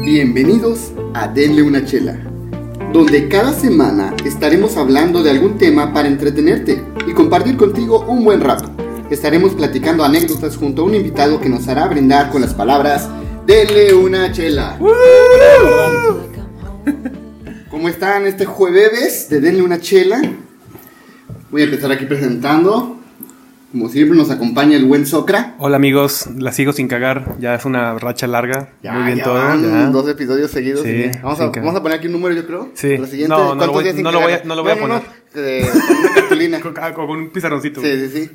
[0.00, 2.18] Bienvenidos a Denle una chela,
[2.92, 8.40] donde cada semana estaremos hablando de algún tema para entretenerte y compartir contigo un buen
[8.40, 8.70] rato.
[9.10, 13.08] Estaremos platicando anécdotas junto a un invitado que nos hará brindar con las palabras
[13.46, 14.78] Denle una chela.
[17.70, 20.22] ¿Cómo están este jueves de Denle una chela?
[21.50, 23.01] Voy a empezar aquí presentando.
[23.72, 25.54] Como siempre nos acompaña el buen Socra.
[25.58, 29.24] Hola amigos, la sigo sin cagar, ya es una racha larga, Ya, muy bien ya
[29.24, 29.34] todo.
[29.34, 29.86] van ya.
[29.86, 30.82] dos episodios seguidos.
[30.82, 31.10] Sí.
[31.22, 32.70] Vamos, a, vamos a poner aquí un número, yo creo.
[32.74, 32.98] Sí.
[32.98, 34.74] La siguiente, No, no lo ¿cuántos voy- no lo voy a- no lo voy a
[34.74, 35.02] No, no, poner.
[35.36, 36.60] eh, con una cartulina.
[36.60, 37.80] Con, ah, con un pizarroncito.
[37.80, 38.30] Sí, sí, sí.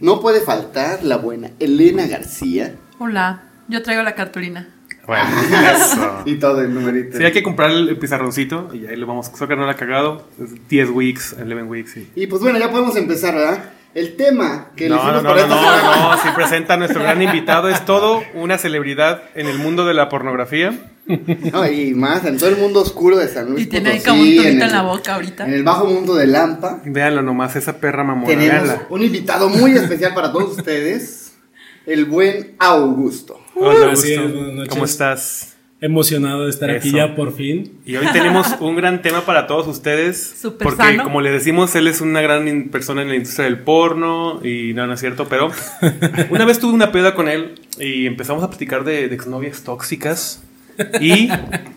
[0.00, 2.74] No puede faltar la buena Elena García.
[2.98, 4.68] Hola, yo traigo la cartulina.
[5.06, 5.24] Bueno,
[5.76, 6.22] eso.
[6.26, 7.16] Y todo el numerito.
[7.16, 9.30] Sí, hay que comprar el pizarroncito y ahí lo vamos.
[9.34, 10.26] Soccer no la ha cagado.
[10.38, 11.92] Es 10 weeks, 11 weeks.
[11.92, 12.10] Sí.
[12.14, 13.64] Y pues bueno, ya podemos empezar, ¿verdad?
[13.96, 16.74] El tema que No, elegimos no, no, para no, esta no, semana- no, sí presenta
[16.74, 17.70] a nuestro gran invitado.
[17.70, 20.74] Es todo una celebridad en el mundo de la pornografía.
[21.06, 24.20] No, y más, en todo el mundo oscuro de San Luis Y tiene Potosí, como
[24.20, 25.46] un en en, la boca ahorita.
[25.46, 26.82] En el bajo mundo de Lampa.
[26.84, 28.26] Véanlo nomás, esa perra mamona.
[28.26, 28.86] Tenemos Véanla.
[28.90, 31.32] un invitado muy especial para todos ustedes.
[31.86, 33.40] El buen Augusto.
[33.54, 34.20] Hola, Augusto.
[34.28, 34.68] noches.
[34.68, 35.55] ¿Cómo estás?
[35.86, 37.72] Emocionado de estar aquí ya por fin.
[37.86, 40.34] Y hoy tenemos un gran tema para todos ustedes.
[40.40, 41.04] Súper porque, sano.
[41.04, 44.40] como le decimos, él es una gran in- persona en la industria del porno.
[44.44, 45.50] Y no, no es cierto, pero
[46.30, 50.42] una vez tuve una peda con él y empezamos a platicar de, de exnovias tóxicas.
[51.00, 51.30] Y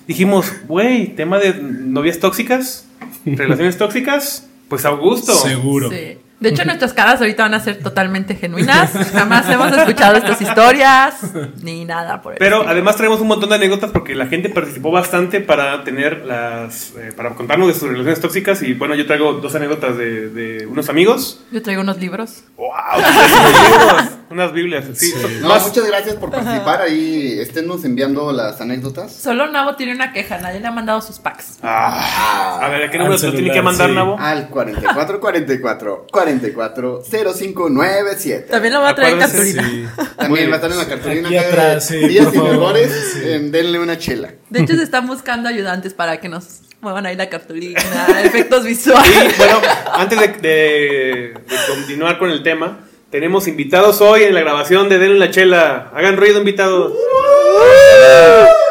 [0.08, 2.88] dijimos, güey, tema de novias tóxicas,
[3.26, 5.34] relaciones tóxicas, pues Augusto.
[5.34, 5.90] Seguro.
[5.90, 6.18] Sí.
[6.40, 8.92] De hecho, nuestras caras ahorita van a ser totalmente genuinas.
[9.14, 11.16] Jamás hemos escuchado estas historias,
[11.62, 12.72] ni nada por el Pero estilo.
[12.72, 16.92] además traemos un montón de anécdotas porque la gente participó bastante para tener las.
[16.98, 18.62] eh, para contarnos de sus relaciones tóxicas.
[18.62, 21.42] Y bueno, yo traigo dos anécdotas de, de unos amigos.
[21.52, 22.44] Yo traigo unos libros.
[22.58, 22.70] ¡Wow!
[22.98, 24.86] unos libros, unas Biblias.
[24.94, 26.82] Sí, No, más- muchas gracias por participar.
[26.82, 29.14] Ahí esténnos enviando las anécdotas.
[29.14, 31.60] Solo Nabo tiene una queja, nadie le ha mandado sus packs.
[31.64, 33.95] Ah, a ver, ¿a qué número se lo tiene que mandar, sí.
[33.95, 34.17] Nabo?
[34.20, 38.48] Al 44 44 44 0597.
[38.50, 39.70] También lo voy a traer en cartulina.
[39.70, 39.86] sí.
[40.17, 41.28] También va a estar en la cartulina.
[41.28, 42.92] Aquí atrás, sí, Días por sin errores.
[43.14, 43.20] sí.
[43.32, 44.34] en denle una chela.
[44.50, 47.80] De hecho, se están buscando ayudantes para que nos muevan ahí la cartulina,
[48.23, 49.38] efectos visuales.
[49.38, 49.60] bueno,
[49.94, 52.80] antes de, de- de continuar con el tema,
[53.12, 55.92] tenemos invitados hoy en la grabación de Denle la Chela.
[55.94, 56.94] Hagan ruido, invitados.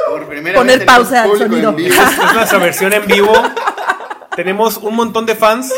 [0.08, 1.74] Por primera Poner vez pausa al sonido.
[1.78, 3.32] es nuestra versión en vivo.
[4.36, 5.72] Tenemos un montón de fans.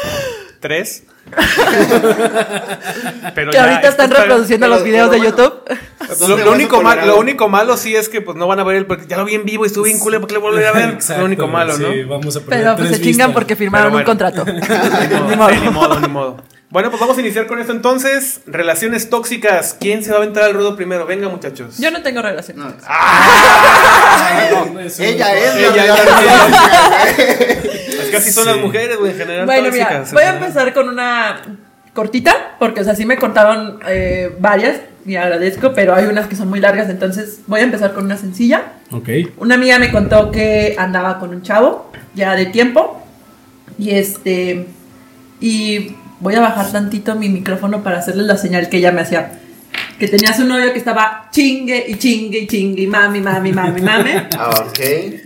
[0.60, 1.04] Tres.
[3.34, 5.36] Pero Que ya, ahorita están está- reproduciendo pero- los videos pero de bueno.
[5.36, 5.78] YouTube.
[6.08, 8.64] Lo, ¿Dónde lo único mal- lo único malo sí es que pues no van a
[8.64, 10.40] ver el porque ya lo vi en vivo y estuve bien culero, ¿por qué le
[10.40, 10.90] volver a ver?
[10.90, 11.92] Exacto, lo único malo, ¿no?
[11.92, 14.44] Sí, vamos a Pero pues se chingan porque firmaron un contrato.
[14.44, 16.36] Ni modo, sí, ni modo, ni modo.
[16.70, 18.40] Bueno, pues vamos a iniciar con esto entonces.
[18.46, 19.76] Relaciones tóxicas.
[19.80, 21.04] ¿Quién se va a aventar al ruedo primero?
[21.04, 21.78] Venga, muchachos.
[21.78, 22.58] Yo no tengo relación.
[22.58, 25.94] No, Ah, no, Ella no- es Ella la es verdadera
[27.88, 28.50] Es que así son Sí.
[28.50, 29.46] las mujeres, güey, en general.
[29.46, 30.12] Bueno, mira, tóxicas.
[30.12, 31.40] voy a empezar con una
[31.94, 36.36] cortita, porque o sea, sí me contaron eh, varias y agradezco, pero hay unas que
[36.36, 38.72] son muy largas, entonces voy a empezar con una sencilla.
[38.92, 39.08] Ok.
[39.38, 43.02] Una amiga me contó que andaba con un chavo ya de tiempo
[43.78, 44.66] y este
[45.40, 49.32] y voy a bajar tantito mi micrófono para hacerles la señal que ella me hacía.
[50.00, 53.82] Que tenía su novio que estaba chingue y chingue y chingue y mami, mami, mami,
[53.82, 54.10] mami.
[54.38, 54.80] Ah, ok.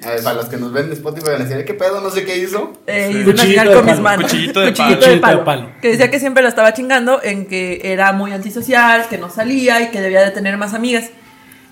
[0.04, 2.00] A ver, para los que nos ven de Spotify van a decir, ¿qué pedo?
[2.00, 2.72] No sé qué hizo.
[2.86, 3.22] Eh, Sí.
[3.24, 4.02] Cuchillito de con mis palo.
[4.02, 4.24] manos.
[4.30, 5.12] Cuchillito de Cuchillito palo.
[5.14, 5.38] de palo.
[5.38, 5.68] De palo.
[5.80, 9.80] Que decía que siempre la estaba chingando en que era muy antisocial, que no salía
[9.80, 11.04] y que debía de tener más amigas.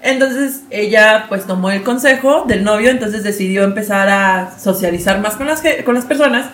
[0.00, 5.46] Entonces ella pues tomó el consejo del novio, entonces decidió empezar a socializar más con
[5.46, 6.46] las, con las personas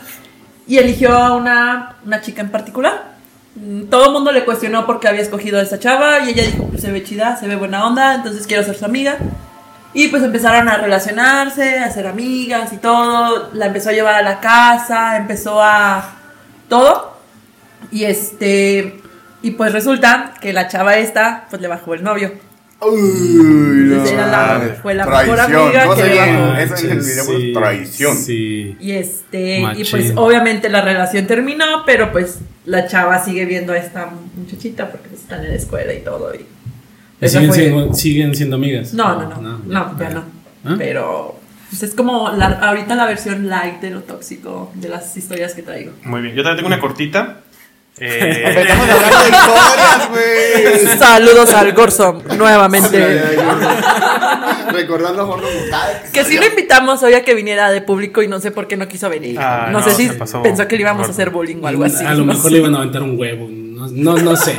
[0.67, 3.18] y eligió a una, una chica en particular.
[3.61, 6.45] Mm, Todo el mundo le cuestionó por qué había escogido a esa chava y ella
[6.45, 9.19] dijo, pues se ve chida, se ve buena onda, entonces quiero ser su amiga.
[9.95, 13.51] Y pues empezaron a relacionarse, a ser amigas y todo.
[13.55, 16.15] La empezó a llevar a la casa, empezó a
[16.69, 17.17] todo.
[17.91, 19.01] Y este
[19.41, 22.33] y pues resulta que la chava esta pues le bajó el novio.
[22.81, 24.79] Uy, Entonces era la- mames.
[24.81, 26.63] fue la mejor amiga ¿Cómo que.
[26.63, 28.17] Eso fue Sí, traición.
[28.17, 28.77] Sí.
[28.81, 33.79] Y este y pues obviamente la relación terminó, pero pues la chava sigue viendo a
[33.79, 36.39] esta muchachita porque pues, están en la escuela y todo y
[37.21, 38.95] ¿Y esa siguen, fue- siendo, siguen siendo amigas?
[38.95, 39.59] No, no, no.
[39.67, 40.23] No, ya no.
[40.65, 40.75] ¿Ah?
[40.79, 41.37] Pero
[41.71, 45.63] pues, es como la- ahorita la versión light de lo tóxico de las historias que
[45.63, 45.93] traigo.
[46.05, 47.41] Muy bien, yo también tengo una cortita.
[48.01, 50.99] Eh, Estamos hablando de historias, güey.
[50.99, 53.23] Saludos al Gorsom nuevamente.
[54.73, 56.03] Recordando a Jorge Mutal.
[56.13, 58.77] Que sí lo invitamos hoy a que viniera de público y no sé por qué
[58.77, 59.39] no quiso venir.
[59.39, 60.11] Ah, no, no, sé si
[60.43, 62.05] pensó que le íbamos a hacer bullying o algo así.
[62.05, 62.51] A lo no mejor sé.
[62.51, 63.49] le iban a aventar un huevo.
[63.51, 64.57] No, no, no sé.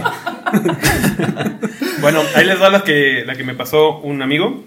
[2.02, 4.64] bueno, ahí les va la que, la que me pasó un amigo.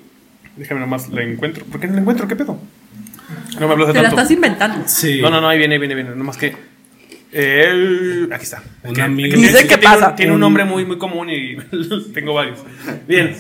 [0.57, 1.65] Déjame nomás, la encuentro.
[1.65, 2.29] ¿Por qué no la encuentro?
[2.29, 2.59] ¿Qué pedo?
[3.59, 4.83] No me hablas de Te la estás inventando.
[4.87, 5.21] Sí.
[5.21, 6.11] No, no, no, ahí viene, ahí viene, viene.
[6.11, 6.55] Nomás que.
[7.33, 8.63] Eh, aquí está.
[8.85, 9.31] Un Que- amigo.
[9.35, 10.09] que- Dice que que tiene, pasa.
[10.11, 11.57] Un, tiene un nombre muy, muy común y
[12.15, 12.59] tengo varios.
[13.09, 13.37] Bien,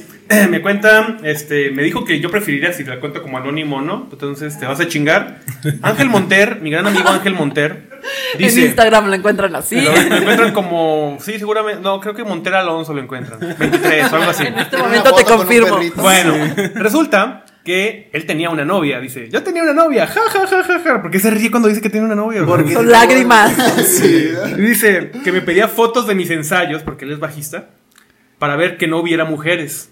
[0.50, 4.08] me cuenta, este, me dijo que yo preferiría si la cuento como anónimo, ¿no?
[4.10, 5.40] Entonces te vas a chingar.
[5.82, 7.90] Ángel Monter, mi gran amigo Ángel Monter,
[8.34, 8.62] En dice.
[8.62, 9.80] Instagram lo encuentran así.
[9.80, 11.18] Lo, lo encuentran como.
[11.20, 11.82] Sí, seguramente.
[11.82, 13.38] No, creo que Monter Alonso lo encuentran.
[13.58, 14.44] 23 o algo así.
[14.46, 15.78] En este momento te con confirmo.
[15.96, 16.34] Bueno,
[16.74, 19.00] resulta que él tenía una novia.
[19.00, 20.06] Dice, yo tenía una novia.
[20.06, 21.02] Ja, ja, ja, ja, ja.
[21.02, 22.44] ¿Por qué se ríe cuando dice que tiene una novia?
[22.44, 23.52] Porque- Con lágrimas.
[23.86, 24.30] Sí.
[24.58, 27.70] Y dice que me pedía fotos de mis ensayos, porque él es bajista,
[28.38, 29.90] para ver que no hubiera mujeres.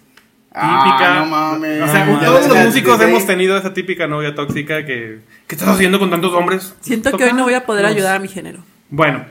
[0.53, 1.19] Ah, Típica.
[1.19, 1.81] no mames.
[1.81, 5.19] O sea, todos los músicos desde hemos tenido esa típica novia tóxica que.
[5.47, 6.75] ¿Qué estás haciendo con tantos hombres?
[6.81, 8.59] Siento que hoy no voy a poder ayudar a mi género.
[8.93, 9.23] Bueno,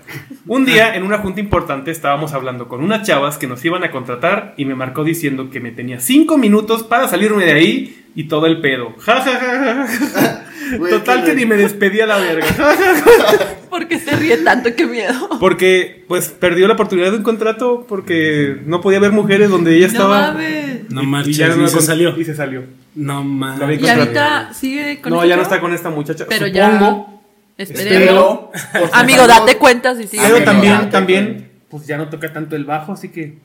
[0.46, 3.90] un día en una junta importante estábamos hablando con unas chavas que nos iban a
[3.90, 8.24] contratar y me marcó diciendo que me tenía cinco minutos para salirme de ahí y
[8.24, 8.94] todo el pedo.
[9.00, 10.44] Ja, ja, ja, ja,
[10.90, 12.46] Total que ni me despedí a la verga.
[13.70, 14.70] ¿Por qué se ríe tanto?
[14.74, 15.28] Qué miedo.
[15.38, 19.88] Porque pues perdió la oportunidad de un contrato porque no podía ver mujeres donde ella
[19.88, 20.20] No estaba.
[20.32, 20.90] mames.
[20.90, 22.18] No Y- marches, y ya y no se salió.
[22.18, 22.64] Y se salió.
[22.94, 26.24] No vi Y ahorita sigue con No, ya no está con esta muchacha.
[26.28, 27.06] Pero Supongo.
[27.12, 27.19] ya.
[27.60, 28.40] Esperemos.
[28.72, 30.22] Pero, Amigo, date cuenta si sigue.
[30.22, 33.38] Pero también, también, pues ya no toca tanto el bajo, así que.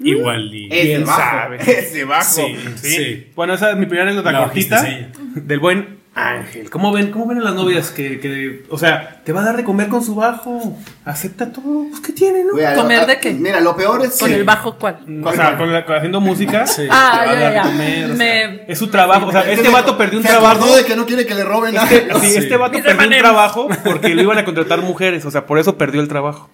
[0.00, 0.66] Igual y.
[0.72, 1.20] Ese ¿Quién bajo.
[1.20, 1.56] sabe?
[1.66, 2.24] Ese bajo.
[2.24, 2.88] Sí, ¿sí?
[2.88, 3.26] sí.
[3.36, 4.86] Bueno, esa es mi primera anécdota cortita
[5.34, 6.70] del buen Ángel.
[6.70, 9.56] ¿Cómo ven, ¿Cómo ven a las novias que, que, o sea, te va a dar
[9.56, 10.78] de comer con su bajo?
[11.04, 11.86] Acepta todo.
[11.90, 12.52] Pues, ¿qué tiene, no?
[12.52, 13.32] Güey, ¿Comer a- de qué?
[13.32, 14.98] Mira, lo peor es Con que- el bajo, ¿cuál?
[15.24, 16.66] O sea, con la- con haciendo música.
[16.68, 16.82] Sí.
[16.88, 19.26] Ah, ya, ya, o sea, Me- es su trabajo.
[19.26, 20.76] O sea, Es este que vato perdió un trabajo.
[20.76, 21.90] de que no quiere que le roben nada.
[21.90, 22.36] Este, sí, Sí.
[22.38, 25.24] este vato perdió un trabajo porque lo iban a contratar mujeres.
[25.24, 26.48] O sea, por eso perdió el trabajo.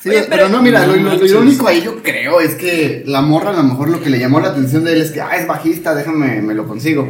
[0.00, 3.02] Sí, Oye, pero, pero- no, mira, lo, lo- lo irónico ahí yo creo es que
[3.06, 5.20] la morra a lo mejor lo que le llamó la atención de él es que,
[5.22, 7.08] ah, es bajista, déjame, me lo consigo.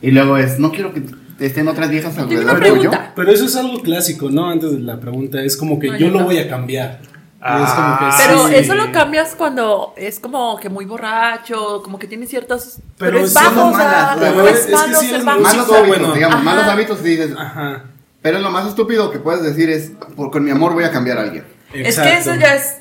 [0.00, 1.02] Y luego es, no quiero que
[1.46, 2.72] estén otras viejas Tengo alrededor una tuyo.
[2.90, 3.12] pregunta.
[3.16, 4.48] Pero eso es algo clásico, ¿no?
[4.50, 6.24] Antes de la pregunta, es como que No, yo yo lo no.
[6.26, 7.00] voy a cambiar.
[7.44, 7.64] Ah.
[7.66, 8.54] es como que Pero sí.
[8.64, 12.78] eso lo cambias cuando es como que muy borracho, como que tiene ciertos.
[12.98, 15.40] Pero, Pero es bajo, o sea, malas, no pero es, es que sí es músico,
[15.40, 16.12] Malos hábitos, bueno.
[16.14, 16.44] digamos, Ajá.
[16.44, 17.82] malos hábitos dices, Ajá.
[18.20, 21.18] pero lo más estúpido que puedes decir es, por, con mi amor voy a cambiar
[21.18, 21.44] a alguien.
[21.74, 22.76] Es que eso ya es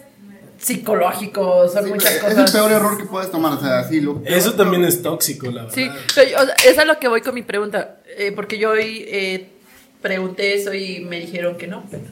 [0.61, 2.45] psicológico, son Sí, muchas es cosas.
[2.47, 5.63] el peor error que puedes tomar, o sea, así lo Eso también es tóxico, la
[5.63, 5.73] verdad.
[5.75, 8.57] Sí, pero yo- o sea, es a lo que voy con mi pregunta, eh, porque
[8.57, 9.47] yo hoy eh,
[10.01, 11.83] pregunté eso y me dijeron que no.
[11.89, 12.03] pero-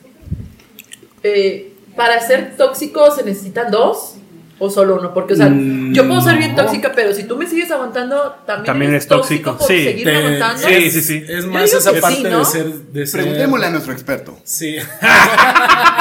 [1.23, 4.15] Eh, para ser tóxico se necesitan dos
[4.59, 6.63] o solo uno, porque o sea, Mm, yo puedo ser bien no.
[6.63, 9.83] tóxica, pero si tú me sigues aguantando, también, También eres es tóxico, por sí.
[9.85, 10.67] seguirme Te- aguantando.
[10.67, 11.23] Sí, sí, sí.
[11.27, 12.39] Es más esa parte sí, ¿no?
[12.39, 12.65] de ser.
[12.73, 14.37] De ser Preguntémosle a nuestro experto.
[14.43, 14.75] Sí.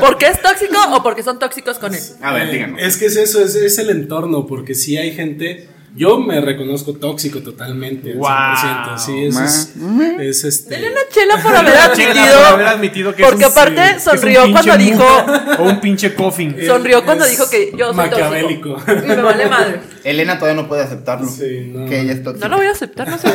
[0.00, 2.00] ¿Por qué es tóxico o porque son tóxicos con él?
[2.22, 2.80] A ver, Eh, díganos.
[2.82, 5.68] Es que es eso, es, es el entorno, porque si hay gente.
[5.96, 8.12] Yo me reconozco tóxico totalmente.
[8.12, 8.28] al Wow.
[8.28, 9.72] 100%, Sí, eso es,
[10.20, 10.74] es este.
[10.74, 12.14] Denle una chela por haber admitido.
[12.36, 15.06] por haber admitido que es porque un- aparte que es un sonrió cuando dijo.
[15.58, 16.54] O un pinche coffin.
[16.66, 18.74] Sonrió cuando es dijo que yo soy maquiavélico.
[18.74, 18.92] tóxico.
[19.04, 19.80] Y me vale madre.
[20.04, 21.28] Elena todavía no puede aceptarlo.
[21.28, 21.86] Sí, no.
[21.86, 22.46] Que ella es tóxica.
[22.48, 23.28] No lo voy a aceptar, no sé.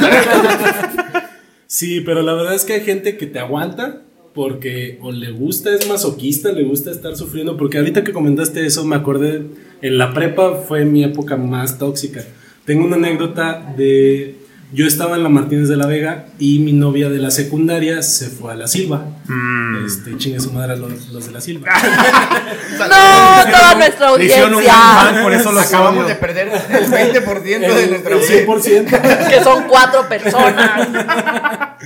[1.68, 4.02] Sí, pero la verdad es que hay gente que te aguanta
[4.34, 7.58] porque o le gusta, es masoquista, le gusta estar sufriendo.
[7.58, 9.44] Porque ahorita que comentaste eso, me acordé,
[9.82, 12.24] en la prepa fue mi época más tóxica.
[12.72, 14.38] Tengo una anécdota de,
[14.72, 18.30] yo estaba en la Martínez de la Vega y mi novia de la secundaria se
[18.30, 19.08] fue a la Silva.
[19.28, 19.86] Mm.
[19.86, 21.68] Este, chingue su madre a los, los de la Silva.
[22.80, 25.20] No, toda nuestra un audiencia.
[25.22, 29.30] por eso los Acabamos de perder el 20% de el, nuestra el 100%.
[29.30, 30.88] Que son cuatro personas.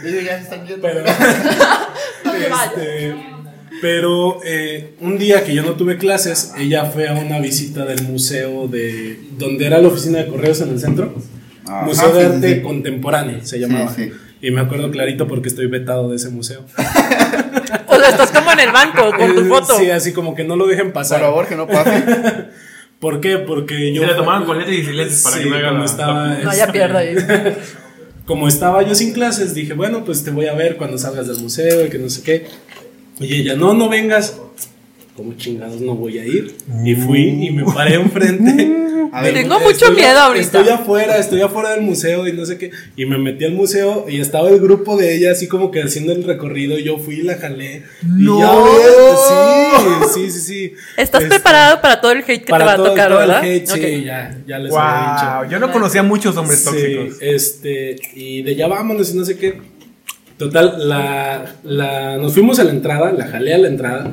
[0.04, 0.84] Ellos ya se están yendo.
[0.84, 1.04] Pero.
[2.64, 3.35] Este,
[3.82, 8.04] pero eh, un día que yo no tuve clases, ella fue a una visita del
[8.04, 11.14] museo de donde era la oficina de correos en el centro.
[11.68, 12.62] Ajá, museo de sí, Arte sí, sí.
[12.62, 13.94] Contemporáneo se llamaba.
[13.94, 14.12] Sí, sí.
[14.42, 16.64] Y me acuerdo clarito porque estoy vetado de ese museo.
[17.88, 19.78] O sea, estás como en el banco con tu foto.
[19.78, 21.22] Sí, así como que no lo dejen Por pasar.
[21.22, 22.04] favor, que no pase.
[23.00, 23.38] ¿Por qué?
[23.38, 24.02] Porque yo.
[24.02, 26.54] Se la tomaban con letras y silencios para Sí, que no haga la- estaba, No,
[26.56, 27.16] ya pierdo ahí.
[28.26, 31.38] como estaba yo sin clases, dije, bueno, pues te voy a ver cuando salgas del
[31.40, 32.46] museo y que no sé qué.
[33.20, 34.40] Y ella, no, no vengas.
[35.16, 36.56] ¿Cómo chingados no voy a ir?
[36.84, 38.82] Y fui y me paré enfrente.
[39.14, 40.44] A ver, Tengo mucho Estoy- miedo ahorita.
[40.60, 42.72] Estoy afuera, estoy afuera del museo y no sé qué.
[42.98, 46.12] Y me metí al museo y estaba el grupo de ella así como que haciendo
[46.12, 46.78] el recorrido.
[46.80, 47.84] Yo fui y la jalé.
[48.04, 48.38] ¡No!
[48.38, 50.74] Y ya ves, sí, sí, sí, sí.
[50.98, 53.22] ¿Estás Este, preparado para todo el hate que para te va a todo, tocar, todo
[53.22, 53.44] el verdad?
[53.46, 54.04] hate, sí, Ok.
[54.06, 55.40] ya, ya les había dicho.
[55.40, 57.18] Wow, yo no conocía muchos hombres Sí, tóxicos.
[57.22, 59.62] este, y de ya vámonos y no sé qué.
[60.38, 64.12] Total, la, la, nos fuimos a la entrada, la jalé a la entrada.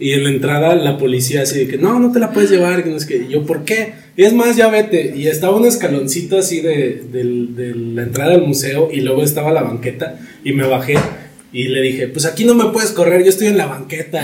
[0.00, 2.84] Y en la entrada la policía así de que no, no te la puedes llevar,
[2.84, 3.94] que no es que Y yo, ¿por qué?
[4.16, 5.12] Es más, ya vete.
[5.16, 9.50] Y estaba un escaloncito así de, del- de la entrada del museo y luego estaba
[9.52, 10.96] la banqueta y me bajé
[11.52, 14.20] y le dije, pues aquí no me puedes correr, yo estoy en la banqueta.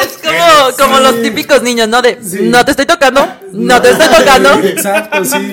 [0.00, 2.02] Es como, como los típicos niños, ¿no?
[2.02, 4.50] De, no te estoy tocando, no te estoy tocando.
[4.68, 5.50] Exacto, sí.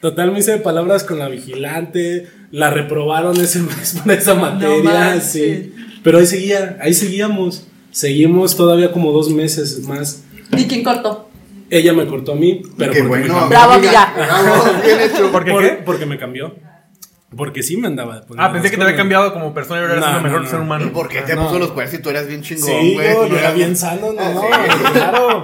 [0.00, 5.74] Total, me hice palabras con la vigilante, la reprobaron ese mes por esa materia, sí.
[6.02, 7.66] Pero ahí seguía, ahí seguíamos.
[7.92, 10.22] Seguimos todavía como dos meses más.
[10.56, 11.28] ¿Y quién cortó?
[11.68, 13.48] Ella me cortó a mí, pero Qué me bueno.
[13.48, 14.12] Bravo, amiga.
[14.16, 15.30] Bravo, bien hecho.
[15.30, 15.68] ¿Por qué Por- qué?
[15.84, 16.54] Porque me cambió.
[17.36, 18.22] Porque sí me andaba.
[18.38, 20.44] Ah, pensé que te había cambiado como persona y ahora eres No, un mejor no,
[20.46, 20.50] no.
[20.50, 20.86] ser humano.
[20.86, 21.44] ¿Y por qué te No.
[21.46, 23.08] puso los cuernos si tú eras bien chingón, Sí, güey?
[23.08, 24.92] yo, Tú yo era eras- bien sano, no, no, Ah, sí.
[24.92, 25.42] claro.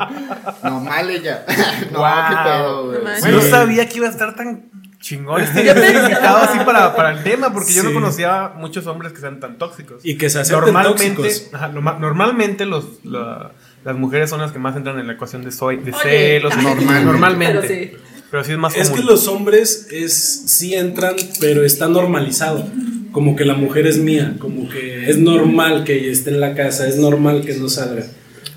[0.64, 1.44] No, mal ella.
[1.92, 2.08] no, Wow.
[2.28, 3.00] qué pedo, güey.
[3.02, 3.28] Bueno, Sí.
[3.30, 4.68] no sabía que iba a estar tan
[5.06, 7.94] chingón este Yo pensé- invitado así para, para el tema, porque yo no Sí.
[7.94, 10.00] conocía muchos hombres que sean tan tóxicos.
[10.04, 11.54] Y que se acepten normalmente, tóxicos.
[11.54, 13.52] ajá, norma- normalmente los, la-
[13.84, 16.52] las mujeres son las que más entran en la ecuación de, soy, de Oye, celos.
[16.58, 17.04] y- Normalmente.
[17.04, 17.60] normalmente.
[17.60, 17.90] Pero sí.
[18.30, 19.04] Pero sí es más Es común.
[19.04, 20.12] que los hombres es
[20.46, 22.66] sí entran, pero está normalizado.
[23.12, 26.54] Como que la mujer es mía, como que es normal que ella esté en la
[26.54, 28.04] casa, es normal que no salga.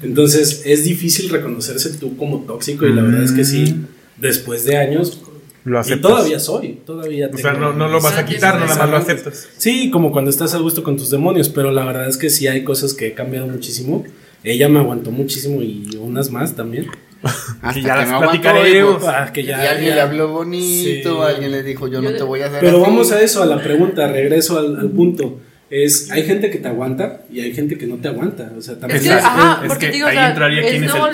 [0.02, 3.86] Entonces es difícil reconocerse tú como tóxico y la verdad es que sí,
[4.18, 5.22] después de años,
[5.70, 6.02] Lo y aceptas.
[6.12, 9.48] todavía soy, todavía O sea, no, no lo vas a quitar, nada más lo aceptas.
[9.58, 12.48] Sí, como cuando estás a gusto con tus demonios, pero la verdad es que sí
[12.48, 14.04] hay cosas que he cambiado muchísimo.
[14.44, 16.88] Ella me aguantó muchísimo y unas más también.
[17.62, 19.04] Hasta Que ya las no aguantó, platicaremos.
[19.04, 21.32] y, Ah, que ya- y alguien ya- le habló bonito, Sí.
[21.34, 22.86] alguien le dijo, yo no Yo- te voy a hacer Pero así.
[22.90, 25.40] vamos a eso, a la pregunta, regreso al, al punto.
[25.70, 28.52] Es, hay gente que te aguanta y hay gente que no te aguanta.
[28.58, 30.70] O sea, también Es que, ajá, Es porque que digo, o ahí sea, entraría es
[30.72, 31.14] quién es luego, el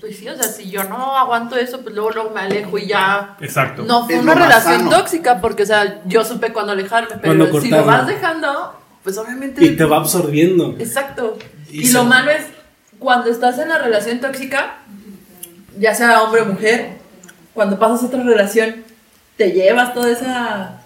[0.00, 2.86] pues sí, o sea, si yo no aguanto eso, pues luego, luego me alejo y
[2.86, 3.36] ya.
[3.40, 3.82] Exacto.
[3.84, 4.90] No fue Es una relación sano.
[4.90, 9.62] tóxica, porque, o sea, yo supe cuándo alejarme, pero si lo vas dejando, pues obviamente.
[9.64, 10.74] y te va absorbiendo.
[10.78, 11.36] Exacto.
[11.70, 12.44] Y lo malo es,
[12.98, 14.76] cuando estás en la relación tóxica,
[15.78, 16.92] ya sea hombre o mujer,
[17.52, 18.82] cuando pasas a otra relación,
[19.36, 20.80] te llevas toda esa.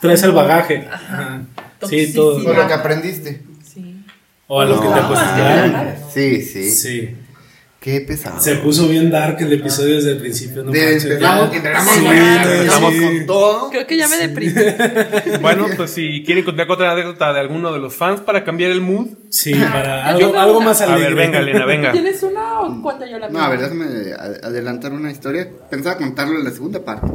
[0.00, 0.88] Traes el bagaje.
[0.90, 1.42] Ajá.
[1.88, 2.42] Sí, todo.
[2.42, 3.42] Con lo que aprendiste.
[3.62, 4.04] Sí.
[4.48, 4.82] O a lo No.
[4.82, 5.94] que te acostumbraron.
[6.12, 6.70] Sí, sí.
[6.70, 7.16] Sí.
[7.80, 8.38] Qué pesado.
[8.40, 10.62] Se puso bien dark el episodio desde el principio.
[10.62, 12.18] No empezamos, empezamos, Sí, con- sí.
[12.18, 13.70] empezamos con todo.
[13.70, 14.52] Creo que ya me deprimí.
[15.40, 18.70] Bueno, pues si quieren contar con otra anécdota de alguno de los fans para cambiar
[18.70, 19.08] el mood.
[19.30, 21.14] Sí, para algo, algo más A alegre.
[21.14, 21.92] ver, venga, Elena, venga.
[21.92, 25.48] ¿Tienes una o cuento yo la No, a ver, déjame a- adelantar una historia.
[25.70, 27.06] Pensaba contarlo en la segunda parte.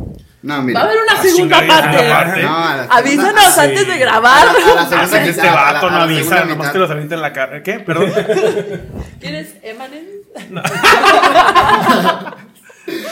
[0.46, 0.80] No, mira.
[0.80, 2.12] Va a haber una segunda parte.
[2.12, 2.44] aparte.
[2.44, 3.60] No, a la segunda- Avísanos Sí.
[3.62, 4.38] antes de grabar.
[4.38, 6.20] A la- a la segunda que este mitad, a la- vato no a la avisa,
[6.22, 6.72] segunda nomás mitad.
[6.74, 7.64] te los avienta en la cara.
[7.64, 7.80] ¿Qué?
[7.80, 8.14] Perdón.
[9.20, 10.06] ¿Quieres Emanen?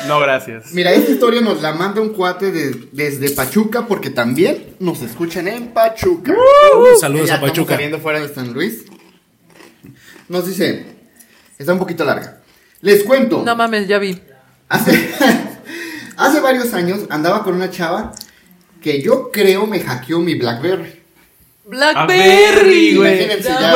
[0.08, 0.72] No, gracias.
[0.74, 5.48] Mira, esta historia nos la manda un cuate de- desde Pachuca porque también nos escuchan
[5.48, 6.32] en Pachuca.
[6.32, 7.62] Uh, saludos Ya a Pachuca.
[7.62, 8.84] Estamos saliendo fuera de San Luis.
[10.30, 10.86] Nos dice,
[11.58, 12.38] está un poquito larga.
[12.82, 13.42] Les cuento.
[13.44, 14.22] No mames, ya vi.
[14.70, 15.10] Hace,
[16.18, 18.14] hace varios años andaba con una chava
[18.82, 21.02] que yo creo me hackeó mi Blackberry.
[21.66, 23.14] Blackberry, güey.
[23.14, 23.74] Imagínense Ya, ya.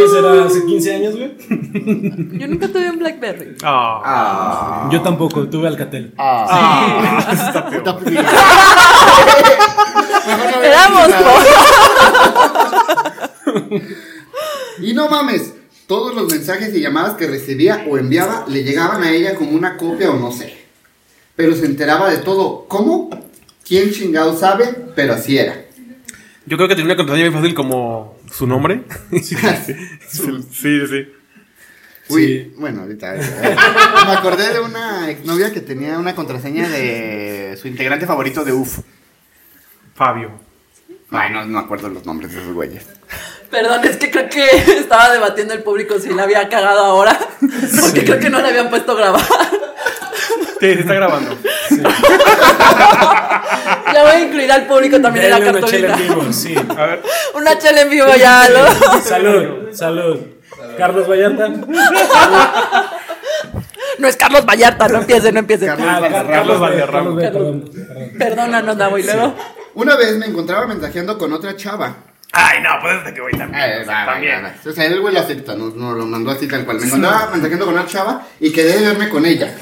[0.00, 0.44] ¿Qué será?
[0.44, 1.32] ¿Hace 15 años, güey?
[2.38, 3.56] Yo nunca tuve un Blackberry.
[3.62, 4.02] Ah.
[4.04, 4.88] Ah.
[4.92, 6.12] Yo tampoco, tuve Alcatel.
[6.18, 7.26] Ah.
[7.32, 7.82] Está peor.
[7.86, 7.92] Está
[10.50, 11.08] no Éramos.
[14.82, 15.52] Y no mames,
[15.86, 19.76] todos los mensajes y llamadas que recibía o enviaba le llegaban a ella como una
[19.76, 20.59] copia o no sé.
[21.36, 22.66] Pero se enteraba de todo.
[22.68, 23.10] ¿Cómo?
[23.66, 24.66] ¿Quién chingado sabe?
[24.94, 25.64] Pero así era.
[26.46, 28.82] Yo creo que tenía una contraseña bien fácil como su nombre.
[29.22, 29.36] Sí,
[30.52, 31.08] sí, sí.
[32.08, 32.52] Uy, Sí.
[32.58, 33.14] bueno, ahorita.
[33.16, 33.20] eh,
[34.06, 38.80] me acordé de una exnovia que tenía una contraseña de su integrante favorito de UF.
[39.94, 40.32] Fabio.
[41.12, 42.84] Ay, no, no me acuerdo los nombres de esos güeyes.
[43.50, 44.44] Perdón, es que creo que
[44.78, 47.16] estaba debatiendo el público si la había cagado ahora.
[47.80, 49.22] Porque creo que no le habían puesto a grabar.
[50.60, 51.36] Sí, se está grabando.
[53.92, 56.14] Ya voy a incluir al público también en la Denle una chela cartulina.
[56.14, 56.54] en vivo, sí.
[56.78, 57.02] A ver.
[57.34, 59.00] Una chela en vivo ya, ¿no?
[59.02, 60.18] Salud, salud.
[60.78, 61.48] Carlos Vallarta.
[63.98, 65.66] No es Carlos Vallarta, no empiece, no empiece.
[65.66, 66.30] Carlos Ah, Valderrama.
[66.32, 67.20] Carlos Valderrama.
[67.20, 68.10] Carlos, perdón, perdón.
[68.18, 69.34] Perdónanos, Navo, y luego.
[69.74, 71.96] Una vez me encontraba mensajeando con otra chava.
[72.32, 73.60] Ay, no, pues desde que voy también.
[73.62, 74.44] Eh, o sea, va, también.
[74.44, 74.70] va, va.
[74.70, 76.78] O sea, el güey lo acepta, nos, nos lo mandó así tal cual.
[76.78, 79.52] Me encontraba mensajeando con una chava y quedé de verme con ella.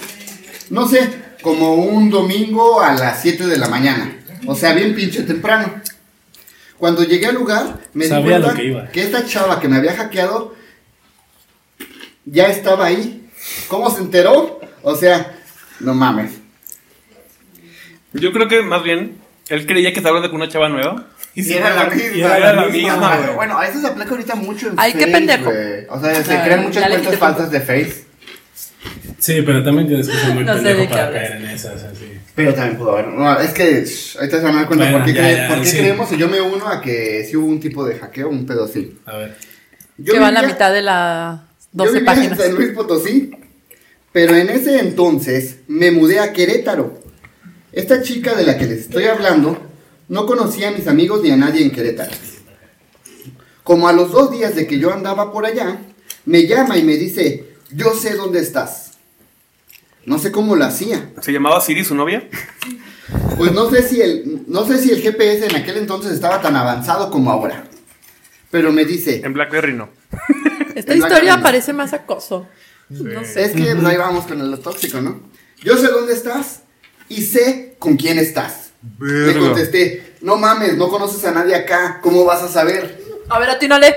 [0.71, 1.09] No sé,
[1.43, 4.17] como un domingo a las 7 de la mañana.
[4.47, 5.81] O sea, bien pinche temprano.
[6.79, 8.89] Cuando llegué al lugar, me di Sabía cuenta lo que iba.
[8.93, 10.55] esta chava que me había hackeado
[12.25, 13.27] ya estaba ahí.
[13.69, 14.61] ¿Cómo se enteró?
[14.83, 15.35] O sea,
[15.81, 16.33] no mames.
[18.13, 21.53] Yo creo que más bien él creía que estaba hablando con una chava nueva Y
[21.53, 22.17] era la misma.
[22.17, 23.35] y era la misma, güey.
[23.35, 25.45] Bueno, a eso se aplica ahorita mucho en Ay, qué pendejo.
[25.51, 25.87] güey.
[25.89, 28.05] O sea, se Ay, crean muchas ya le cuentas quité falsas de Face.
[29.19, 32.05] Sí, pero también tienes que ser muy No sé pendejo para caer en esas así.
[32.37, 33.09] Pero también pudo haber.
[33.09, 35.37] No, es que shh, ahorita se van a dar cuenta Bueno, por qué, ya, cre-
[35.37, 35.77] ya, por qué sí.
[35.79, 38.65] creemos y yo me uno a que sí hubo un tipo de hackeo, un pedo
[38.65, 38.97] así.
[39.07, 39.37] A ver.
[39.97, 41.41] Yo que va a la mitad de las
[41.73, 42.39] yo 12 vivía páginas.
[42.39, 43.31] en San Luis Potosí,
[44.13, 47.01] pero en ese entonces me mudé a Querétaro.
[47.73, 49.61] Esta chica de la que les estoy hablando
[50.09, 52.13] no conocía a mis amigos ni a nadie en Querétaro.
[53.65, 55.79] Como a los dos días de que yo andaba por allá,
[56.25, 58.88] me llama y me dice, yo sé dónde estás.
[60.09, 61.11] No sé cómo lo hacía.
[61.21, 62.27] ¿Se llamaba Siri su novia?
[63.37, 66.57] Pues no sé si el, no sé si el GPS en aquel entonces estaba tan
[66.57, 67.65] avanzado como ahora.
[68.51, 69.91] Pero me dice, En Blackberry no.
[70.75, 72.47] Esta historia parece más acoso.
[72.89, 73.45] No sé.
[73.45, 75.21] es que pues, ahí vamos con lo tóxico, ¿no?
[75.63, 76.63] Yo sé dónde estás
[77.11, 78.71] y sé con quién estás.
[79.01, 79.41] Le Verga.
[79.41, 83.05] contesté, no mames, no conoces a nadie acá, ¿cómo vas a saber?
[83.29, 83.97] A ver, atínale.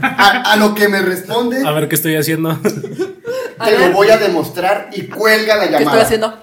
[0.00, 2.56] A, a lo que me responde, A ver qué estoy haciendo.
[3.60, 6.02] A te lo voy a demostrar y cuelga la ¿Qué estoy llamada.
[6.02, 6.42] haciendo?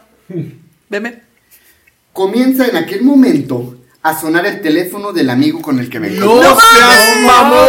[0.89, 1.21] Veme.
[2.13, 6.41] Comienza en aquel momento a sonar el teléfono del amigo con el que me ¡No
[6.41, 6.65] encontré.
[6.77, 7.67] seas mamón!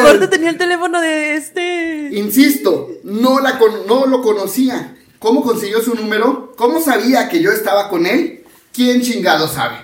[0.00, 2.10] Aparte tenía el teléfono de este.
[2.12, 4.96] Insisto, no, la con- no lo conocía.
[5.18, 6.54] ¿Cómo consiguió su número?
[6.56, 8.44] ¿Cómo sabía que yo estaba con él?
[8.72, 9.76] ¿Quién chingado sabe?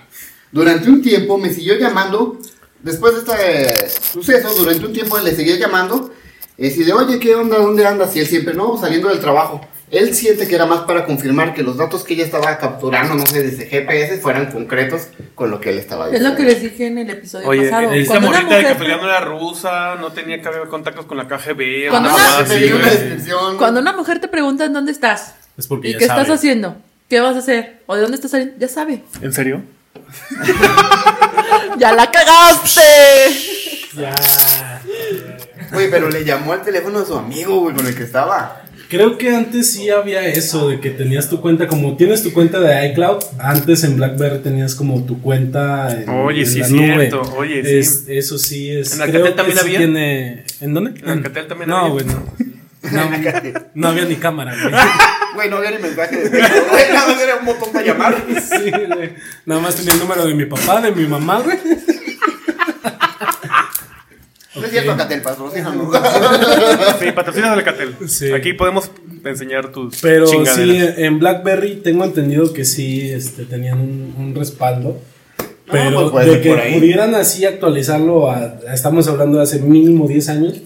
[0.52, 2.38] Durante un tiempo me siguió llamando.
[2.83, 6.12] Después de este suceso, durante un tiempo le seguía llamando.
[6.56, 7.58] Y decía, oye, ¿qué onda?
[7.58, 8.14] ¿Dónde andas?
[8.16, 9.61] Y él siempre, no, saliendo del trabajo.
[9.90, 13.26] Él siente que era más para confirmar que los datos que ella estaba capturando, no
[13.26, 16.30] sé, desde GPS, fueran concretos con lo que él estaba Es diciendo.
[16.30, 17.88] lo que les dije en el episodio Oye, pasado.
[17.90, 21.28] una morrita de que mujer- peleando era rusa, no tenía que haber contactos con la
[21.28, 21.90] KGB.
[21.90, 23.58] Cuando una una- di una.
[23.58, 26.23] Cuando una mujer te pregunta en dónde estás Es porque y ya qué sabe.
[26.23, 26.76] estás haciendo,
[27.08, 29.02] qué vas a hacer o de dónde estás saliendo, ya sabe.
[29.20, 29.62] ¿En serio?
[31.78, 32.80] ¡Ya la cagaste!
[33.96, 34.74] Ya.
[35.73, 38.61] Oye, pero le llamó al teléfono de su amigo, güey, con el que estaba.
[38.90, 42.61] Creo que antes sí había eso de que tenías tu cuenta, como tienes tu cuenta
[42.61, 47.22] de iCloud, antes en BlackBerry tenías como tu cuenta en, Oye, en sí, la cierto.
[47.22, 47.37] nube.
[47.38, 47.77] Oye, sí.
[47.79, 48.94] Es- Eso sí es.
[48.94, 49.79] ¿En Alcatel también sí había?
[49.79, 51.00] tiene- ¿En dónde?
[51.00, 51.92] ¿En Alcatel también no, había?
[51.92, 52.22] güey, no.
[52.92, 53.00] No,
[53.74, 54.74] no había ni cámara, güey.
[55.35, 58.24] Güey, no había ni mensaje de texto, güey, nada más era un botón para llamar.
[58.40, 59.14] Sí, güey.
[59.46, 61.57] Nada más tenía el número de mi papá, de mi mamá, güey.
[64.64, 65.94] No es cierto, Acatel, patrocínanos.
[66.98, 67.94] Sí, patrocinas al Alcatel.
[68.09, 68.33] Sí.
[68.33, 68.90] Aquí podemos
[69.22, 70.38] enseñar tus Pero sí,
[70.96, 74.98] en BlackBerry tengo entendido que sí este, tenían un, un respaldo.
[75.38, 80.09] Ah, Pero pues puede de que pudieran así actualizarlo a, estamos hablando de hace mínimo
[80.09, 80.62] 10 años,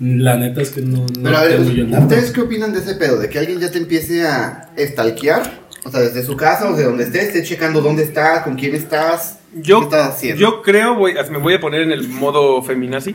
[0.00, 1.60] la neta es que no, no Pero a ver.
[1.60, 3.18] ¿ustedes qué opinan de ese pedo?
[3.18, 5.66] ¿De que alguien ya te empiece a stalkear?
[5.84, 8.74] O sea, desde su casa o de donde estés, esté checando dónde estás, con quién
[8.74, 10.40] estás, qué Yo, estás haciendo.
[10.40, 13.14] yo creo, voy, me voy a poner en el modo feminazi.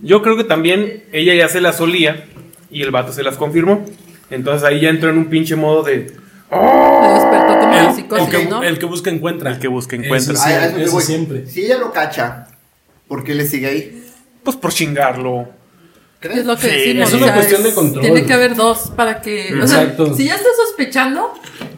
[0.00, 2.24] Yo creo que también ella ya se las solía
[2.70, 3.84] y el vato se las confirmó.
[4.30, 6.12] Entonces ahí ya entró en un pinche modo de
[6.50, 8.62] Me despertó como El, el psicosis, que, ¿no?
[8.62, 9.50] el que busca encuentra.
[9.52, 10.34] El que busca encuentra.
[10.34, 11.46] Eso, sí, a eso eso siempre.
[11.46, 12.48] Si ella lo cacha,
[13.08, 14.00] ¿por qué le sigue ahí?
[14.42, 15.48] pues por chingarlo.
[16.20, 16.40] ¿Crees?
[16.40, 17.08] Es lo que Sí, decimos.
[17.08, 18.02] es o una sea, cuestión de control.
[18.04, 19.54] Tiene que haber dos para que.
[19.62, 20.14] O sea, Exacto.
[20.14, 21.32] si ya estás sospechando,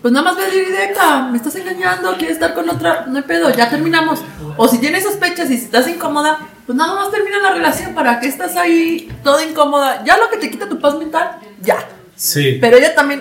[0.06, 1.22] pues nada más ve directa.
[1.32, 3.06] Me estás engañando, quieres estar con otra.
[3.08, 4.22] No hay pedo, ya terminamos.
[4.56, 7.92] O si tienes sospechas y si estás incómoda, pues nada más termina la relación.
[7.92, 10.04] ¿Para qué estás ahí toda incómoda?
[10.04, 11.78] Ya lo que te quita tu paz mental, ya.
[12.14, 12.56] Sí.
[12.60, 13.20] Pero ella también,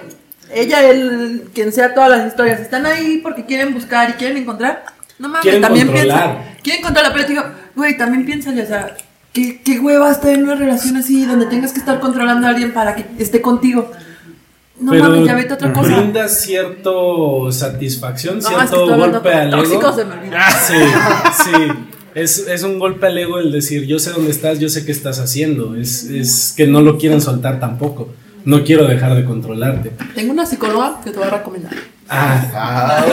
[0.54, 4.86] ella, él, quien sea todas las historias, están ahí porque quieren buscar y quieren encontrar.
[5.17, 6.36] No mames, Quieren también controlar.
[6.36, 6.62] piensa.
[6.62, 7.45] Quieren controlar, pero te digo,
[7.76, 8.95] güey, también piénsale, o sea,
[9.34, 12.76] ¿qué, qué hueva estar en una relación así donde tengas que estar controlando a alguien
[12.76, 13.91] para que esté contigo.
[14.79, 15.95] No pero mames, ya vete a otra cosa.
[15.97, 19.57] brinda cierto satisfacción, No, es que cierto estoy hablando golpe al ego.
[19.61, 20.45] tóxicos de vida.
[20.51, 20.73] Sí,
[21.43, 21.51] sí.
[22.13, 24.91] Es, es un golpe al ego el decir, yo sé dónde estás, yo sé qué
[24.91, 25.75] estás haciendo.
[25.75, 28.09] Es, es que no lo quieren soltar tampoco.
[28.45, 29.91] No quiero dejar de controlarte.
[30.13, 31.73] Tengo una psicóloga que te voy a recomendar.
[32.07, 33.05] Ah, Ah,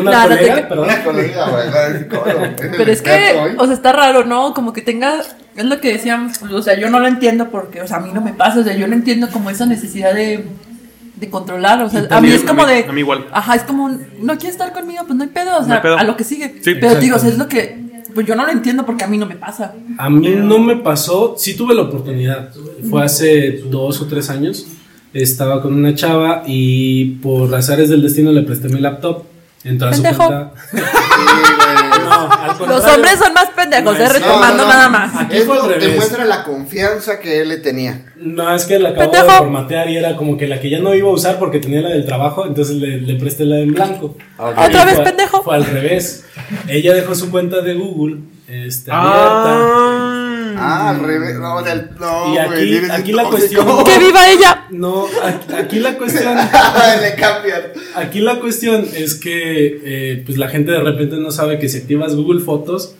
[0.00, 0.84] una Nada, te colega, perdón.
[0.86, 2.40] una colega, psicólogo.
[2.76, 4.54] Pero es que, o sea, está raro, ¿no?
[4.54, 5.20] Como que tenga,
[5.54, 8.10] es lo que decíamos, o sea, yo no lo entiendo porque, o sea, a mí
[8.14, 10.46] no me pasa, o sea, yo no entiendo como esa necesidad de,
[11.16, 13.26] de controlar, o sea, a mí es como a mí- de, a mí igual.
[13.32, 15.76] ajá, es como, un, no quieres estar conmigo, pues no hay pedo, o No sea,
[15.76, 15.96] hay pedo.
[15.98, 16.48] a lo que sigue.
[16.56, 17.00] Sí, Pero exacto.
[17.00, 19.26] digo, o sea, es lo que, pues yo no lo entiendo porque a mí no
[19.26, 19.74] me pasa.
[19.98, 22.50] A mí no me pasó, sí tuve la oportunidad.
[22.88, 24.66] Fue hace dos o tres años.
[25.12, 29.24] Estaba con una chava y por azares del destino le presté mi laptop.
[29.64, 30.52] Entró a su cuenta.
[32.24, 34.68] Al Los hombres son más pendejos, No, eh, es- retomando No, no, no.
[34.68, 35.14] nada más.
[35.20, 35.88] Aquí fue al revés.
[35.90, 38.12] demuestra la confianza que él le tenía.
[38.16, 39.32] No, es que la acabo Pendejo.
[39.32, 41.80] de formatear y era como que la que ya no iba a usar porque tenía
[41.82, 44.16] la del trabajo, entonces le, le presté la en blanco.
[44.38, 45.42] ¿Otra Y vez, fue- pendejo?
[45.42, 46.24] Fue al revés.
[46.68, 49.42] Ella dejó su cuenta de Google este, abierta.
[49.46, 50.15] Ah.
[50.58, 51.36] Ah, al revés.
[51.36, 53.64] No, del, no, Y aquí- eres aquí la tóxico.
[53.64, 54.66] cuestión- ¡Que viva ella!
[54.70, 56.36] No, aquí, aquí la cuestión.
[57.02, 57.62] le cambian.
[57.94, 61.78] Aquí la cuestión es que eh, pues la gente de repente no sabe que si
[61.78, 62.94] activas Google Fotos,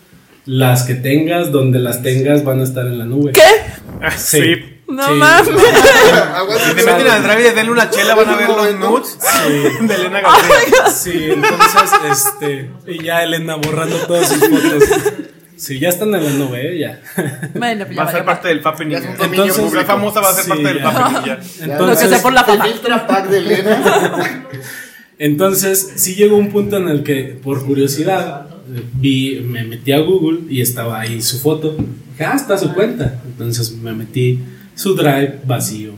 [0.45, 3.31] las que tengas, donde las tengas, van a estar en la nube.
[3.33, 3.41] ¿Qué?
[4.01, 4.55] Ah, Sí.
[4.87, 5.13] No Sí.
[5.15, 5.49] mames.
[6.65, 9.17] Si te meten al drive y denle una chela, van a ver los nudes
[9.81, 10.89] de Elena García.
[10.89, 14.83] Sí, entonces, este, y ya Elena borrando todas sus fotos.
[15.57, 16.79] Sí, ya están en la nube, ¿eh?
[16.79, 17.01] ya.
[17.55, 19.13] Bueno, pues ya Va a ser parte del Pape Ya es Niña.
[19.13, 19.85] un dominio Entonces, la público.
[19.87, 21.77] famosa va a ser Sí, parte del ya.
[21.79, 22.45] Lo que sea por la
[23.07, 24.45] pack de Elena.
[25.19, 28.47] Entonces, sí llegó un punto en el que, por curiosidad,
[28.93, 31.75] vi, me metí a Google y estaba ahí su foto.
[32.11, 33.19] Dije, ah, está su cuenta.
[33.25, 34.39] Entonces me metí
[34.75, 35.93] su drive vacío.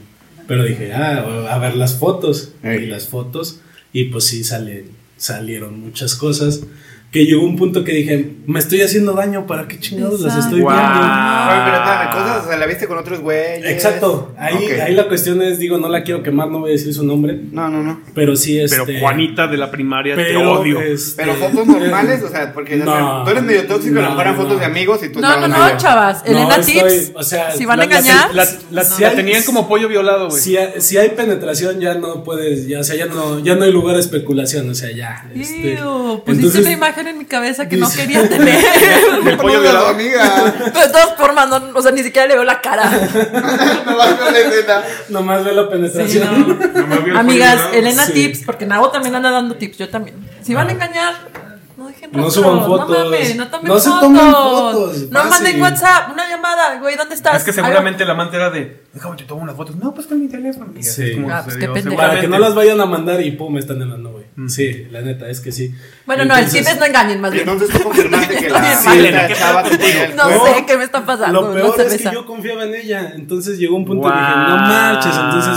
[0.47, 2.53] Pero dije, ah, a ver las fotos.
[2.63, 3.59] Y las fotos.
[3.91, 4.85] Y pues sí, sale,
[5.17, 6.61] salieron muchas cosas.
[7.11, 10.61] Que llegó un punto que dije, me estoy haciendo daño, ¿para qué chingados las estoy
[10.61, 10.75] Guau.
[10.77, 10.99] viendo?
[10.99, 13.65] Oye, pero cosas, o sea, la viste con otros güeyes.
[13.65, 16.93] Exacto, ahí, ahí la cuestión es, digo, no la quiero quemar, no voy a decir
[16.93, 17.99] su nombre, No, no, no.
[18.13, 20.79] pero sí este Pero Juanita de la primaria te odio.
[20.81, 23.23] este, Pero fotos normales, o sea, porque No.
[23.23, 24.43] tú eres medio tóxico, a lo No, mejor eran no.
[24.43, 26.23] fotos de amigos y tú No, no, no, medio- chavas.
[26.25, 27.11] No, Elena estoy- Tips.
[27.15, 28.35] o sea, si van a la- la- engañar.
[28.35, 30.39] La, la- Si la hay- tenían como pollo violado, güey.
[30.39, 33.63] Si, hay- si hay penetración ya no puedes, ya, o sea, ya no, ya no
[33.63, 35.27] hay lugar a especulación, o sea, ya.
[35.33, 38.57] Este, Ew, pusiste entonces- una imagen en mi cabeza que no quería tener.
[39.25, 39.87] El pollo Saludos, violado.
[39.87, 40.53] amiga.
[40.57, 42.89] Pero de todas formas, no, o sea, ni siquiera le veo la cara.
[43.85, 44.83] no vas con la escena.
[45.09, 46.57] Nomás ve la Sí, penetración.
[46.73, 47.07] no.
[47.11, 47.61] No Amigas.
[47.73, 48.13] Elena Sí.
[48.13, 50.15] Tips, porque Nabo también anda dando tips, yo también.
[50.41, 51.13] Si van a engañar,
[51.77, 52.89] no dejen No suban fotos.
[52.89, 54.01] No mames, no tomen No se fotos.
[54.01, 55.29] tomen fotos, No fácil.
[55.29, 57.35] manden WhatsApp, una llamada, güey, ¿dónde estás?
[57.37, 59.75] Es que seguramente la amante era de, déjame te tomo unas fotos.
[59.75, 60.73] No, pues con mi teléfono.
[60.81, 61.13] Sí.
[61.15, 61.95] como Ah, pues qué pendejo.
[61.95, 64.18] Para que no las vayan a mandar y pum, están en la nube.
[64.47, 65.73] Sí, la neta, es que sí.
[66.05, 67.49] Bueno, no, el Entonces, es no engañen más bien.
[67.49, 70.77] entonces tú confirmaste que la, Sí, la Elena, ¿qué chava te el No sé qué
[70.77, 71.41] me está pasando.
[71.41, 72.09] Lo no peor es cerveza.
[72.11, 73.11] que yo confiaba en ella.
[73.15, 74.19] Entonces llegó un punto y Wow.
[74.19, 75.15] dije, no marches.
[75.15, 75.53] Entonces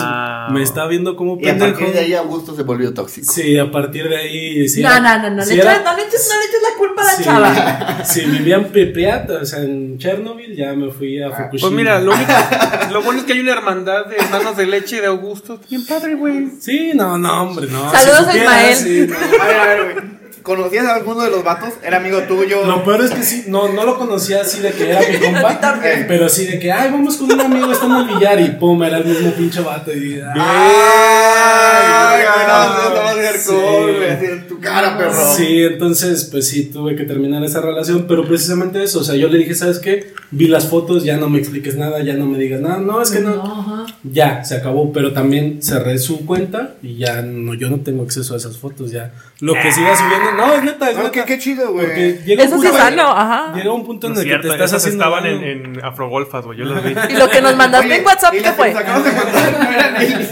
[0.51, 1.73] me está viendo como Y a pendejo.
[1.79, 3.31] partir de ahí Augusto se volvió tóxico.
[3.33, 4.69] Sí, a partir de ahí.
[4.69, 6.47] sí no, era- no, no, no, sí le era- eches, no, le eches, no le
[6.47, 8.05] eches la culpa a la sí, chava.
[8.05, 11.61] Sí, vivía en Pripyat, o sea, en Chernobyl, ya me fui a Fukushima.
[11.61, 12.33] Pues mira, lo, único,
[12.93, 15.61] lo bueno es que hay una hermandad de hermanos de leche de Augusto.
[15.71, 16.49] Bien padre, güey.
[16.61, 17.91] Sí, no, no, hombre, no.
[17.93, 18.77] Saludos a Ismael.
[18.77, 19.17] sí, no.
[19.43, 20.22] A ver, a ver, güey.
[20.43, 21.75] ¿Conocías a alguno de los vatos?
[21.83, 22.65] ¿Era amigo tuyo?
[22.65, 25.81] Lo peor es que sí, no, no lo conocía así de que era mi compa,
[26.09, 28.83] pero sí de que, ay, vamos con un amigo, está en el billar y pum,
[28.83, 32.93] era el mismo pinche vato y Ay, no,
[34.63, 35.13] cara, perro.
[35.37, 39.29] Sí, entonces, pues sí, tuve que terminar esa relación, pero precisamente eso, o sea, yo
[39.29, 40.15] le dije, ¿sabes qué?
[40.31, 43.11] Vi las fotos, ya no me expliques nada, ya no me digas nada, no, es
[43.11, 47.81] que no, ya, se acabó, pero también cerré su cuenta y ya no, yo no
[47.81, 51.03] tengo acceso a esas fotos, ya, lo que siga subiendo, no, es neta, es No,
[51.03, 51.13] neta.
[51.13, 51.87] qué, qué chido, güey.
[52.27, 53.53] Eso sí sano, ajá.
[53.55, 56.45] Llega un punto en No el que te cierto, estás haciendo estaban en, en Afrogolfas,
[56.45, 56.59] güey.
[56.59, 56.95] Yo los vi.
[57.11, 58.73] Y lo que nos mandaste Oye, en WhatsApp, ¿qué las que fue?
[58.73, 60.29] nos acabas de mandar no eran ellos.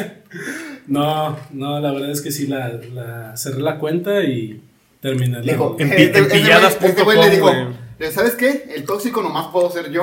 [0.86, 4.60] No, no, la verdad es que sí, la, la cerré la cuenta y
[5.00, 5.40] terminé.
[5.42, 8.12] Le dijo, En este- este este güey le dijo, güey.
[8.12, 8.64] ¿sabes qué?
[8.74, 10.02] El tóxico nomás puedo ser yo.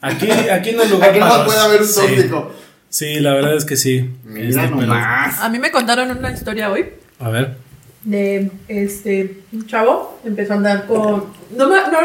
[0.00, 2.00] Aquí, aquí no lugar Aquí para no puede haber un sí.
[2.00, 2.52] tóxico.
[2.88, 4.10] Sí, la verdad es que sí.
[4.24, 5.40] Mira Este, nomás.
[5.40, 7.56] A mí me contaron una historia hoy A ver.
[8.04, 11.24] de este un chavo empezó a andar con
[11.56, 12.00] no me no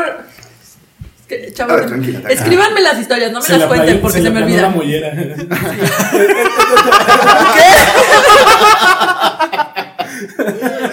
[1.54, 2.30] chavos, A ver, tranquila, tranquila.
[2.42, 5.08] escríbanme las historias, no me las le cuenten porque se, le me aplanó olvida.
[5.12, 5.38] la mollera.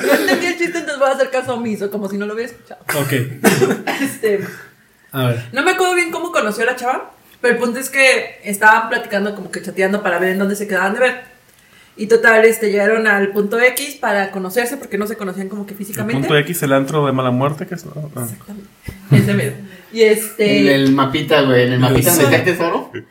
[0.04, 2.50] No entendí el chiste, entonces voy a hacer caso omiso, como si no lo hubiera
[2.52, 2.80] escuchado.
[3.00, 3.12] ok.
[4.02, 4.40] Este,
[5.12, 5.44] A ver.
[5.52, 8.88] no me acuerdo bien cómo conoció a la chava, pero el punto es que estaban
[8.88, 11.22] platicando, como que chateando para ver en dónde se quedaban de ver.
[11.96, 15.72] Y total, este, llegaron al punto X para conocerse, porque no se conocían como que
[15.74, 16.20] El físicamente.
[16.26, 17.84] punto X, el antro de mala muerte, que es.
[17.86, 17.92] no.
[18.20, 18.68] Exactamente.
[19.12, 19.56] Ese mismo.
[19.94, 20.60] Y este.
[20.60, 22.90] En el mapita, güey, en el mapita donde está el tesoro.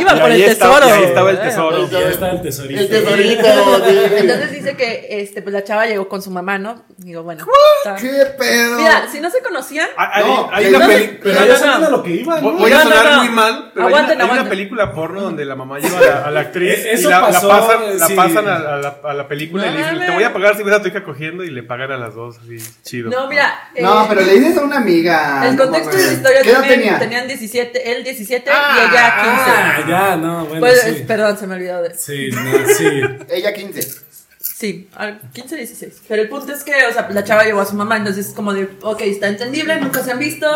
[0.00, 0.94] Iba Y por el estaba- tesoro.
[0.94, 1.40] ahí estaba el ¿eh?
[1.40, 1.88] tesoro.
[1.90, 2.80] Ya está el tesorito.
[2.80, 3.42] El tesorito.
[3.86, 4.14] sí.
[4.18, 6.84] Entonces dice que este, pues la chava llegó con su mamá, ¿no?
[6.98, 7.44] Digo, bueno.
[7.84, 8.76] está- ¿Qué pedo?
[8.78, 11.18] Mira, si no se conocían, hay- No, hay una película.
[11.22, 11.86] Pero ya no, saben no.
[11.86, 12.42] a lo que iban.
[12.42, 12.58] Voy ¿no?
[12.58, 13.18] voy a sonar no.
[13.24, 14.48] muy mal, pero hay una- hay, una, aguanten.
[14.48, 17.20] película porno donde la mamá lleva a la, a la actriz Eh, eso y la,
[17.22, 20.32] pasan, la pasan a, a la, a la película y le dicen, te voy a
[20.32, 23.10] pagar si ves a tu hija cogiendo y le pagan a las dos, así, chido.
[23.10, 23.70] no, mira.
[23.80, 25.48] No, eh, pero le dices a una amiga.
[25.48, 26.98] El no contexto de la historia ¿Qué edad también tenía?
[26.98, 29.30] tenían 17, él 17 Ah, y ella 15.
[29.30, 31.04] Ah, ya, no, bueno, Pues, sí.
[31.06, 33.00] Perdón, se me olvidó de Sí, no, sí.
[33.30, 34.06] Ella 15.
[34.40, 36.02] Sí, al 15, 16.
[36.08, 38.32] Pero el punto es que, o sea, la chava llevó a su mamá, entonces es
[38.32, 40.46] como de, ok, está entendible, nunca se han visto,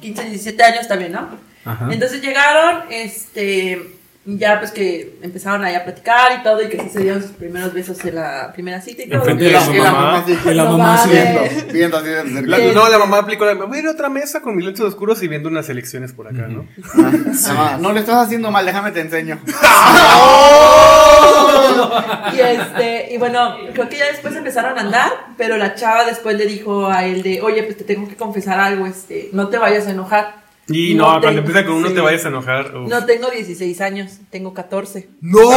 [0.00, 1.28] 15, 17 años está bien, ¿no?
[1.66, 1.88] Ajá.
[1.90, 3.96] Entonces llegaron, este,
[4.26, 7.30] ya pues que empezaron ahí a platicar y todo, y que sí se dieron sus
[7.32, 9.18] primeros besos en la primera cita y todo.
[9.20, 10.02] Enfrente Y de la, y la mamá.
[10.12, 11.40] mamá la No mamá viendo,
[11.72, 12.08] viendo así.
[12.46, 13.54] La- no, la mamá aplicó la.
[13.54, 16.12] Me voy a ir a otra mesa con mis lentes oscuros y viendo unas elecciones
[16.12, 16.66] por acá, ¿no?
[16.94, 17.12] Ah,
[17.48, 19.38] mamá, no le estás haciendo mal, déjame te enseño.
[22.32, 26.36] Y este, y bueno, creo que ya después empezaron a andar, pero la chava después
[26.36, 29.58] le dijo a él de, oye, pues te tengo que confesar algo, este, no te
[29.58, 30.39] vayas a enojar.
[30.70, 31.94] Y no, cuando tengo- empieza con uno sí.
[31.94, 32.76] te vayas a enojar.
[32.76, 32.88] uf.
[32.88, 35.08] No tengo 16 años, tengo 14.
[35.20, 35.50] ¡No!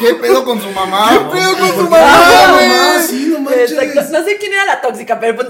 [0.00, 1.08] ¿Qué pedo con su mamá?
[1.10, 2.68] ¿Qué pedo con su mamá, güey?
[3.06, 3.84] sí, no Exacto.
[3.86, 4.10] manches.
[4.10, 5.42] No sé quién era la tóxica, pero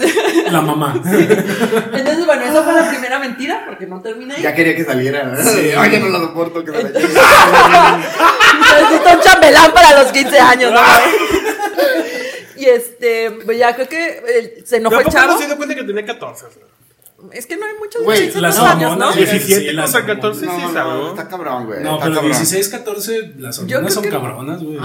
[0.51, 0.95] La mamá.
[1.05, 4.43] entonces bueno, esa fue la primera mentira, porque no terminé ahí.
[4.43, 5.35] Ya quería que saliera.
[5.43, 5.71] Sí.
[5.77, 7.99] Oye, no lo soporto que se la.
[8.81, 10.81] Necesito un chambelán para los 15 años, ¿no?
[12.57, 15.33] Y este, pues ya creo que eh, se enojó el chavo.
[15.33, 16.47] no se dio cuenta que tenía 14.
[16.47, 16.63] o sea.
[17.33, 19.07] Es que no hay muchos Güey, 16 las años, ¿no?
[19.09, 21.83] hormonas, 17 Sí, las contra 14 No, sí no, es no, está cabrón, güey.
[21.83, 22.33] No, está pero cabrón.
[22.33, 24.79] 16, 14, las hormonas son que- cabronas, güey.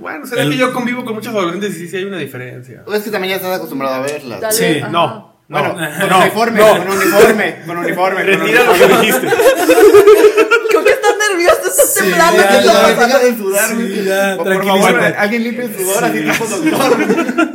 [0.00, 2.82] Bueno, será El- que yo convivo con muchos adolescentes y sí, sí hay una diferencia.
[2.92, 4.40] Es que también ya estás acostumbrado a verlas.
[4.40, 4.88] Tal Sí, ajá.
[4.90, 6.66] No, no, Bueno, con no, uniforme, no.
[6.78, 8.22] con uniforme, con uniforme.
[8.24, 9.28] Retira lo que dijiste.
[10.68, 12.42] Creo que estás nervioso, estás Sí, temblando.
[12.42, 13.18] ya, ¿qué está ya, Deja pasando?
[13.26, 17.45] de sudar, Sí, ya, Por- favor, alguien limpie el sudor así tipo doctor.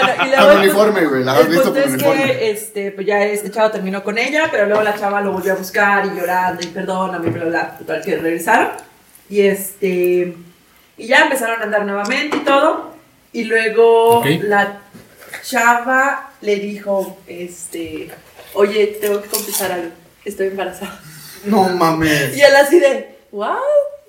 [0.00, 0.48] Bueno, y luego.
[0.48, 2.24] Con uniforme, güey, la has visto con es uniforme.
[2.24, 5.52] que este, pues ya este chavo terminó con ella, pero luego la chava lo volvió
[5.52, 7.78] a buscar y llorando y perdóname, bla, bla, bla.
[7.78, 8.68] Total, que regresaron.
[9.28, 10.34] Y este.
[10.98, 12.94] Y ya empezaron a andar nuevamente y todo.
[13.32, 14.26] Y luego Ok.
[14.42, 14.78] la
[15.42, 18.10] chava le dijo: Este.
[18.54, 19.90] Oye, tengo que confesar algo.
[20.24, 20.98] Estoy embarazada.
[21.44, 22.36] No mames.
[22.36, 23.16] Y él así de.
[23.32, 23.56] ¿What?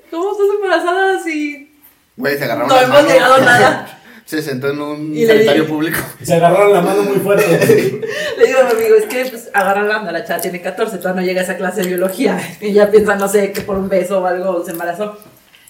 [0.10, 1.78] ¿Cómo estás embarazada si
[2.16, 3.12] Güey, se agarraron no las hemos manos.
[3.12, 3.97] llegado a nada?
[4.28, 6.00] Se sentó en un sanitario público.
[6.22, 7.48] Se agarraron la mano muy fuerte.
[8.38, 11.26] Le digo a mi amigo, es que pues agarran la chava tiene 14, todavía no
[11.28, 12.38] llega a esa clase de biología.
[12.62, 15.18] Y ya piensa, no sé, que por un beso o algo se embarazó.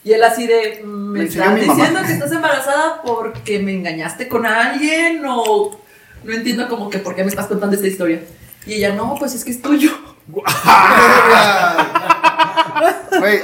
[0.04, 1.76] Y él así de, "Mm, ¿me Me estás mi mamá".
[1.76, 5.24] diciendo que estás embarazada porque me engañaste con alguien?
[5.28, 5.80] O
[6.24, 8.22] no entiendo como que por qué me estás contando esta historia.
[8.66, 9.92] Y ella, no, pues es que es tuyo.
[13.20, 13.40] Güey,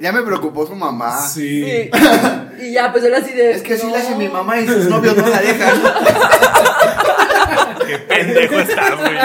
[0.00, 1.18] ya me preocupó su mamá.
[1.26, 1.90] Sí.
[2.58, 3.52] Y, y ya, pues él así de...
[3.52, 3.90] Es que "No".
[3.90, 5.82] le hace mi mamá y sus novios no la dejan.
[7.86, 9.16] Qué pendejo estás, güey.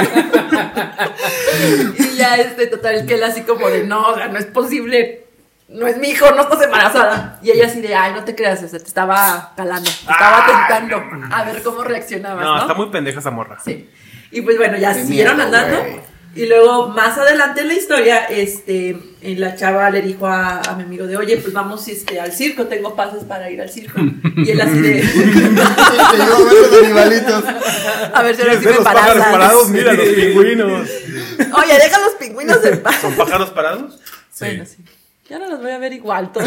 [1.97, 5.25] Y ya, este, total, que él así como de, no, o sea, no es posible.
[5.67, 7.39] No es mi hijo, no estás embarazada.
[7.41, 10.45] Y ella así de, ay, no te creas, o sea, te estaba calando, te estaba
[10.45, 11.01] tentando
[11.33, 12.61] a ver cómo reaccionabas, No, ¿no?
[12.61, 13.57] está muy pendeja esa morra.
[13.63, 13.89] Sí.
[14.31, 15.77] Y pues bueno, ya Qué siguieron miedo, andando.
[15.79, 16.10] güey.
[16.33, 20.83] Y luego, más adelante en la historia, este, la chava le dijo a, a mi
[20.83, 23.99] amigo de, oye, pues vamos este, al circo, tengo pases para ir al circo.
[24.37, 27.43] Y él así de, a ver los animalitos.
[28.13, 29.69] a ver si ahora ¿Quieres sí me los pájaros parados?
[29.69, 30.89] Mira, los pingüinos.
[31.53, 32.95] Oye, deja los pingüinos en paz.
[33.01, 33.99] ¿Son pájaros parados?
[34.39, 34.77] Bueno, sí.
[35.31, 36.45] Ya no los voy a ver igual todos.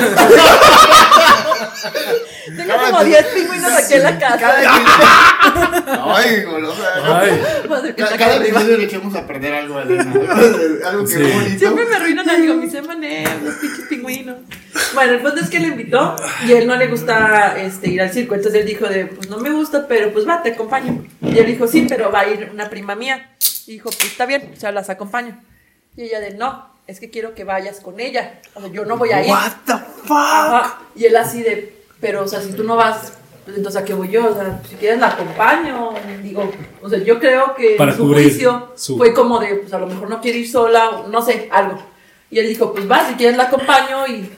[2.56, 4.38] Tengo como quien- 10 pingüinos aquí en la casa.
[4.38, 7.20] Cada Ay, golosa.
[7.20, 8.44] Ay, Madre que Cada, arriba.
[8.60, 10.12] episodio le echamos a perder algo, Elena.
[10.86, 11.22] Algo, que Sí.
[11.22, 11.58] es bonito.
[11.58, 14.36] Siempre me arruinan algo, mis M&M, los pinches pingüinos.
[14.92, 16.14] Bueno, el punto es que le invitó
[16.46, 18.34] y él no le gusta este, ir al circo.
[18.34, 21.06] Entonces él dijo de, pues no me gusta, pero pues va, te acompaño.
[21.22, 23.30] Y él dijo, sí, pero va a ir una prima mía.
[23.66, 25.40] Y dijo, pues está bien, o sea, las acompaño.
[25.96, 28.40] Y ella de, no, es que quiero que vayas con ella.
[28.54, 29.30] O sea, yo no voy a ir.
[29.30, 30.10] What the fuck?
[30.10, 30.78] Ajá.
[30.94, 33.12] Y él así de, pero, o sea, si tú no vas,
[33.44, 35.92] pues entonces a qué voy yo, o sea, si quieres la acompaño.
[36.22, 36.50] Digo,
[36.82, 39.86] o sea, yo creo que Para su juicio su- fue como de, pues a lo
[39.86, 41.78] mejor no quiere ir sola, o no sé, algo.
[42.30, 44.30] Y él dijo, pues va, si quieres la acompaño y,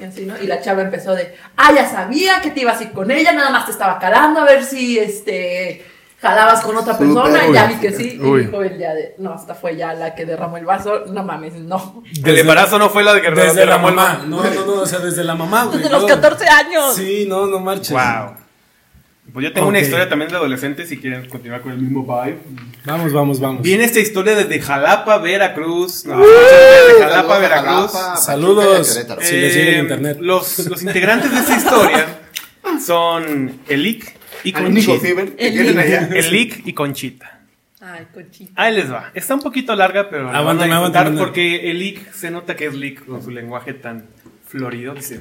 [0.00, 0.34] y así, ¿no?
[0.42, 3.32] Y la chava empezó de, ah, ya sabía que te ibas a ir con ella,
[3.32, 5.84] nada más te estaba calando a ver si, este,
[6.20, 8.40] jalabas con otra Súper, persona, y ya vi que sí, Uy.
[8.42, 11.22] y dijo él ya de, no, esta fue ya la que derramó el vaso, no
[11.22, 12.02] mames, no.
[12.24, 14.24] El embarazo no fue la de que desde la derramó el mamá.
[14.26, 15.78] No, no, no, o sea, desde la mamá, güey.
[15.78, 16.08] Desde los no.
[16.08, 16.94] 14 años.
[16.94, 17.90] Sí, no, no marches.
[17.90, 18.36] Wow.
[19.32, 19.84] Pues yo tengo una Ok.
[19.84, 22.38] historia también de adolescentes si quieren continuar con el mismo vibe.
[22.84, 23.60] Vamos, vamos, vamos.
[23.60, 26.06] Viene esta historia desde Jalapa, Veracruz.
[26.06, 27.90] No, desde Jalapa, Veracruz.
[28.20, 28.94] Saludos.
[28.94, 29.20] Querétaro.
[29.20, 30.18] Sí, les llega en Eh, internet.
[30.20, 32.06] Los, los integrantes de esta historia
[32.86, 34.98] son Elic y Conchita.
[35.00, 36.08] ciber que El allá.
[36.12, 37.32] Elic y Conchita.
[37.80, 38.52] Ay, conchita.
[38.56, 39.10] Ahí les va.
[39.14, 42.74] Está un poquito larga, pero la Aguántame, van a porque Elic se nota que es
[42.74, 44.06] Lick con su lenguaje tan
[44.48, 44.94] florido.
[44.94, 45.20] Dice,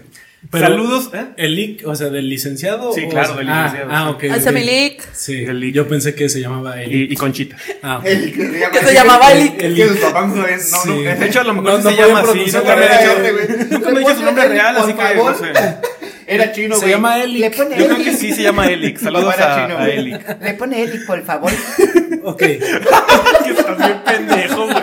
[0.49, 1.09] Pero- saludos.
[1.13, 1.25] ¿eh?
[1.37, 2.91] ¿El lic, o sea, del licenciado?
[2.93, 4.27] Sí, o- claro, del ah, licenciado, Ah, sí.
[4.27, 4.47] ok.
[4.47, 4.53] Ok.
[4.53, 5.07] mi lic.
[5.13, 5.75] Sí, El lic.
[5.75, 7.55] yo pensé que se llamaba el Y, y Conchita.
[7.83, 8.05] Ah, ok.
[8.05, 9.61] El que se llama, se llamaba el, Elic.
[9.61, 10.57] el que sus papás no saben.
[10.57, 10.89] No, Sí.
[10.89, 10.95] no.
[11.19, 12.39] De hecho, a lo mejor No- sí no se llama así.
[12.45, 13.69] Nunca me verdad, dicho, güey.
[13.71, 15.53] nunca me ha dicho su nombre real, así que no sé.
[16.27, 16.91] Era chino, Se güey.
[16.93, 17.39] llama Eli.
[17.39, 18.97] Le pone Yo creo que sí se llama Elic.
[18.97, 19.89] Saludos a, chino, a.
[19.89, 20.41] Elic.
[20.41, 21.51] Le pone Eli, por favor.
[22.27, 22.57] Ok, que
[23.55, 24.77] estás bien pendejo, güey.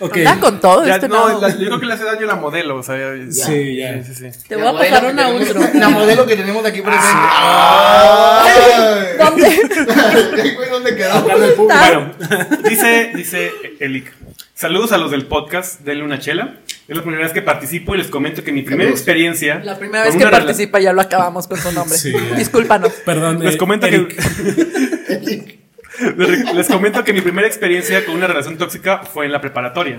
[0.00, 0.16] ok.
[0.18, 2.76] Anda con todo Ya, este no, la- yo creo que le hace daño la modelo,
[2.76, 4.04] o sea, ya- Sí, ya.
[4.04, 4.48] Sí, sí, sí.
[4.48, 7.08] Te La voy a pasar una tenemos- La modelo que tenemos aquí presente.
[7.08, 8.50] Ay.
[9.18, 9.60] ¿Dónde?
[10.70, 10.92] ¿Dónde
[11.56, 11.78] público.
[11.78, 12.12] Bueno,
[12.68, 14.12] dice, dice Elic.
[14.54, 16.56] Saludos a los del podcast, denle una chela.
[16.86, 19.60] Es la primera vez que participo y les comento que mi primera experiencia.
[19.64, 21.96] La primera vez que participa ya lo acabamos con su nombre.
[21.96, 22.12] Sí.
[22.36, 22.92] Discúlpanos.
[23.06, 24.08] Perdón, Les eh, comento Eric.
[25.08, 25.58] que.
[26.54, 29.98] Les comento que mi primera experiencia con una relación tóxica fue en la preparatoria.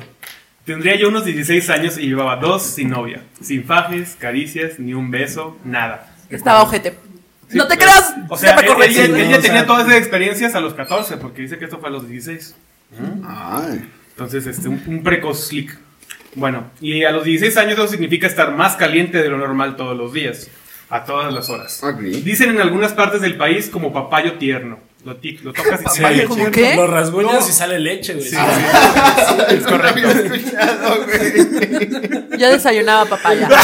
[0.66, 3.22] Tendría yo unos 16 años y llevaba dos sin novia.
[3.42, 6.16] Sin fajes, caricias, ni un beso, nada.
[6.30, 6.96] Estaba ojete.
[7.50, 8.14] Sí, no te creas.
[8.30, 9.00] O sea, ya me él, corregí.
[9.00, 11.58] él ya- él ya o sea- tenía todas esas experiencias a los 14, porque dice
[11.60, 12.56] que esto fue a los 16.
[13.28, 13.88] Ay.
[14.10, 15.78] Entonces, este, un, un precoz slick.
[16.36, 19.98] Bueno, y a los 16 años eso significa estar más caliente de lo normal todos
[19.98, 20.50] los días,
[20.90, 21.82] a todas las horas.
[22.24, 24.80] Dicen en algunas partes del país como papayo tierno.
[25.06, 26.62] Lo, ti- lo tocas y sale ¿Cómo leche.
[26.72, 26.76] qué?
[26.76, 27.48] Lo rasguñas No.
[27.48, 28.28] y sale leche, güey.
[28.28, 29.56] Sí, sí.
[29.56, 30.02] Es correcto.
[31.06, 32.40] güey.
[32.40, 33.48] Yo desayunaba papaya.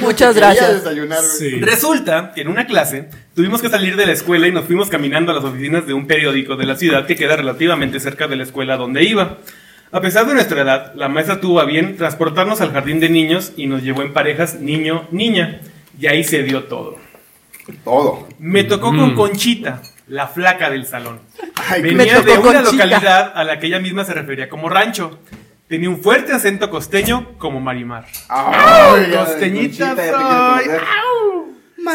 [0.00, 0.84] Muchas gracias.
[0.84, 1.30] desayunar, güey.
[1.38, 1.60] Sí.
[1.60, 5.32] Resulta que en una clase tuvimos que salir de la escuela y nos fuimos caminando
[5.32, 8.42] a las oficinas de un periódico de la ciudad que queda relativamente cerca de la
[8.42, 9.38] escuela donde iba.
[9.92, 13.52] A pesar de nuestra edad, la maestra tuvo a bien transportarnos al jardín de niños
[13.56, 15.60] y nos llevó en parejas niño-niña.
[16.00, 16.96] Y ahí se dio todo.
[17.84, 18.26] Todo.
[18.38, 21.20] Me tocó con Conchita, la flaca del salón.
[21.68, 22.86] Ay, Venía Me de una Conchita.
[22.86, 25.18] localidad a la que ella misma se refería como rancho.
[25.68, 28.06] Tenía un fuerte acento costeño como Marimar.
[28.28, 30.64] Ay, ya, Costeñita Conchita, ya te quiero soy.
[30.64, 30.82] conocer.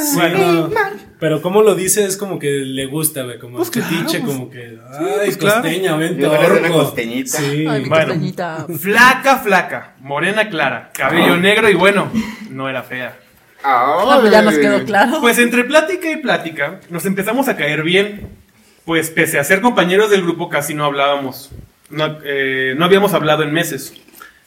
[0.05, 0.67] Sí, Bueno.
[0.67, 0.73] no.
[1.19, 4.31] Pero como lo dice es como que le gusta, güey, como Pues claro, fetiche, pues.
[4.33, 5.61] como que, ay, Pues claro.
[5.61, 7.37] costeña, vente, Yo eres una costeñita.
[7.39, 7.65] Sí.
[7.67, 8.05] Ay, mi Bueno.
[8.07, 8.67] costeñita.
[8.79, 12.11] Flaca, flaca, morena clara, cabello negro y bueno,
[12.51, 13.17] no era fea.
[13.63, 15.19] Ah, pues ya nos quedó claro.
[15.21, 18.27] Pues entre plática y plática nos empezamos a caer bien,
[18.85, 21.49] pues pese a ser compañeros del grupo casi no hablábamos,
[21.89, 23.93] no, eh, no habíamos hablado en meses.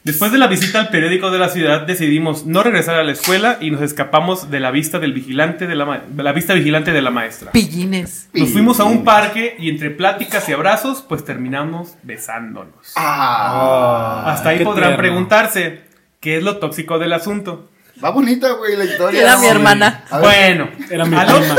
[0.02, 3.58] Después de la visita al periódico de la ciudad decidimos no regresar a la escuela
[3.60, 7.02] y nos escapamos de la vista del vigilante de la, de la vista vigilante de
[7.02, 7.52] la maestra.
[7.52, 8.28] Pillines.
[8.32, 12.72] Nos fuimos a un parque y entre pláticas y abrazos pues terminamos besándonos.
[12.96, 14.96] Ah, Hasta ahí podrán tierno.
[14.96, 15.82] preguntarse
[16.18, 17.68] qué es lo tóxico del asunto.
[18.02, 19.20] va bonita, güey, la historia.
[19.20, 19.48] Era mi Sí.
[19.50, 20.04] hermana.
[20.18, 21.56] Bueno, Era mi prima.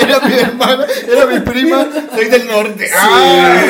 [0.00, 2.86] Era mi hermana, era mi prima, soy del norte.
[2.98, 3.60] Ah.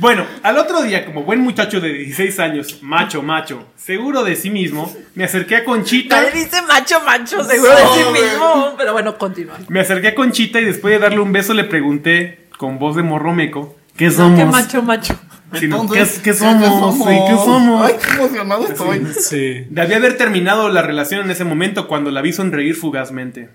[0.00, 4.50] Bueno, al otro día, como buen muchacho de 16 años, macho, macho, seguro de sí
[4.50, 6.16] mismo, me acerqué a Conchita.
[6.22, 8.74] Nadie dice macho, macho, seguro de sí mismo.
[8.76, 9.56] Pero bueno, continúa.
[9.68, 13.02] Me acerqué a Conchita y después de darle un beso le pregunté, con voz de
[13.02, 14.38] morro meco, ¿qué somos?
[14.38, 15.18] Qué macho, macho.
[15.54, 16.94] Sino, Entonces, ¿qué, qué somos?
[16.96, 17.86] Sí, ¿Qué somos?
[17.86, 19.06] Ay, qué emocionado estoy.
[19.18, 19.64] Sí.
[19.70, 23.48] Debía haber terminado la relación en ese momento cuando la vi sonreír fugazmente.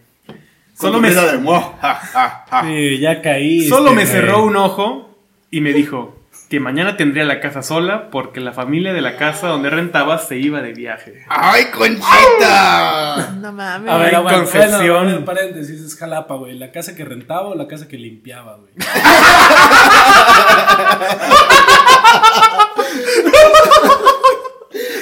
[0.74, 2.64] Solo me, de mo- ja, ja, ja.
[2.64, 3.70] Sí, ya caí.
[3.70, 5.13] solo me cerró un ojo
[5.54, 6.16] y me dijo
[6.50, 10.40] que mañana tendría la casa sola porque la familia de la casa donde rentaba se
[10.40, 11.26] iba de viaje.
[11.30, 13.36] ¡Ay, Conchita!
[13.40, 13.92] No mames.
[13.92, 15.04] A ver, Concepción.
[15.06, 16.58] bueno, paréntesis, es Jalapa, güey.
[16.58, 18.72] ¿La casa que rentaba o la casa que limpiaba, güey?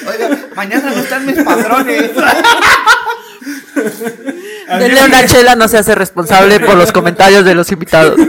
[0.05, 2.11] Oiga, mañana no están mis padrones.
[4.67, 8.19] Denle una chela, no se hace responsable por los comentarios de los invitados.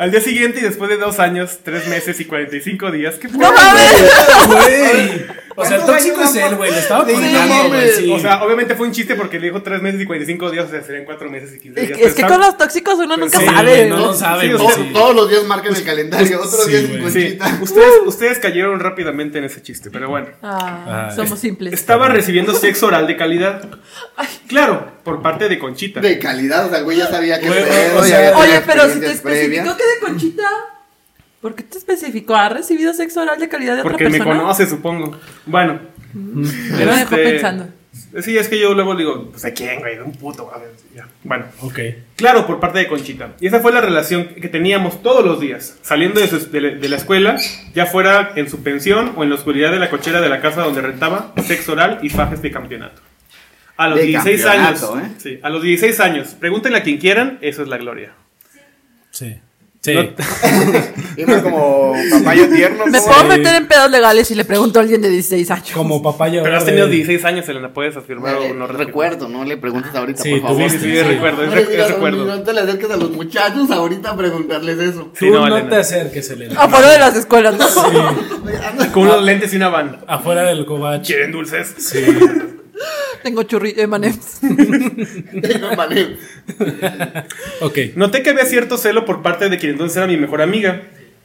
[0.00, 3.36] Al día siguiente y después de dos años, tres meses y 45 días, ¿qué fue?
[3.38, 4.10] ¡No mames!
[4.46, 5.26] Güey.
[5.56, 6.70] O sea, el ¿Cuántos tóxico es él, güey.
[6.70, 7.90] Le estaba contando, güey.
[7.90, 8.10] Sí.
[8.10, 10.70] O sea, obviamente fue un chiste porque le dijo tres meses y 45 días, o
[10.70, 11.98] sea, serían cuatro meses y 15 días.
[12.00, 13.86] Es que con los tóxicos uno nunca sí, sabe.
[13.88, 14.06] no ¿no?
[14.06, 14.90] lo sabe, Sí, güey, usted- sí.
[14.94, 17.58] Todos los días marcan el calendario, otros Sí, días Conchita.
[17.60, 20.28] ustedes, ustedes cayeron rápidamente en ese chiste, pero bueno.
[20.42, 21.74] Ah, somos simples.
[21.74, 23.68] Estaba recibiendo sexo oral de calidad.
[24.48, 26.00] Claro, por parte de Conchita.
[26.00, 29.10] De calidad, o sea, el güey ya sabía que o sea, Oye, pero si te
[29.12, 30.48] especificó que de Conchita.
[31.40, 32.34] ¿Por qué te especificó?
[32.34, 34.40] ¿Ha recibido sexo oral de calidad de Porque otra me persona?
[34.40, 35.18] conoce, supongo.
[35.46, 35.80] Bueno.
[36.12, 36.46] Me
[36.84, 37.68] dejó este, pensando.
[38.22, 40.52] Sí, es que yo luego digo, pues a quién, güey, de un puto.
[40.52, 41.06] a ver, ya.
[41.24, 41.46] Bueno.
[41.60, 41.78] Ok.
[42.16, 43.34] Claro, por parte de Conchita.
[43.40, 46.70] Y esa fue la relación que teníamos todos los días, saliendo de, su- de la-
[46.70, 47.36] de la escuela,
[47.74, 50.62] ya fuera en su pensión o en la oscuridad de la cochera de la casa
[50.62, 53.00] donde rentaba, sexo oral y fajes de campeonato.
[53.76, 54.82] A los De 16 años.
[54.82, 55.10] ¿eh?
[55.18, 56.28] Sí, a los 16 años.
[56.38, 58.12] Pregúntenle a quien quieran, eso es la gloria.
[58.52, 58.58] Sí.
[59.10, 59.36] Sí.
[59.86, 60.02] No-
[61.16, 62.86] Iba como papayo tierno.
[62.86, 65.70] Me puedo meter en pedos legales si le pregunto a alguien de 16 años.
[65.72, 66.42] Como papaya.
[66.42, 70.22] Pero has tenido 16 años, Elena, puedes afirmar o no recuerdo, no le preguntes ahorita,
[70.22, 70.70] Sí, por favor.
[70.70, 72.24] Sí, sí, sí, recuerdo, es, No recuerdo.
[72.26, 75.00] No te le acerques a los muchachos ahorita a preguntarles eso.
[75.04, 75.70] Tú Sí, no, no, Elena.
[75.70, 76.60] te acerques, Elena.
[76.60, 77.66] Afuera de las escuelas, ¿no?
[78.92, 79.98] Con unos lentes y una van.
[80.06, 81.06] Afuera del cobach.
[81.06, 81.74] ¿Quieren dulces?
[81.78, 82.00] Sí.
[83.22, 84.40] Tengo churrillo de manems.
[84.40, 86.10] Tengo manera.
[87.60, 87.78] Ok.
[87.96, 90.82] Noté que había cierto celo por parte de quien entonces era mi mejor amiga.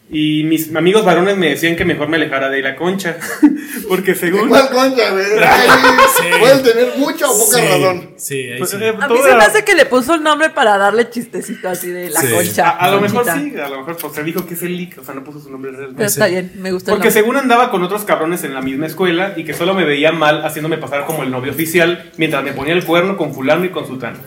[0.07, 3.17] Y mis amigos varones me decían que mejor me alejara de la concha.
[3.89, 4.49] Porque según.
[4.49, 5.25] ¿Cuál concha, güey?
[6.39, 8.09] Pueden tener mucha o poca Sí, razón.
[8.15, 8.77] Sí, ahí pues, sí.
[8.79, 11.89] eh, A mí se me hace que le puso el nombre para darle chistecito así
[11.89, 12.27] de la Sí.
[12.31, 12.69] concha.
[12.69, 14.99] A, a lo mejor sí, a lo mejor pues, se dijo que es el leak,
[14.99, 15.93] o sea, no puso su nombre real.
[15.95, 19.33] Pero está bien, me gusta Porque según andaba con otros cabrones en la misma escuela
[19.35, 22.73] y que solo me veía mal haciéndome pasar como el novio oficial mientras me ponía
[22.73, 24.19] el cuerno con fulano y con sutano.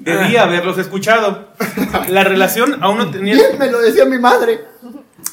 [0.00, 1.48] Debía haberlos escuchado.
[2.08, 4.60] La relación aún no tenía Bien, me lo decía mi madre.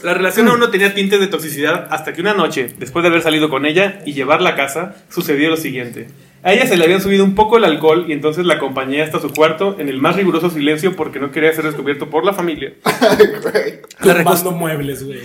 [0.04, 3.22] la relación aún no tenía tintes de toxicidad hasta que una noche, después de haber
[3.22, 6.08] salido con ella y llevarla a casa, sucedió lo siguiente.
[6.44, 9.20] A ella se le habían subido un poco el alcohol y entonces la acompañé hasta
[9.20, 12.74] su cuarto en el más riguroso silencio porque no quería ser descubierto por la familia.
[14.04, 15.20] La Tumbando muebles, güey.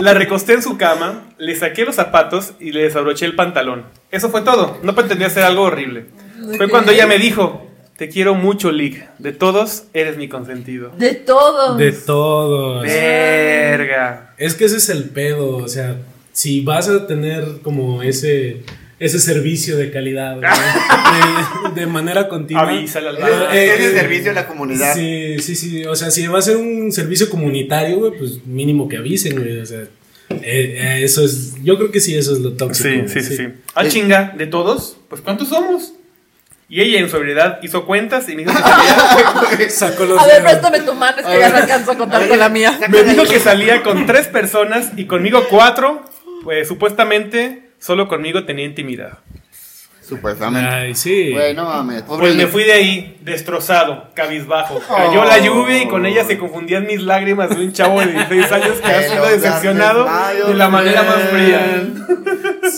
[0.00, 3.84] La recosté en su cama, le saqué los zapatos y le desabroché el pantalón.
[4.10, 4.78] Eso fue todo.
[4.82, 6.06] No pretendía hacer algo horrible.
[6.56, 7.66] Fue cuando ella me dijo,
[7.96, 9.06] te quiero mucho, Lick.
[9.18, 10.90] De todos, eres mi consentido.
[10.98, 11.78] De todos.
[11.78, 12.82] De todos.
[12.82, 14.34] Verga.
[14.38, 15.56] Es que ese es el pedo.
[15.56, 15.96] O sea,
[16.32, 18.62] si vas a tener como ese.
[18.98, 20.48] Ese servicio de calidad, güey,
[21.74, 22.68] de, de manera continua.
[22.68, 23.20] Avísale al Eh,
[23.52, 24.94] eh, eh, servicio a la comunidad.
[24.94, 25.84] Sí, sí, sí.
[25.86, 29.58] O sea, si va a ser un servicio comunitario, güey, pues mínimo que avisen, güey.
[29.58, 31.54] O sea, eh, eh, eso es.
[31.64, 32.88] Yo creo que sí, eso es lo tóxico.
[33.08, 33.48] Sí, sí, sí, sí.
[33.74, 34.96] Ah, chinga, ¿de todos?
[35.08, 35.94] Pues ¿cuántos somos?
[36.68, 40.36] Y ella en sobriedad hizo cuentas y me dijo que salía, Sacó los A ver,
[40.42, 40.50] dedos.
[40.50, 42.78] préstame tu mano, es que ya no alcanzo a contar con la mía.
[42.88, 46.02] me dijo que salía con tres personas y conmigo cuatro.
[46.44, 49.18] Pues supuestamente solo conmigo tenía intimidad.
[50.00, 50.68] Supuestamente.
[50.68, 51.30] Ay, sí.
[51.32, 52.02] Güey, no mames.
[52.02, 54.80] Pobre Pues me fui de ahí, destrozado, cabizbajo.
[54.88, 58.52] Cayó la lluvia y con ella se confundían mis lágrimas de un chavo de 16
[58.52, 60.08] años que ha sido decepcionado
[60.48, 61.84] de la manera más fría.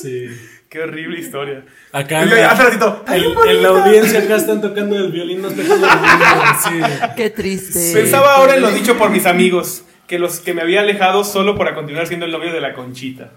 [0.01, 0.27] Sí.
[0.75, 1.63] Qué horrible historia.
[1.93, 5.49] Acá Y yo, hace ratito, "Ay, en, la audiencia acá están tocando el violín, no
[5.49, 5.93] tocando el.
[6.65, 7.11] Sí.
[7.17, 7.93] Qué triste.
[7.95, 11.57] Pensaba ahora en lo dicho por mis amigos, que los que me había alejado solo
[11.57, 13.31] para continuar siendo el novio de la Conchita.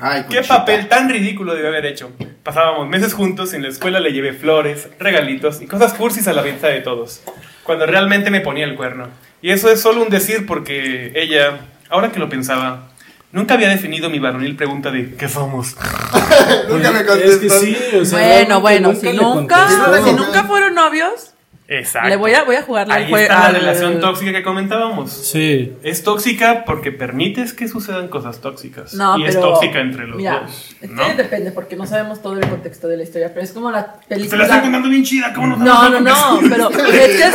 [0.00, 0.58] Ay, ¿Qué Conchita.
[0.58, 2.10] papel tan ridículo debe haber hecho?
[2.42, 6.42] Pasábamos meses juntos, en la escuela le llevé flores, regalitos y cosas cursis a la
[6.42, 7.22] vista de todos,
[7.62, 9.06] cuando realmente me ponía el cuerno.
[9.40, 11.60] Y eso es solo un decir porque ella,
[11.90, 12.90] ahora que lo pensaba,
[13.32, 15.76] nunca había definido mi varonil pregunta de ¿qué somos?
[16.68, 17.40] Nunca me Es contestó.
[17.40, 18.18] que sí, o sea.
[18.18, 19.68] Bueno, bueno, si nunca,
[20.04, 21.34] si nunca fueron novios,
[21.68, 22.08] Exacto.
[22.08, 25.10] le voy a, voy a jugarle al Ahí jue- está la relación tóxica que comentábamos.
[25.10, 25.72] Sí.
[25.82, 28.92] Es tóxica porque permites que sucedan cosas tóxicas.
[28.94, 29.30] No, y pero.
[29.32, 30.76] es tóxica entre los mira, dos.
[30.80, 31.06] Es ¿no?
[31.06, 33.80] que depende, porque no sabemos todo el contexto de la historia, pero es como la
[33.80, 34.44] Se la película.
[34.44, 36.94] estoy contando bien chida, ¿cómo no No, no, no, pero es que
[37.24, 37.34] es,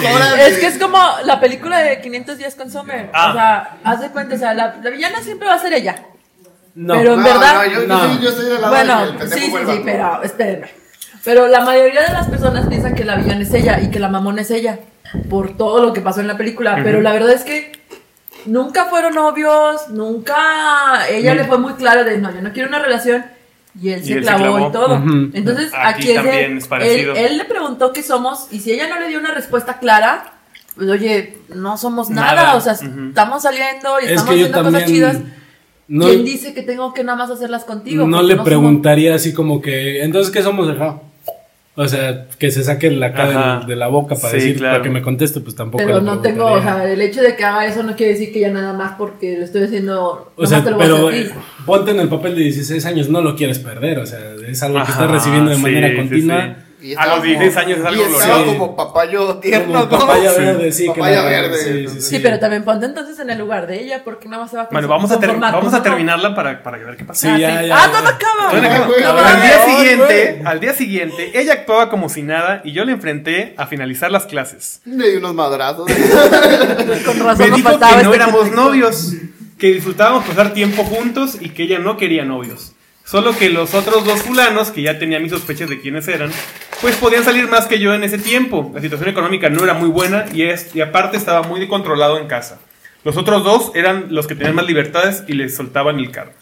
[0.00, 3.10] que de es que es como la película de 500 días con Summer.
[3.12, 3.30] Ah.
[3.30, 5.96] O sea, haz de cuenta, o sea, la, la villana siempre va a ser ella.
[6.74, 6.94] No.
[6.94, 7.54] Pero en No, verdad.
[7.54, 7.98] no, yo, yo No.
[8.00, 10.68] soy, yo soy de la Bueno, pendejo sí, sí, sí, pero espérenme.
[11.24, 14.08] Pero la mayoría de las personas piensan que la villana es ella y que la
[14.08, 14.78] mamona es ella
[15.28, 16.80] por todo lo que pasó en la película.
[16.82, 17.72] Pero la verdad es que
[18.46, 21.08] nunca fueron novios, nunca.
[21.10, 23.24] Ella le fue muy clara de no, yo no quiero una relación.
[23.80, 24.68] Y él Y se él se clavó, clavó.
[24.68, 24.96] y todo.
[24.96, 25.30] Ujú.
[25.34, 27.12] Entonces, Aquí aquí, también es parecido.
[27.14, 30.32] Él, él le preguntó qué somos y si ella no le dio una respuesta clara,
[30.74, 32.34] pues oye, no somos nada.
[32.34, 32.56] Nada.
[32.56, 35.18] O sea, estamos saliendo y Es estamos haciendo cosas chidas.
[35.86, 38.06] No, ¿Quién dice que tengo que nada más hacerlas contigo?
[38.06, 40.02] no le somos- preguntaría así como que.
[40.02, 41.00] Entonces, ¿qué somos acá?
[41.76, 44.74] O sea, que se saque la cara de, de la boca para Sí, decir, claro.
[44.74, 45.82] para que me conteste, pues tampoco.
[45.84, 48.40] Pero no tengo, o sea, el hecho de que haga eso no quiere decir que
[48.40, 50.32] ya nada más porque lo estoy haciendo.
[50.36, 51.30] O sea, pero eh,
[51.64, 54.84] ponte en el papel de 16 años, no lo quieres perder, o sea, es algo
[54.84, 56.44] que estás recibiendo de sí, manera sí, continua.
[56.56, 56.69] sí.
[56.82, 58.46] Y A los 16 años es algo estaba glorioso.
[58.58, 60.06] como papayo tierno, Como ¿no?
[60.06, 60.40] papaya Sí.
[60.40, 60.86] verde, sí.
[60.86, 61.58] Papaya verde.
[61.58, 64.50] sí, sí, Sí, pero también ponte entonces en el lugar de ella porque nada más
[64.50, 67.20] se va a Bueno, vamos a, vamos terminarla para, para ver qué pasa.
[67.20, 67.68] Sí, Ah, ya, sí.
[67.68, 68.52] ya, Ah, todo acaba.
[68.52, 72.84] No No, al día siguiente, al día siguiente, ella actuaba como si nada y yo
[72.84, 74.80] la enfrenté a finalizar las clases.
[74.86, 75.86] Le di unos madrazos.
[77.06, 78.60] Con razón Me dijo que no este éramos contexto.
[78.62, 79.12] novios,
[79.58, 82.72] que disfrutábamos pasar tiempo juntos y que ella no quería novios.
[83.04, 86.30] Solo que los otros dos fulanos, que ya tenía mis sospechas de quiénes eran,
[86.80, 88.70] pues podían salir más que yo en ese tiempo.
[88.74, 92.26] La situación económica no era muy buena y, es, y aparte estaba muy controlado en
[92.26, 92.58] casa.
[93.04, 96.32] Los otros dos eran los que tenían más libertades y les soltaban el carro.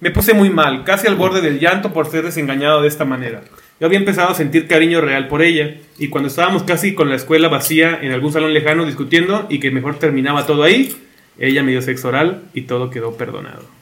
[0.00, 3.42] Me puse muy mal, casi al borde del llanto por ser desengañado de esta manera.
[3.78, 7.16] Yo había empezado a sentir cariño real por ella, y cuando estábamos casi con la
[7.16, 10.96] escuela vacía en algún salón lejano discutiendo y que mejor terminaba todo ahí,
[11.38, 13.81] ella me dio sexo oral y todo quedó perdonado.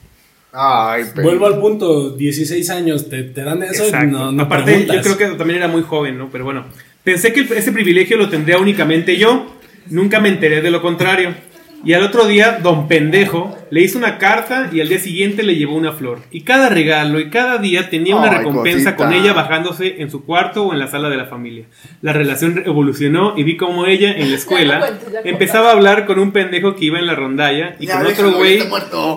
[0.53, 1.27] Ay, pero...
[1.27, 4.07] Vuelvo al punto, 16 años, te, te dan eso Exacto.
[4.17, 4.95] no, no Aparte, preguntas.
[4.97, 6.29] yo creo que también era muy joven, ¿no?
[6.29, 6.65] Pero bueno,
[7.03, 9.55] pensé que ese privilegio lo tendría únicamente yo.
[9.89, 11.33] Nunca me enteré de lo contrario.
[11.83, 15.55] Y al otro día, don pendejo le hizo una carta y al día siguiente le
[15.55, 16.19] llevó una flor.
[16.29, 18.97] Y cada regalo y cada día tenía una Ay, recompensa cosita.
[18.97, 21.65] con ella bajándose en su cuarto o en la sala de la familia.
[22.01, 24.79] La relación evolucionó y vi como ella en la escuela
[25.11, 28.07] ya empezaba a hablar con un pendejo que iba en la rondalla y Ya, con
[28.07, 28.59] otro güey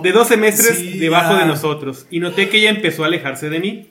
[0.02, 1.40] de dos semestres Sí, debajo ya.
[1.40, 2.06] de nosotros.
[2.10, 3.86] Y noté que ella empezó a alejarse de mí.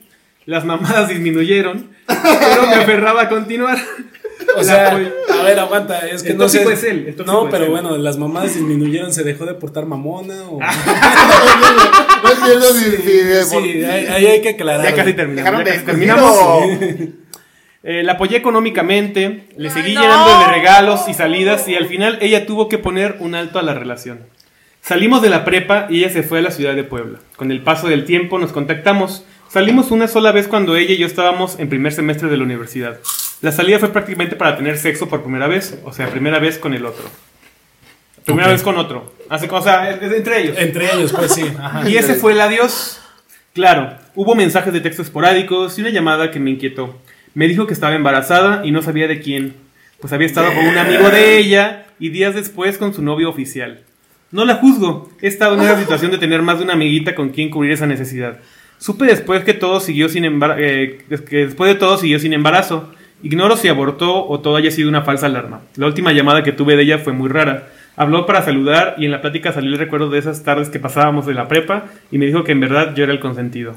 [0.46, 3.78] Las mamadas disminuyeron, pero me aferraba a continuar.
[4.56, 6.62] O La sea, a ver, aguanta, es que El no sé.
[6.70, 7.70] es él, No, es pero él.
[7.70, 10.60] bueno, las mamadas disminuyeron, se dejó de portar mamona o...
[10.60, 12.84] no entiendo si...
[12.90, 14.84] si- Sí, ahí, ahí hay que aclarar.
[14.84, 15.44] ya casi terminamos.
[15.44, 16.38] Dejaron ya de casi terminamos.
[17.86, 22.16] Eh, la apoyé económicamente, le seguí Ay, llenando de regalos y salidas y al final
[22.22, 24.20] ella tuvo que poner un alto a la relación.
[24.80, 27.18] Salimos de la prepa y ella se fue a la ciudad de Puebla.
[27.36, 29.26] Con el paso del tiempo nos contactamos.
[29.54, 32.98] Salimos una sola vez cuando ella y yo estábamos en primer semestre de la universidad.
[33.40, 36.74] La salida fue prácticamente para tener sexo por primera vez, o sea, primera vez con
[36.74, 37.04] el otro.
[38.24, 38.52] Primera Ok.
[38.54, 39.14] vez con otro.
[39.28, 40.56] Así, o sea, entre ellos.
[40.58, 41.44] Entre ellos, pues sí.
[41.62, 41.88] Ajá.
[41.88, 43.00] Y ese fue el adiós.
[43.52, 46.98] Claro, hubo mensajes de texto esporádicos y una llamada que me inquietó.
[47.34, 49.54] Me dijo que estaba embarazada y no sabía de quién.
[50.00, 53.84] Pues había estado con un amigo de ella y días después con su novio oficial.
[54.32, 57.28] No la juzgo, he estado en esa situación de tener más de una amiguita con
[57.28, 58.40] quien cubrir esa necesidad.
[58.84, 62.92] Supe después que todo siguió sin embarazo, que después de todo siguió sin embarazo.
[63.22, 65.62] Ignoro si abortó o todo haya sido una falsa alarma.
[65.76, 67.68] La última llamada que tuve de ella fue muy rara.
[67.96, 71.24] Habló para saludar y en la plática salió el recuerdo de esas tardes que pasábamos
[71.24, 73.74] de la prepa y me dijo que en verdad yo era el consentido.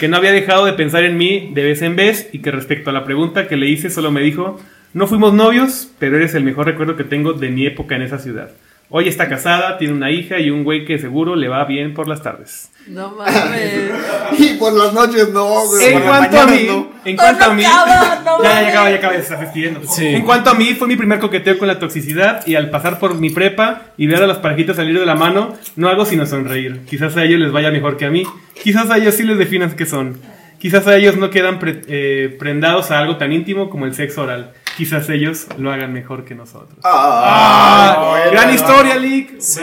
[0.00, 2.90] Que no había dejado de pensar en mí de vez en vez y que respecto
[2.90, 4.60] a la pregunta que le hice solo me dijo,
[4.92, 8.18] no fuimos novios, pero eres el mejor recuerdo que tengo de mi época en esa
[8.18, 8.50] ciudad.
[8.90, 12.08] Hoy está casada, tiene una hija y un güey que seguro le va bien por
[12.08, 12.70] las tardes.
[12.86, 13.90] No mames.
[14.38, 15.92] Y por las noches no, güey.
[15.94, 16.90] En cuanto a mí, no.
[17.04, 19.52] en cuanto a mí, acaba, no ya, ya acaba, ya acaba, se está.
[19.90, 20.06] Sí.
[20.06, 23.14] En cuanto a mí, fue mi primer coqueteo con la toxicidad y al pasar por
[23.14, 26.80] mi prepa y ver a las parejitas salir de la mano, no hago sino sonreír.
[26.88, 28.22] Quizás a ellos les vaya mejor que a mí,
[28.62, 30.20] quizás a ellos sí les definan qué son.
[30.58, 34.22] Quizás a ellos no quedan pre- eh, prendados a algo tan íntimo como el sexo
[34.22, 34.52] oral.
[34.78, 36.78] Quizás ellos lo hagan mejor que nosotros.
[36.84, 39.40] Ah, Ah, gran historia, Lick.
[39.40, 39.60] Sí.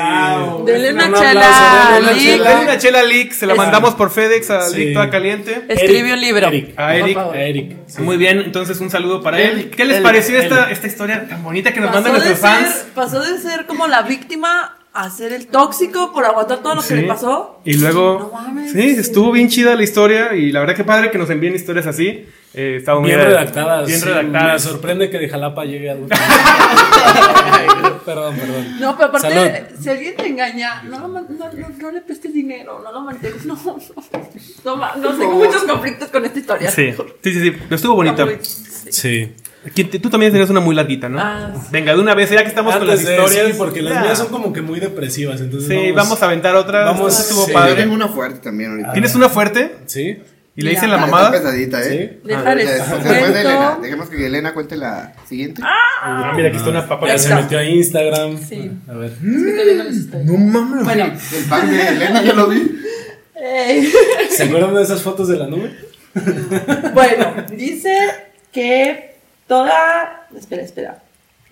[0.66, 2.22] Dele una Un chela, denle una Lick.
[2.22, 2.50] chela.
[2.52, 4.76] Dale una chela Lick, se la Es- mandamos por FedEx a Sí.
[4.78, 5.64] Lick toda caliente.
[5.70, 6.48] Escribe un libro.
[6.50, 6.78] Eric.
[6.78, 7.18] A Eric.
[7.18, 7.76] A Eric.
[7.88, 8.02] sí.
[8.02, 9.70] Muy bien, entonces un saludo para él.
[9.70, 12.86] ¿Qué les pareció esta, esta historia tan bonita que nos Pasó mandan nuestros ser, fans?
[12.94, 16.96] pasó de ser como la víctima a ser el tóxico por aguantar todo lo que
[16.96, 17.60] le pasó.
[17.66, 18.72] Y luego, No mames.
[18.72, 21.86] sí, estuvo bien chida la historia y la verdad que padre que nos envíen historias
[21.86, 22.26] así.
[22.54, 23.88] Eh, estaba muy Bien redactadas.
[23.88, 24.54] Bien sí, redactadas.
[24.54, 25.96] Me sorprende que de Jalapa llegue a
[28.06, 28.80] Perdón, perdón.
[28.80, 29.82] No, pero aparte, Salud.
[29.82, 33.46] si alguien te engaña, no, lo no, no, no le prestes dinero, no lo mantengas.
[33.46, 33.56] No,
[34.64, 36.72] no, no, no tengo muchos conflictos con esta historia.
[36.72, 38.26] Sí, sí, sí, sí, pero estuvo bonita.
[38.42, 39.34] Sí.
[39.66, 39.72] Sí.
[39.74, 41.20] ¿Quién te- Tú también tenías una muy larguita, ¿no?
[41.20, 41.68] Ah, sí.
[41.72, 43.48] Venga, de una vez, ya que estamos con las historias.
[43.48, 44.02] sí, porque las ya.
[44.02, 45.42] mías son como que muy depresivas.
[45.42, 46.86] Entonces Sí, vamos, a aventar otra.
[46.86, 47.52] Vamos, estuvo sí.
[47.52, 47.76] Yo padre.
[47.76, 48.94] tengo una fuerte también ahorita.
[48.94, 49.76] ¿Tienes una fuerte?
[49.88, 50.18] Sí.
[50.58, 50.76] ¿Y le Ya.
[50.76, 51.36] dicen la Ah, mamada?
[51.36, 52.20] Está pesadita, ¿eh?
[52.24, 52.28] Sí.
[52.30, 53.78] Déjales Ya, después de Elena.
[53.82, 55.62] Dejemos que Elena cuente la siguiente.
[55.66, 57.08] Ah, mira, aquí está una papa.
[57.08, 58.38] Ya se metió a Instagram.
[58.38, 58.72] Sí.
[58.88, 59.12] A ver.
[59.20, 60.18] Que.
[60.24, 60.84] No mames.
[60.86, 62.72] Bueno, El pan de Elena, yo lo vi.
[63.36, 63.92] eh,
[64.30, 65.76] ¿Se acuerdan de esas fotos de la nube?
[66.94, 67.94] bueno, dice
[68.54, 69.15] que
[69.48, 70.28] toda.
[70.38, 70.98] Espera, espera.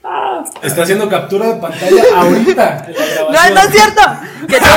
[0.05, 2.87] Ah, Está haciendo captura de pantalla ahorita.
[3.31, 4.01] No, no es cierto.
[4.47, 4.69] Que dice.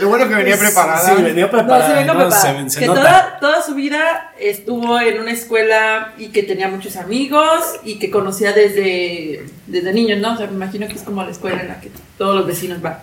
[0.00, 0.98] Lo bueno que venía preparada.
[1.16, 1.86] Sí, venía No, preparada.
[1.86, 2.62] sí vengo no, preparada.
[2.64, 6.96] se- se que toda, toda su vida estuvo en una escuela y que tenía muchos
[6.96, 10.34] amigos y que conocía desde, desde niños, ¿no?
[10.34, 12.80] O sea, me imagino que es como la escuela en la que todos los vecinos
[12.82, 12.98] van.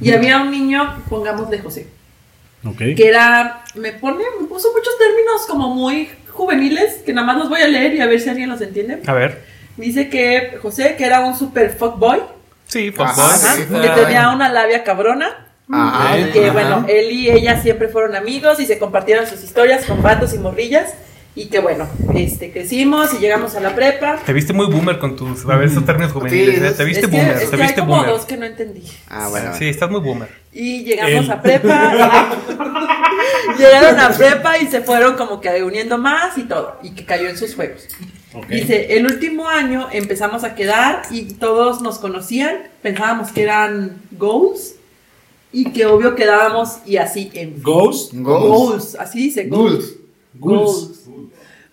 [0.00, 1.88] Y había un niño, pongámosle José,
[2.96, 7.48] Que era, me pone, me puso muchos términos como muy juveniles, que nada más los
[7.48, 9.00] voy a leer y a ver si alguien los entiende.
[9.06, 9.44] A ver.
[9.76, 12.20] Dice que José, que era un super fuckboy,
[12.66, 13.14] Sí, fuckboy.
[13.38, 13.62] Sí.
[13.82, 15.46] que tenía una labia cabrona.
[15.70, 16.52] Ah, Y que Ajá.
[16.52, 20.38] bueno, él y ella siempre fueron amigos y se compartieron sus historias con vatos y
[20.38, 20.92] morrillas.
[21.36, 24.20] Y que bueno, este, crecimos y llegamos a la prepa.
[24.24, 26.60] Te viste muy boomer con tus, a ver, esos términos juveniles.
[26.60, 26.70] Sí, ¿eh?
[26.70, 28.10] Te viste es que, boomer, es te que hay viste como boomer.
[28.10, 28.82] dos que no entendí.
[29.08, 29.52] Ah, bueno.
[29.58, 30.28] Sí, estás muy boomer.
[30.52, 32.30] Y llegamos a prepa.
[33.58, 36.78] llegaron a prepa y se fueron como que uniendo más y todo.
[36.82, 37.88] Y que cayó en sus juegos.
[38.48, 44.74] Dice, el último año empezamos a quedar y todos nos conocían, pensábamos que eran goals
[45.52, 48.12] y que obvio quedábamos y así en Ghost.
[48.12, 48.48] Goals.
[48.48, 49.72] goals, así dice, goals.
[49.72, 50.03] Goals.
[50.38, 50.90] Goals.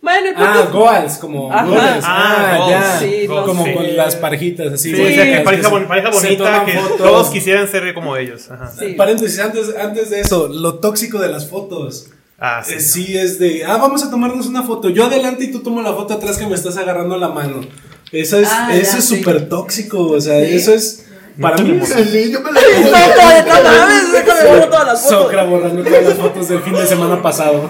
[0.03, 1.65] Bueno, Ah, goals, como Ajá.
[1.65, 2.03] goles.
[2.03, 2.71] Ah, Ah, goals.
[2.71, 2.99] ya.
[2.99, 3.73] Sí, no como sé.
[3.75, 4.89] con las parejitas así.
[4.89, 6.97] Sí, Sí, o sea, que Las pareja, pareja bonita, que fotos.
[6.97, 8.49] todos quisieran ser como ellos.
[8.49, 8.71] Ajá.
[8.79, 8.93] Sí.
[8.93, 12.07] Paréntesis, antes, antes de eso, lo tóxico de las fotos.
[12.39, 13.03] Ah, Eh, sí.
[13.05, 13.15] Sí.
[13.17, 14.89] es de, ah, vamos a tomarnos una foto.
[14.89, 17.61] Yo adelante y tú toma la foto atrás que me estás agarrando la mano.
[18.11, 19.17] Eso es Ah, eso ya, es sí.
[19.17, 20.55] súper tóxico, o sea, Sí.
[20.55, 21.05] eso es
[21.39, 22.59] para mí Sí, yo me la
[24.69, 25.21] todas las fotos.
[25.21, 27.69] Socra borrando todas las fotos del fin de semana pasado.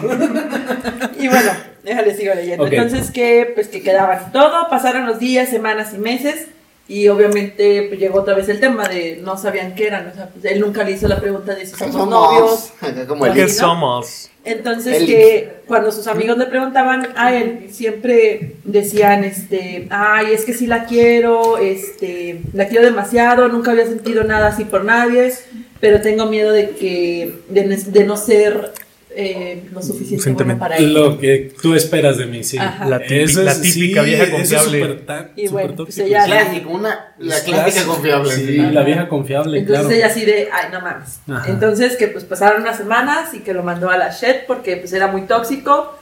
[1.21, 1.51] Y bueno,
[1.83, 2.67] déjale sigo leyendo.
[2.67, 6.47] Entonces que pues que quedaban todo, pasaron los días, semanas y meses
[6.91, 10.27] y obviamente pues, llegó otra vez el tema de no sabían qué eran, o sea,
[10.27, 12.73] pues, él nunca le hizo la pregunta de si somos, Somos novios.
[13.07, 14.29] Como ¿Qué somos?
[14.43, 20.53] Entonces que cuando sus amigos le preguntaban a él, siempre decían, este, ay, es que
[20.53, 25.31] sí la quiero, este, la quiero demasiado, nunca había sentido nada así por nadie,
[25.79, 28.73] pero tengo miedo de que, de no ser
[29.15, 30.93] eh, lo suficiente bueno para él.
[30.93, 32.57] Lo que tú esperas de mí, sí.
[32.57, 32.85] Ajá.
[32.87, 34.79] La típica- Eso la típica vieja eso es confiable.
[34.81, 36.31] súper ta- Y bueno, pues ella- sí.
[36.31, 38.31] Clásico, una, la Es clásica confiable.
[38.35, 38.57] Sí, sí.
[38.57, 39.95] la vieja confiable, Entonces claro.
[39.97, 41.19] ella así de, ay, no mames.
[41.29, 41.49] Ajá.
[41.51, 44.93] Entonces que pues pasaron unas semanas y que lo mandó a la Shed porque pues
[44.93, 45.97] era muy tóxico.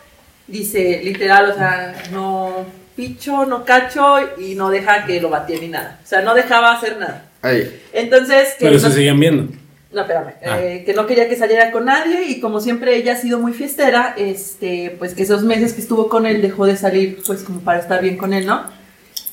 [0.48, 5.68] Dice, literal, o sea, no picho, no cacho y no deja que lo batiera ni
[5.70, 6.00] nada.
[6.04, 7.26] O sea, no dejaba hacer nada.
[7.42, 7.82] Ahí.
[7.94, 9.48] Entonces, que Pero no, se seguían viendo.
[9.92, 10.60] No, espérame, Ah.
[10.62, 13.54] eh, que no quería que saliera con nadie y como siempre ella ha sido muy
[13.54, 17.62] fiestera, este, pues que esos meses que estuvo con él dejó de salir pues como
[17.62, 18.64] para estar bien con él, ¿no?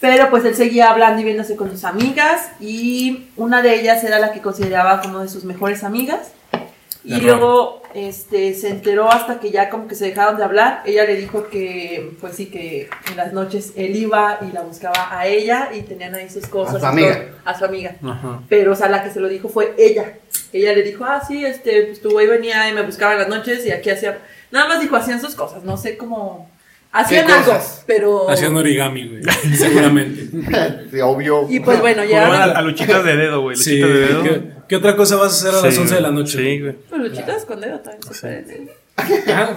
[0.00, 4.18] Pero pues él seguía hablando y viéndose con sus amigas y una de ellas era
[4.18, 6.32] la que consideraba como de sus mejores amigas.
[7.06, 7.24] Y Error.
[7.24, 10.82] luego este, se enteró hasta que ya como que se dejaron de hablar.
[10.84, 15.16] Ella le dijo que, pues sí, que en las noches él iba y la buscaba
[15.16, 16.76] a ella y tenían ahí sus cosas.
[16.76, 17.14] A su amiga.
[17.14, 17.94] todo, a su amiga.
[18.02, 18.42] Ajá.
[18.48, 20.14] Pero, o sea, la que se lo dijo fue ella.
[20.52, 23.28] Ella le dijo, ah, sí, este, pues tu güey venía y me buscaba en las
[23.28, 24.18] noches y aquí hacía.
[24.50, 26.50] Nada más dijo, hacían sus cosas, no sé cómo.
[26.92, 27.84] Hacían ¿Qué algo, cosas?
[27.86, 28.28] pero.
[28.28, 29.22] Hacían origami, güey.
[29.56, 30.26] Seguramente.
[30.90, 31.46] Sí, obvio.
[31.48, 32.26] Y pues bueno, ya.
[32.26, 33.56] a, a luchitas de dedo, güey.
[33.56, 34.22] Sí, Luchitas de dedo.
[34.22, 36.38] ¿qué, qué otra cosa vas a hacer a las Sí, 11 de la noche?
[36.38, 36.72] Sí, güey.
[36.88, 38.70] Pues luchitas con dedo también se pueden.
[38.98, 39.50] Ah,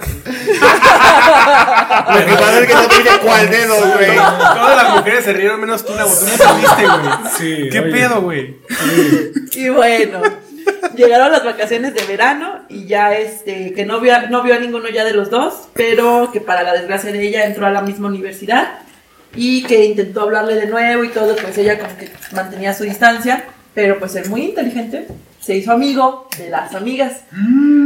[2.14, 4.16] Lo que pasa es que no tiene cuál dedo, güey.
[4.16, 7.10] Todas las mujeres se rieron menos tú, la botella perdiste, güey.
[7.38, 7.90] sí, ¿Qué oye.
[7.92, 8.56] pedo, güey?
[9.52, 10.20] Y bueno,
[10.94, 14.58] llegaron las vacaciones de verano y ya este, que no vio, a- no vio a
[14.58, 17.80] ninguno ya de los dos, pero que para la desgracia de ella entró a la
[17.82, 18.80] misma universidad
[19.34, 23.44] y que intentó hablarle de nuevo y todo, pues ella como que mantenía su distancia,
[23.74, 25.06] pero pues es muy inteligente,
[25.40, 27.22] se hizo amigo de las amigas.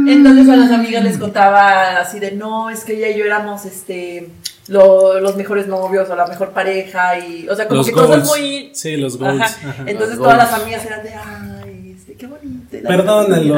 [0.07, 3.65] Entonces a las amigas les contaba así de, no, es que ella y yo éramos
[3.65, 4.29] este...
[4.67, 8.25] lo- los mejores novios o la mejor pareja y o sea como Los que cosas
[8.27, 9.41] muy Sí, los goals.
[9.41, 9.69] Ajá.
[9.69, 9.83] Ajá.
[9.85, 10.51] Entonces Los todas goals.
[10.51, 12.77] las amigas eran de, ay, este, qué bonito.
[12.87, 13.53] Perdónalo,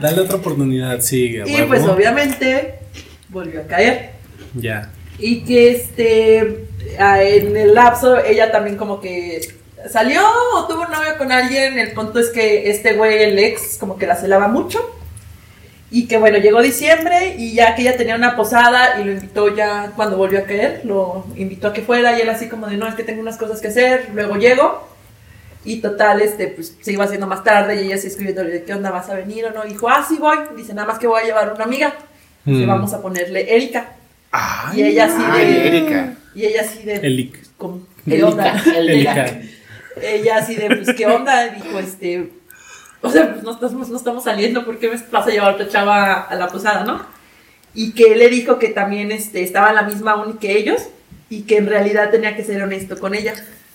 [0.00, 1.44] dale otra oportunidad, sigue.
[1.46, 2.74] Y pues obviamente
[3.28, 4.10] volvió a caer.
[4.54, 4.90] Ya.
[5.18, 6.66] Y que este,
[6.98, 9.40] en el lapso ella también como que
[9.90, 10.22] salió
[10.54, 11.78] o tuvo un novio con alguien.
[11.78, 14.94] El punto es que este güey, el ex, como que la celaba mucho.
[15.90, 19.54] Y que bueno, llegó diciembre y ya que ella tenía una posada y lo invitó
[19.56, 22.76] ya cuando volvió a caer, lo invitó a que fuera y él así como de,
[22.76, 24.86] no, es que tengo unas cosas que hacer, luego llego.
[25.64, 28.74] Y total, este, pues se iba haciendo más tarde y ella así escribiéndole, de, ¿qué
[28.74, 29.64] onda, vas a venir o no?
[29.64, 30.36] dijo, ah, sí voy.
[30.56, 31.94] Dice, nada más que voy a llevar una amiga.
[32.44, 32.68] Dice, Mm.
[32.68, 33.88] vamos a ponerle Erika.
[34.30, 35.68] Ay, Y ella así Ay, de...
[35.68, 36.14] Erika.
[36.34, 36.94] Y ella así de...
[36.96, 37.38] Elic.
[37.56, 37.80] ¿cómo?
[38.06, 38.62] ¿Qué onda?
[38.76, 39.40] Elica.
[40.02, 41.48] Ella así de, pues, ¿qué onda?
[41.48, 42.32] Dijo, este...
[43.00, 45.68] O sea, pues no estamos, no estamos saliendo, ¿por qué me vas a llevar otra
[45.68, 47.06] chava a la posada, no?
[47.72, 50.82] Y que él le dijo que también este, estaba la misma uni que ellos
[51.30, 53.34] y que en realidad tenía que ser honesto con ella.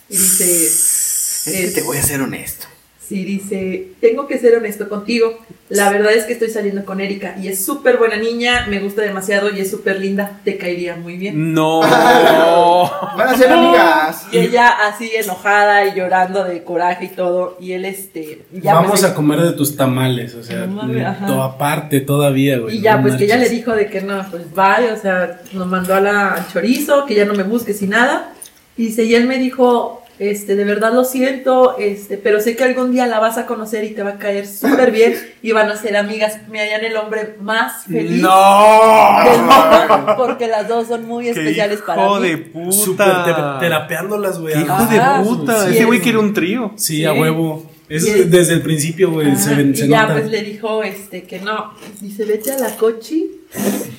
[0.09, 1.51] Y dice...
[1.51, 2.67] Que te voy a ser honesto.
[3.07, 5.37] Sí, dice, tengo que ser honesto contigo.
[5.67, 9.01] La verdad es que estoy saliendo con Erika y es súper buena niña, me gusta
[9.01, 11.53] demasiado y es súper linda, te caería muy bien.
[11.53, 11.81] No.
[13.17, 14.27] Van a ser amigas.
[14.31, 17.57] Y ella así enojada y llorando de coraje y todo.
[17.59, 18.45] Y él, este.
[18.53, 20.67] ya Vamos pues, a comer de tus tamales, o sea,
[21.27, 22.77] todo aparte todavía, güey.
[22.77, 25.41] Y ya, no pues que ella le dijo de que no, pues bye, o sea,
[25.51, 28.33] nos mandó a la al chorizo, que ya no me busques y nada.
[28.77, 32.63] Y dice, y él me dijo, este, de verdad lo siento, este, pero sé que
[32.63, 35.69] algún día la vas a conocer y te va a caer súper bien y van
[35.69, 36.37] a ser amigas.
[36.49, 39.17] Me hallan el hombre más feliz del No.
[39.23, 42.29] mundo porque las dos son muy especiales para hijo mí.
[42.29, 42.71] de puta.
[42.71, 44.53] Súper te- terapeándolas, güey.
[44.53, 45.17] Qué hijo Ajá.
[45.19, 45.65] de puta.
[45.67, 46.71] Sí, Ese güey quiere un trío.
[46.77, 47.69] Sí, a huevo.
[47.89, 50.13] Es Y es- desde el principio, güey, se, y ya nota.
[50.13, 51.73] pues le dijo este que no.
[51.99, 53.29] Dice, vete a la cochi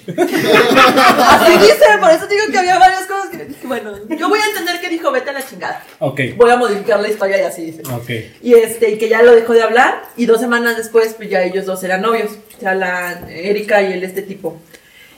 [0.06, 4.46] Así dice, por eso digo que había varias cosas que dije, bueno, yo voy a
[4.46, 5.82] entender que dijo, vete a la chingada.
[5.98, 7.82] Ok, Voy a modificar la historia y así dice.
[7.90, 8.10] ok.
[8.42, 11.42] Y este, y que ya lo dejó de hablar, y dos semanas después, pues ya
[11.42, 14.56] ellos dos eran novios, o sea, la Erika y el este tipo.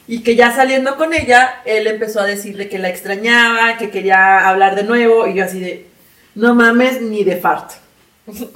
[0.09, 4.49] Y que ya saliendo con ella, él empezó a decirle que la extrañaba, que quería
[4.49, 5.87] hablar de nuevo, y yo así de,
[6.35, 7.73] no mames, ni de fart.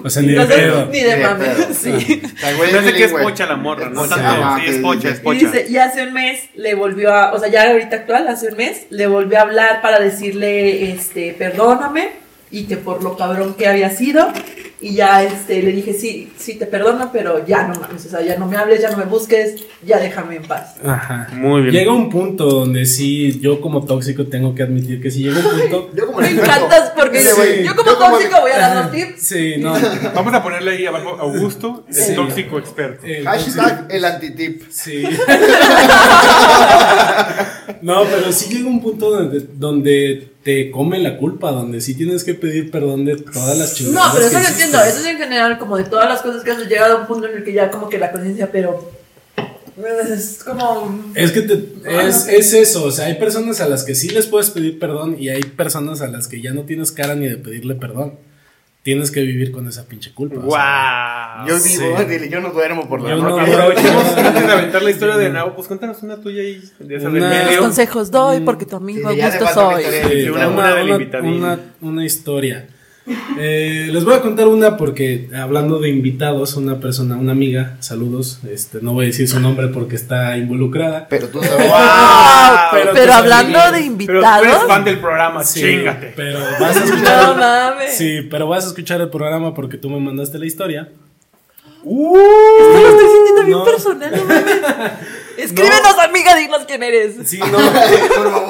[0.02, 0.86] O sea, ni de pedo.
[0.86, 1.68] Ni de pedo.
[1.74, 2.22] sí.
[2.42, 4.24] Hace que es pocha la morra, no Es tanto.
[4.24, 4.46] pocha.
[4.46, 4.70] Ajá, Sí,
[5.08, 7.96] es pocha, Y dice, y hace un mes le volvió a, o sea, ya ahorita
[7.96, 12.10] actual, hace un mes, le volvió a hablar para decirle, este, perdóname,
[12.50, 14.26] y que por lo cabrón que había sido,
[14.82, 18.22] y ya, este, le dije, sí, sí te perdono, pero ya no mames, o sea,
[18.22, 20.76] ya no me hables, ya no me busques, ya déjame en paz.
[20.82, 21.28] Ajá.
[21.34, 21.74] Muy bien.
[21.74, 25.60] Llega un punto donde sí, yo como tóxico tengo que admitir que si llega un
[25.60, 25.90] punto.
[25.94, 28.90] Yo como Me encantas porque Sí, yo como Yo como tóxico voy a dar los
[28.90, 29.20] tips.
[29.22, 29.74] Sí, no.
[30.14, 32.14] Vamos a ponerle ahí abajo Augusto, el Sí.
[32.14, 33.04] tóxico experto.
[33.06, 34.62] el Hashtag el antitip.
[34.70, 35.02] Sí.
[37.82, 42.24] no, pero sí llega un punto donde, donde te come la culpa, donde sí tienes
[42.24, 44.12] que pedir perdón de todas las No, chingadas.
[44.14, 46.66] pero eso lo entiendo, eso es en general como de todas las cosas que has
[46.66, 48.90] llegado a un punto en el que ya como que la conciencia, pero
[50.12, 51.12] es como...
[51.14, 53.94] Es que te- Ah, es, no es eso, o sea, hay personas a las que
[53.94, 57.14] sí les puedes pedir perdón y hay personas a las que ya no tienes cara
[57.14, 58.14] ni de pedirle perdón.
[58.82, 60.40] Tienes que vivir con esa pinche culpa.
[60.42, 61.36] o sea.
[61.40, 61.48] ¡Wow!
[61.48, 61.78] Yo sí.
[61.78, 63.52] vivo, dile, yo no duermo por la Yo no noche.
[63.52, 67.08] Aprovechemos antes de aventar la historia de Nao, pues cuéntanos una tuya ahí, de esa
[67.10, 67.60] Una- medio.
[67.60, 69.84] consejos doy porque tu amigo Sí, Augusto soy.
[71.82, 72.68] una historia.
[73.38, 78.40] Eh, les voy a contar una porque hablando de invitados, una persona, una amiga, saludos,
[78.50, 81.06] este, no voy a decir su nombre porque está involucrada.
[81.08, 81.66] Pero tú sabes.
[81.68, 81.76] Wow,
[82.72, 86.12] Pero pero, tú hablando sabes- de Pero tú eres invitados, fan del programa, Sí, chingate.
[86.16, 87.28] Pero vas a escuchar.
[87.28, 87.96] no mames.
[87.96, 90.88] Sí, pero vas a escuchar el programa porque tú me mandaste la historia.
[91.82, 94.60] Esto lo estoy sintiendo bien personal, no mames.
[95.44, 97.14] Escríbenos, amiga, dinos quién eres.
[97.24, 97.58] Sí, no.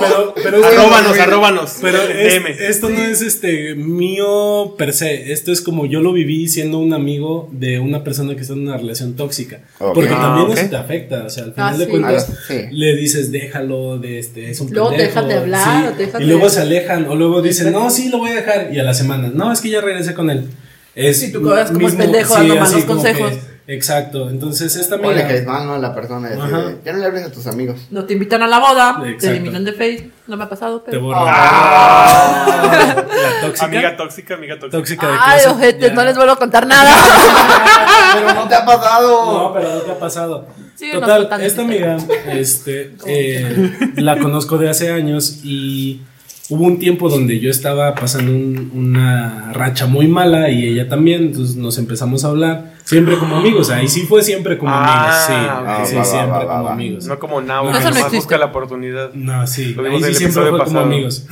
[0.00, 1.76] pero, pero es que- Arróbanos, arróbanos.
[1.80, 5.32] Pero es- esto no es este mío per se.
[5.32, 8.60] Esto es como yo lo viví siendo un amigo de una persona que está en
[8.68, 9.60] una relación tóxica.
[9.78, 11.24] Porque Ah, también eso te afecta.
[11.24, 11.90] O sea, al final Ah, de sí.
[11.90, 12.54] cuentas, Ah, sí.
[12.70, 16.06] le dices déjalo, de este, es un Luego pendejo", dejan de hablar, sí, o te
[16.06, 17.06] dejan Y luego se alejan.
[17.08, 18.70] O luego dicen, no, sí, lo voy a dejar.
[18.72, 20.48] Y a la semana, no, es que ya regresé con él.
[20.94, 23.30] Es Sí, tú quedas como el pendejo dando malos consejos.
[23.32, 24.28] que- exacto.
[24.30, 25.28] Entonces, esta O le amiga.
[25.28, 25.74] caes mal, ¿no?
[25.74, 26.28] A la persona.
[26.28, 26.58] así Ajá.
[26.58, 27.80] de, Ya no le hables a tus amigos.
[27.90, 29.18] No te invitan a la boda, Exacto.
[29.20, 30.12] te eliminan de Facebook.
[30.26, 31.02] No me ha pasado, Te pero.
[31.02, 31.20] borra.
[31.26, 33.04] Ah.
[33.10, 33.66] La tóxica.
[33.66, 34.78] Amiga tóxica, amiga tóxica.
[34.78, 35.92] tóxica de Ay, ojete, ya.
[35.94, 36.90] no les vuelvo a contar nada.
[38.14, 39.32] Pero no te ha pasado.
[39.48, 40.46] No, pero no te ha pasado.
[40.74, 41.96] Sí, Total, esta amiga,
[42.28, 46.02] este, eh, la conozco de hace años y
[46.50, 51.22] hubo un tiempo donde yo estaba pasando un- una racha muy mala y ella también,
[51.22, 55.24] entonces nos empezamos a hablar, siempre como amigos, ahí sí fue siempre como Ah, amigos,
[55.26, 55.86] sí, ok.
[55.86, 56.72] sí, Va, va, siempre va, va, como va.
[56.72, 57.06] amigos.
[57.06, 59.12] No como Nao, No, no busca la oportunidad.
[59.14, 60.80] No, sí, Lo ahí sí siempre fue como pasado.
[60.84, 61.24] amigos.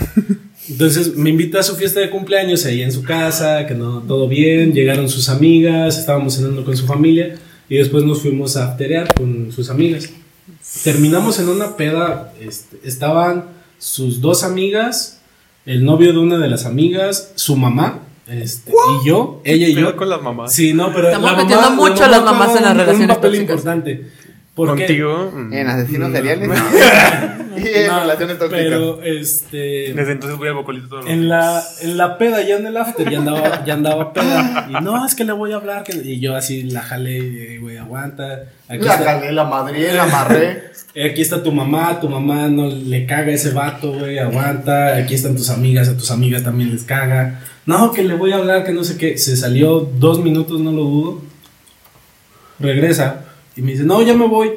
[0.71, 4.29] Entonces me invita a su fiesta de cumpleaños ahí en su casa, que no, todo
[4.29, 7.37] bien, llegaron sus amigas, estábamos cenando con su familia
[7.69, 10.11] y después nos fuimos a afterear con sus amigas.
[10.85, 13.45] Terminamos en una peda, este, estaban
[13.79, 15.21] sus dos amigas,
[15.67, 19.97] el novio de una de las amigas, su mamá, este, y yo, ella y yo.
[19.97, 20.53] con las mamás.
[20.55, 22.73] Sí, no, pero Estamos la mamá- metiendo la mucho mamá a las mamás en las
[22.73, 23.51] un- relaciones Un papel tóxicas.
[23.57, 24.11] importante.
[24.67, 25.33] Contigo.
[25.53, 26.49] En asesinos Mm, seriales.
[26.49, 26.55] no.
[27.59, 28.63] y en No, relaciones tóxicas.
[28.65, 29.93] Pero este.
[29.95, 32.77] Desde entonces voy al bocolito todos los En la, en la peda, ya en el
[32.77, 34.69] after, ya andaba, ya andaba peda.
[34.71, 35.85] Y no, es que le voy a hablar.
[35.85, 38.45] que- Y yo así la jalé, y, güey, aguanta.
[38.69, 40.63] Aquí La está, calé, la madre, la amarré.
[41.11, 44.97] aquí está tu mamá, tu mamá no le caga ese vato, güey, aguanta.
[44.97, 47.41] Aquí están tus amigas, a tus amigas también les caga.
[47.67, 49.19] No, que le voy a hablar, que no sé qué.
[49.19, 51.23] Se salió dos minutos, no lo dudo.
[52.61, 53.25] Regresa
[53.59, 54.53] y me dice, no, ya me voy.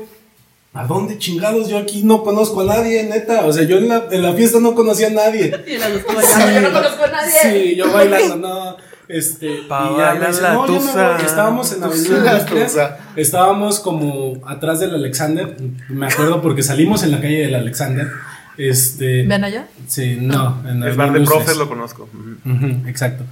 [0.74, 1.68] ¿A dónde chingados?
[1.68, 3.48] Yo aquí no conozco a nadie, neta.
[3.48, 5.52] O sea, yo en la, en la fiesta no conocía a nadie.
[5.68, 7.34] Y dos bailando, yo no conozco a nadie.
[7.42, 8.78] Sí, yo bailando, no.
[9.08, 11.26] Este, Pa' y ya me dice, la no, yo me voy.
[11.26, 12.78] Estábamos en La Avenida Industrias.
[13.16, 15.58] Estábamos como atrás del Alexander.
[15.90, 18.08] Me acuerdo porque salimos en la calle del Alexander.
[18.56, 19.24] Este.
[19.24, 19.68] ¿Ven allá?
[19.88, 20.62] Sí, no.
[20.70, 22.08] En El bar de profes lo conozco.
[22.86, 23.24] Exacto.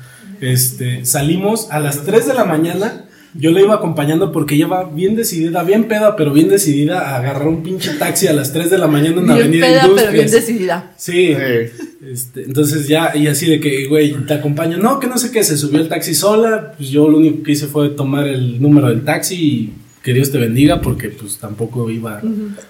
[0.42, 3.06] Este, salimos a las 3 de la mañana.
[3.34, 7.18] Yo le iba acompañando porque ella va bien decidida, bien peda, pero bien decidida a
[7.18, 10.12] agarrar un pinche taxi a las 3 de la mañana en Bien Avenida peda, pero
[10.12, 10.94] bien decidida.
[10.98, 11.36] Sí.
[11.36, 11.86] Sí.
[12.12, 14.78] Este, entonces ya, y así de que, güey, te acompaño.
[14.78, 16.74] No, que no sé qué, se subió el taxi sola.
[16.76, 20.32] Pues yo lo único que hice fue tomar el número del taxi y que Dios
[20.32, 22.22] te bendiga, porque pues tampoco iba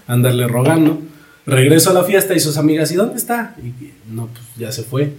[0.07, 1.01] a andarle rogando.
[1.45, 3.55] Regreso a la fiesta y sus amigas, ¿y dónde está?
[3.63, 5.11] Y no, pues ya se fue.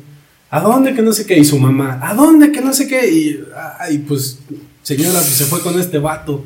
[0.51, 1.38] ¿A dónde que no sé qué?
[1.38, 3.09] Y su mamá, ¿a dónde que no sé qué?
[3.11, 3.41] Y,
[3.78, 4.41] ay, pues,
[4.82, 6.44] señora, pues se fue con este vato.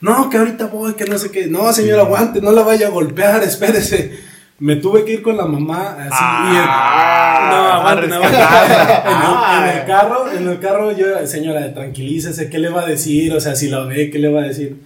[0.00, 1.46] No, que ahorita voy, que no sé qué.
[1.46, 4.32] No, señor, aguante, no la vaya a golpear, espérese.
[4.58, 6.24] Me tuve que ir con la mamá así.
[6.52, 8.38] y el- Ah, no, aguante, a aguante.
[8.38, 9.58] rescatarla.
[9.60, 12.86] En, el, en el carro, en el carro, yo, señora, tranquilícese, ¿qué le va a
[12.86, 13.32] decir?
[13.34, 14.76] O sea, si la ve, ¿qué le va a decir?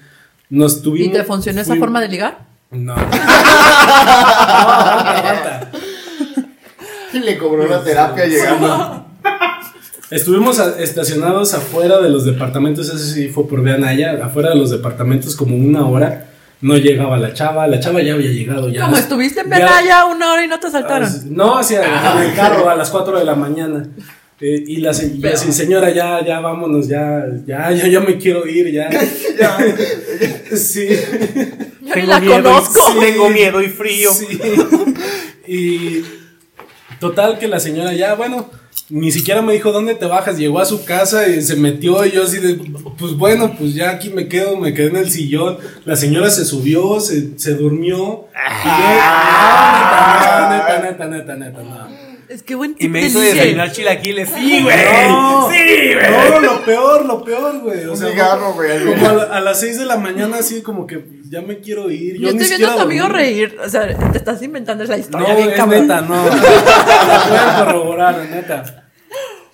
[0.51, 1.17] Nos ¿Y tuvimos.
[1.17, 2.39] te funcionó esa forma de ligar?
[2.71, 2.95] No.
[2.97, 5.71] no, aguanta, aguanta.
[7.13, 9.06] Le cobró la terapia llegando.
[10.11, 14.57] Estuvimos a- estacionados afuera de los departamentos, eso sí fue por Vía Naya, afuera de
[14.57, 16.31] los departamentos como una hora.
[16.61, 18.69] No llegaba la chava, la chava ya había llegado.
[18.71, 21.11] Ya Como estuviste en ya- Penaya una hora y no te Ah, asaltaron.
[21.37, 23.87] No, hacia en el carro a las 4 de la mañana.
[24.41, 28.47] Eh, y la se- y señora, ya, ya vámonos, ya, ya, yo ya me quiero
[28.47, 28.89] ir, ya.
[30.57, 30.89] sí.
[31.83, 32.81] Yo ni la miedo y- conozco.
[32.93, 34.11] sí, Tengo miedo y frío.
[34.13, 34.27] Sí.
[35.49, 36.03] Y
[36.99, 38.51] total que la señora ya, bueno,
[38.89, 42.13] ni siquiera me dijo dónde te bajas, llegó a su casa y se metió y
[42.13, 42.55] yo así de,
[42.99, 45.59] pues bueno, pues ya aquí me quedo, me quedé en el sillón.
[45.85, 47.95] La señora se subió, se, se durmió.
[47.95, 51.96] Y yo, ah, neta, neta, neta, neta, neta, no.
[52.29, 54.29] Es que buen Y me hizo desayunar chilaquiles.
[54.29, 54.77] Sí, güey.
[55.09, 55.49] No.
[55.51, 56.31] Sí, güey.
[56.31, 57.85] No, lo peor, lo peor, güey.
[57.85, 58.85] O Un sea, cigarro, güey.
[58.85, 61.91] Como a, la- a las 6 de la mañana, así como que ya me quiero
[61.91, 62.19] ir.
[62.19, 63.57] Yo ni estoy viendo a tu amigo reír.
[63.65, 65.83] O sea, te estás inventando esa No, historia bien es cabrón.
[65.83, 66.15] neta, no.
[66.27, 68.83] La pueden corroborar, neta.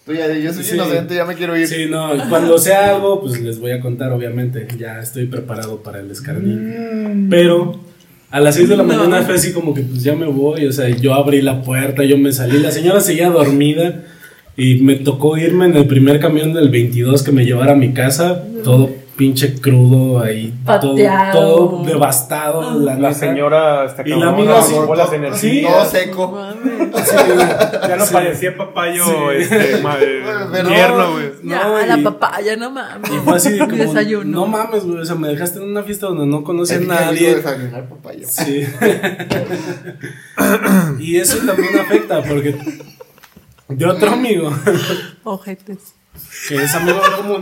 [0.04, 0.74] Tú ya, yo soy Sí.
[0.74, 1.68] inocente, ya me quiero ir.
[1.68, 4.66] Sí, no, cuando sea algo, pues les voy a contar, obviamente.
[4.76, 6.58] Ya estoy preparado para el escarnio.
[7.30, 7.78] Pero
[8.32, 8.94] a las 6 de la No.
[8.94, 10.66] mañana fue así como que pues ya me voy.
[10.66, 12.58] O sea, yo abrí la puerta, yo me salí.
[12.58, 14.02] La señora seguía dormida.
[14.56, 17.92] Y me tocó irme en el primer camión del 22 que me llevara a mi
[17.92, 18.42] casa.
[18.64, 18.90] Todo
[19.22, 20.52] pinche crudo ahí.
[20.66, 21.40] Todo, Pateado.
[21.40, 22.80] todo devastado.
[22.80, 25.84] La, señora hasta Y la amiga acabó sí, con bolas de Todo energía.
[25.84, 26.32] seco.
[26.32, 27.06] Mames.
[27.08, 27.16] Sí,
[27.88, 28.12] Ya no sí.
[28.12, 29.12] parecía papayo Sí.
[29.38, 29.56] este,
[30.52, 31.30] Pero- tierno, güey.
[31.44, 33.10] Ya, No, a la y- papaya, no mames.
[33.12, 34.40] Y fue así como, desayuno.
[34.40, 36.86] no mames, güey, o sea, me dejaste en una fiesta donde no conocía a que
[36.86, 37.36] nadie.
[37.36, 38.26] desayunar papaya.
[38.26, 38.66] Sí.
[40.98, 42.56] y eso también afecta porque
[43.68, 44.52] de otro amigo,
[45.22, 45.94] Ojetes.
[46.48, 47.40] que es amigo común,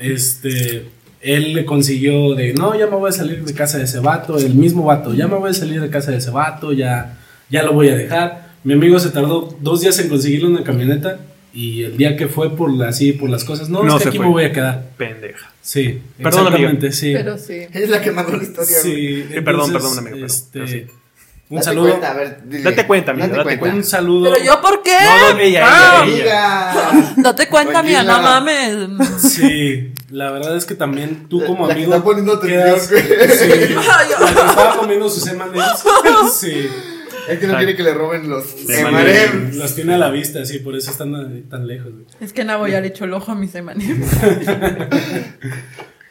[0.00, 0.86] este,
[1.20, 4.38] él le consiguió de, no, ya me voy a salir de casa de ese vato,
[4.38, 7.18] el mismo vato, ya me voy a salir de casa de ese vato, ya,
[7.50, 8.50] ya lo voy a dejar.
[8.64, 11.18] Mi amigo se tardó dos días en conseguirle una camioneta
[11.52, 14.08] y el día que fue por la- así, por las cosas, no, No es que
[14.10, 14.26] aquí fue.
[14.26, 14.90] me voy a quedar.
[14.96, 15.52] Pendeja.
[15.62, 17.12] Sí, Perdón, exactamente, sí.
[17.12, 17.58] Pero sí.
[17.72, 18.76] Es la que mandó la historia.
[18.82, 20.86] Sí, Sí, perdón, entonces, perdón, amigo, Este, pero sí.
[21.50, 21.88] Un Date saludo.
[21.88, 22.62] cuenta, a ver, dile.
[22.62, 23.76] Date cuenta, amigo, date cuenta.
[23.76, 24.30] Un saludo.
[24.32, 24.96] Pero yo, ¿por qué?
[25.02, 27.12] No, no, ella, Ah, ella.
[27.16, 28.76] Date cuenta, mía, no mames.
[29.20, 31.92] Sí, la verdad es que también tú como La amigo.
[31.92, 33.02] está poniendo quedas- güey.
[33.02, 33.74] Sí.
[33.76, 35.84] Ay, La que estaba comiendo sus emanems.
[36.32, 36.68] Sí.
[37.28, 39.56] Es que no quiere que le roben los De M&M's.
[39.56, 41.92] Los tiene a la vista, sí, por eso están tan lejos.
[41.92, 42.04] güey.
[42.20, 43.84] Es que Nabo ya le echó el ojo a mis semanas.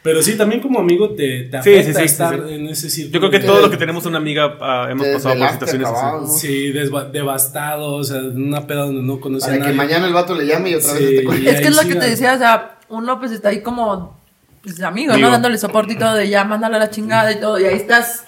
[0.01, 2.53] Pero sí, también como amigo te, te Sí, afecta sí, sí, estar sí, sí.
[2.55, 3.13] en ese círculo.
[3.13, 5.87] Yo creo que Te- todo lo que tenemos una amiga ah, hemos pasado por situaciones
[5.89, 6.25] acabado.
[6.25, 6.47] así.
[6.47, 9.75] Sí, desva- devastado, o sea, en una peda donde no conoce a Para que nadie.
[9.75, 11.03] mañana el vato le llame y otra Sí.
[11.03, 11.41] vez te.
[11.41, 14.17] Y es que es lo que te decía, o sea, uno pues está ahí como
[14.63, 15.27] pues amigo, Amigo.
[15.27, 15.31] ¿no?
[15.33, 18.23] Dándole soporte y todo, de ya, mándale a la chingada y todo, y ahí estás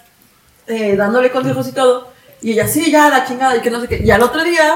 [0.68, 2.10] eh, dándole consejos y todo,
[2.42, 4.76] y ella, sí, ya, la chingada, y que no sé qué, y al otro día,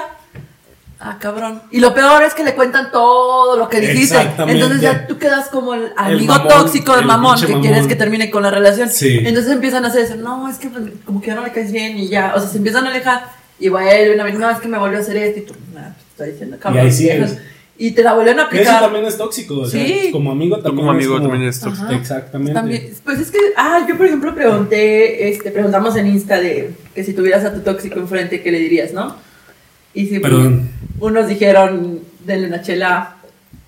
[1.00, 4.54] ah, cabrón, y lo peor es que le cuentan todo lo que dijiste, Exactamente.
[4.60, 7.62] entonces ya tú quedas como el amigo mamón, tóxico, el el mamón, que mamón.
[7.62, 9.20] quieres que termine con la relación, Sí.
[9.24, 11.72] entonces empiezan a hacer eso, no, es que pues, como que ya no le caes
[11.72, 13.24] bien, y ya, o sea, se empiezan a alejar,
[13.60, 15.89] y vuelven a ver, no, es que me volvió a hacer esto, y tú, nah,
[15.89, 17.18] te estoy diciendo, cabrón, ahí sigues.
[17.18, 17.38] viejas".
[17.78, 18.82] y te la vuelven a Que Eso aplicar.
[18.86, 20.10] también es tóxico, o sea, Sí.
[20.14, 21.88] como amigo también como amigo es como- también eres tóxico.
[21.88, 21.96] Ajá.
[21.98, 22.54] Exactamente.
[22.54, 27.04] También, pues es que, ah, yo por ejemplo pregunté, este, preguntamos en Insta de que
[27.04, 29.18] si tuvieras a tu tóxico enfrente, ¿qué le dirías, no?
[29.93, 30.70] Y si Perdón.
[31.00, 33.16] Unos dijeron, denle una chela,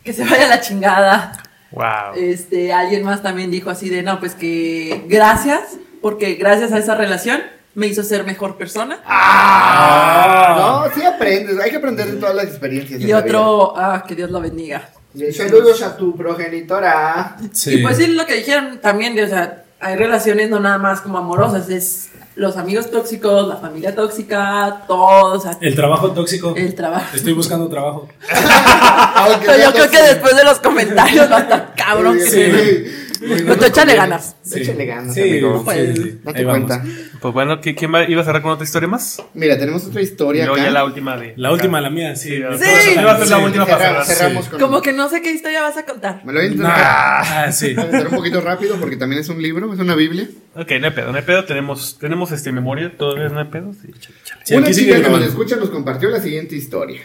[0.04, 1.44] que se vaya a la chingada.
[1.72, 2.16] Wow.
[2.16, 6.96] Este, alguien más también dijo así de, no, pues que gracias, porque gracias a esa
[6.96, 7.42] relación
[7.76, 9.00] me hizo ser mejor persona.
[9.06, 10.88] Ah.
[10.90, 11.60] No, sí aprendes.
[11.60, 13.02] Hay que aprender de todas las experiencias.
[13.02, 14.90] y otro, ah, que Dios lo bendiga.
[15.32, 17.38] Saludos a tu progenitora.
[17.52, 17.76] Sí.
[17.76, 21.02] Y pues sí, lo que dijeron también, de, o sea, hay relaciones no nada más
[21.02, 26.54] como amorosas, es los amigos tóxicos, la familia tóxica, todo, o sea, El trabajo tóxico.
[26.56, 27.06] el trabajo.
[27.16, 28.08] Estoy buscando trabajo.
[29.46, 32.20] Pero sea yo creo que después de los comentarios va a estar cabrón.
[32.20, 33.07] Sí, que- sí.
[33.20, 34.36] Tú échale ganas.
[34.44, 34.62] Sí.
[34.62, 35.64] Échale ganas, Sí, amigo.
[35.66, 36.20] Pues, sí.
[36.24, 36.68] Date Ahí vamos.
[36.68, 36.86] cuenta.
[37.22, 39.22] Pues bueno, ¿qui- ¿quién va- iba a cerrar con otra historia más?
[39.34, 40.70] Mira, tenemos otra historia ya acá.
[40.70, 41.34] la última de.
[41.38, 42.30] La última, la mía, sí.
[42.36, 43.44] Sí, saben, Iba a ser la sí.
[43.44, 44.06] última para cerrar.
[44.06, 44.52] cerramos Sí.
[44.52, 44.60] con...
[44.60, 46.22] Como que no sé qué historia vas a contar.
[46.26, 46.78] Me lo voy a intentar.
[46.78, 47.74] Nah, ah, sí.
[47.74, 50.28] Voy a intentar un poquito rápido porque también es un libro, es una Biblia.
[50.56, 51.44] Ok, no hay pedo, no hay pedo.
[51.46, 53.74] Tenemos, tenemos este memoria, todavía no hay pedo.
[53.74, 54.42] Sí, échale, échale.
[54.44, 57.02] Sí, Una chica que nos escucha nos compartió la siguiente historia.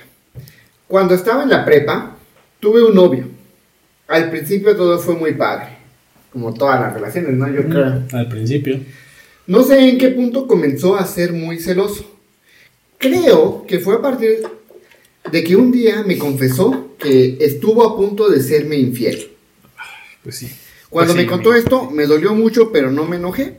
[0.89, 2.17] Cuando estaba en la prepa,
[2.61, 3.29] tuve un novio.
[4.09, 5.72] Al principio todo fue muy padre.
[6.33, 7.49] Como todas las relaciones, ¿no?
[7.51, 8.03] Yo creo.
[8.13, 8.81] Al principio.
[9.47, 12.05] No sé en qué punto comenzó a ser muy celoso.
[12.99, 14.43] Creo que fue a partir
[15.31, 19.31] de que un día me confesó que estuvo a punto de serme infiel.
[20.23, 20.51] Pues sí.
[20.89, 21.65] Cuando Pues me contó amigo.
[21.65, 23.57] esto, me dolió mucho, pero no me enojé.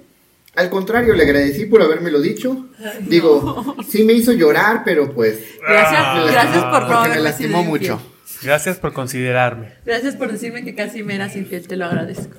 [0.55, 2.67] Al contrario, le agradecí por habérmelo dicho.
[3.07, 6.27] Digo, sí me hizo llorar, pero pues Gracias, Ah.
[6.31, 7.99] gracias por no porque me haberme lastimó mucho.
[8.43, 9.73] Gracias por considerarme.
[9.85, 12.37] Gracias por decirme que casi me eras infiel, te lo agradezco.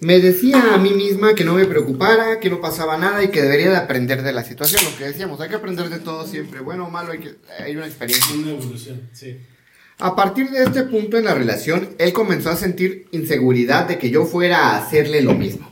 [0.00, 3.42] Me decía a mí misma que no me preocupara, que no pasaba nada y que
[3.42, 4.82] debería de aprender de la situación.
[4.84, 6.60] Lo que decíamos, hay que aprender de todo siempre.
[6.60, 8.34] Bueno o malo, hay, que, hay una experiencia.
[8.34, 9.38] Una evolución, sí.
[9.98, 14.10] A partir de este punto en la relación, él comenzó a sentir inseguridad de que
[14.10, 15.71] yo fuera a hacerle lo mismo.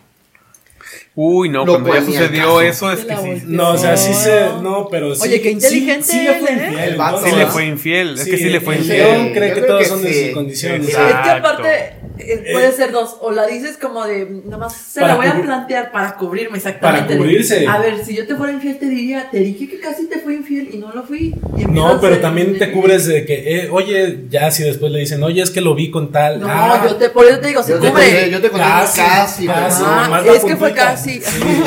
[1.23, 2.61] Uy, no, Lo cuando ya sucedió caso.
[2.63, 3.43] eso es que sí.
[3.47, 4.41] No, o sea, sí se.
[4.63, 5.23] No, pero sí.
[5.29, 6.67] Oye, qué inteligente Sí, sí le fue él, ¿eh?
[6.69, 6.89] infiel.
[6.89, 8.15] El vato, Sí le fue infiel.
[8.19, 8.99] Es que sí le fue el infiel.
[8.99, 10.25] león cree Yo que creo todos que son de sí.
[10.27, 10.89] sus condiciones.
[10.89, 11.93] Es que aparte
[12.27, 13.17] eh, puede ser dos.
[13.21, 17.05] O la dices como de, nada más se la voy a plantear para cubrirme exactamente.
[17.07, 17.67] Para de, cubrirse.
[17.67, 20.35] a ver, si yo te fuera infiel, te diría, te dije que casi te fui
[20.37, 21.35] infiel y no lo fui.
[21.69, 25.43] No, pero también te cubres de que, eh, oye, ya si después le dicen, oye,
[25.43, 26.41] es que lo vi con tal.
[26.41, 28.05] No, ah, yo te, por eso te digo, se Yo te cubre.
[28.05, 29.83] conté, yo te conté Casi, casi, casi.
[29.83, 29.89] no.
[29.89, 31.21] Ah, es que fue casi.
[31.21, 31.63] Sí,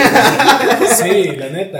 [0.95, 1.79] sí, la neta.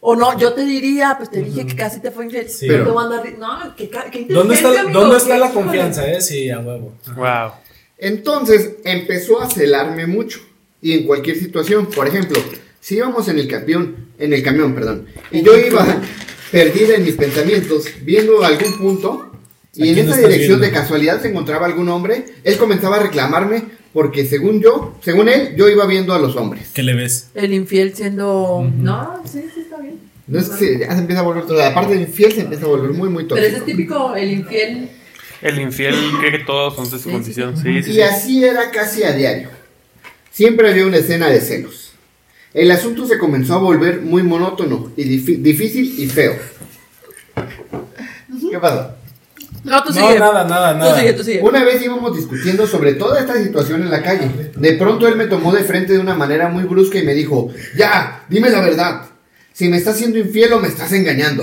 [0.00, 2.48] O no, yo te diría, pues te dije que casi te fue infiel.
[2.48, 2.66] Sí.
[2.68, 6.20] Pero Pero- te No, que, que ¿Dónde está, amigo, ¿dónde está la confianza, eh?
[6.20, 6.92] Sí, a huevo.
[7.16, 7.50] Wow.
[7.98, 10.40] Entonces empezó a celarme mucho
[10.82, 11.86] y en cualquier situación.
[11.86, 12.40] Por ejemplo,
[12.80, 15.84] si íbamos en el camión, en el camión, perdón, y yo iba
[16.50, 20.66] perdida en mis pensamientos, viendo algún punto, ¿A y en esa dirección viendo?
[20.66, 25.54] de casualidad se encontraba algún hombre, él comenzaba a reclamarme porque según yo, según él,
[25.56, 26.68] yo iba viendo a los hombres.
[26.74, 27.30] ¿Qué le ves?
[27.34, 28.70] El infiel siendo.
[28.76, 29.98] No, sí, sí, está bien.
[30.26, 32.64] No es que ya se empieza a volver toda la parte de infiel se empieza
[32.66, 33.70] a volver muy muy Pero ese tóxico.
[33.70, 34.90] es típico, el infiel.
[35.42, 37.56] El infiel cree que todos son de su Sí, condición.
[37.56, 38.00] Sí, sí, Y sí.
[38.02, 39.50] así era casi a diario.
[40.30, 41.92] Siempre había una escena de celos.
[42.54, 46.34] El asunto se comenzó a volver muy monótono y difícil y feo.
[48.50, 48.92] ¿Qué pasó?
[49.64, 50.18] No, tú No, sigue.
[50.18, 50.98] nada, nada, Tú nada.
[51.00, 51.40] sigue, tú sigue.
[51.42, 54.52] Una vez íbamos discutiendo sobre toda esta situación en la calle.
[54.56, 57.50] De pronto él me tomó de frente de una manera muy brusca y me dijo,
[57.76, 59.02] ya, dime la verdad.
[59.52, 61.42] Si me estás siendo infiel o me estás engañando.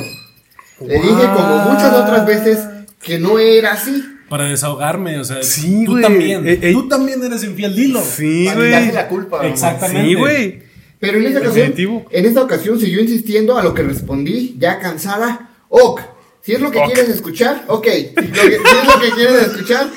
[0.85, 2.59] Le dije como muchas otras veces
[3.03, 4.03] que no era así.
[4.29, 6.03] Para desahogarme, o sea, Sí, tú güey.
[6.03, 6.47] también.
[6.47, 6.71] Eh, eh.
[6.73, 8.01] Tú también eres infiel, dilo.
[8.01, 8.91] Sí, Para güey.
[8.91, 9.45] la culpa.
[9.47, 10.07] Exactamente.
[10.09, 10.63] Sí, güey.
[10.99, 12.05] Pero en esta, ocasión, Definitivo.
[12.09, 15.49] en esta ocasión siguió insistiendo a lo que respondí, ya cansada.
[15.67, 16.01] Ok,
[16.41, 16.85] si es lo que Ok.
[16.85, 17.85] quieres escuchar, ok.
[18.15, 19.87] Lo que- si es lo que quieres escuchar,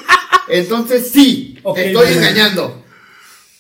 [0.49, 2.19] entonces sí, Ok, te estoy bien.
[2.19, 2.83] engañando.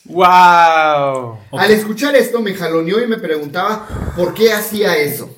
[0.06, 1.38] Wow.
[1.52, 5.34] Al escuchar esto me jaloneó y me preguntaba por qué hacía eso.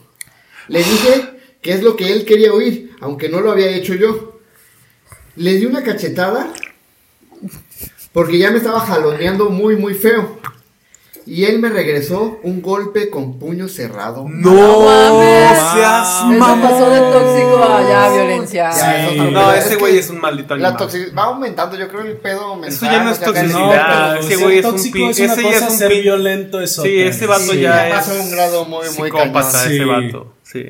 [0.69, 4.39] Le dije que es lo que él quería oír, aunque no lo había hecho yo.
[5.37, 6.53] Le di una cachetada
[8.13, 10.39] porque ya me estaba jaloneando muy muy feo.
[11.27, 14.25] Y él me regresó un golpe con puño cerrado.
[14.27, 15.59] No, mames.
[15.75, 16.63] seas Eso mamón.
[16.63, 18.71] pasó de tóxico a ya violencia.
[18.71, 19.31] Ya, eso Sí.
[19.31, 20.77] No, Es ese que güey es un maldito La animal.
[20.87, 22.73] toxicidad va aumentando, yo creo el pedo mental.
[22.73, 24.15] Eso ya no es toxicidad.
[24.15, 26.75] No, ese güey es un tóxico pin- es ese ya es un pin- violento es
[26.77, 29.67] Sí, ese vato Sí, ya ya pasa es a un grado muy, muy psicópata cañón.
[29.67, 29.85] ese Sí.
[29.85, 30.35] vato.
[30.45, 30.65] Sí.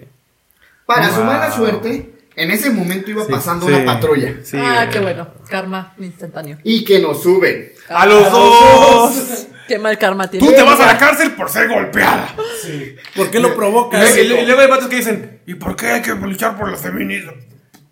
[0.88, 1.24] Para su Wow.
[1.24, 3.72] mala suerte, en ese momento iba pasando Sí.
[3.74, 4.36] una patrulla.
[4.42, 5.28] Sí, ah, qué bueno.
[5.50, 6.56] Karma instantáneo.
[6.64, 7.72] Y que nos suben.
[7.90, 9.46] A los dos.
[9.68, 10.46] Qué mal karma tiene.
[10.46, 12.34] Tú te vas a la cárcel por ser golpeada.
[12.62, 12.96] Sí.
[13.14, 14.16] ¿Por qué lo provocas?
[14.16, 17.32] y luego hay vatos que dicen, ¿y por qué hay que luchar por la feminismo?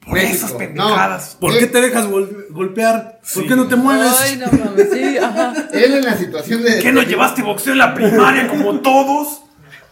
[0.00, 0.34] Por México.
[0.36, 1.36] esas pendejadas.
[1.38, 3.20] ¿Por qué te dejas gol- golpear?
[3.34, 4.12] ¿Por qué no te mueves?
[4.22, 5.52] Ay, no mames, sí, ajá.
[5.74, 6.78] Él en la situación de.
[6.78, 9.42] ¿Qué no llevaste boxeo en la primaria como todos?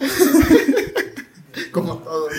[1.72, 2.32] Como todos.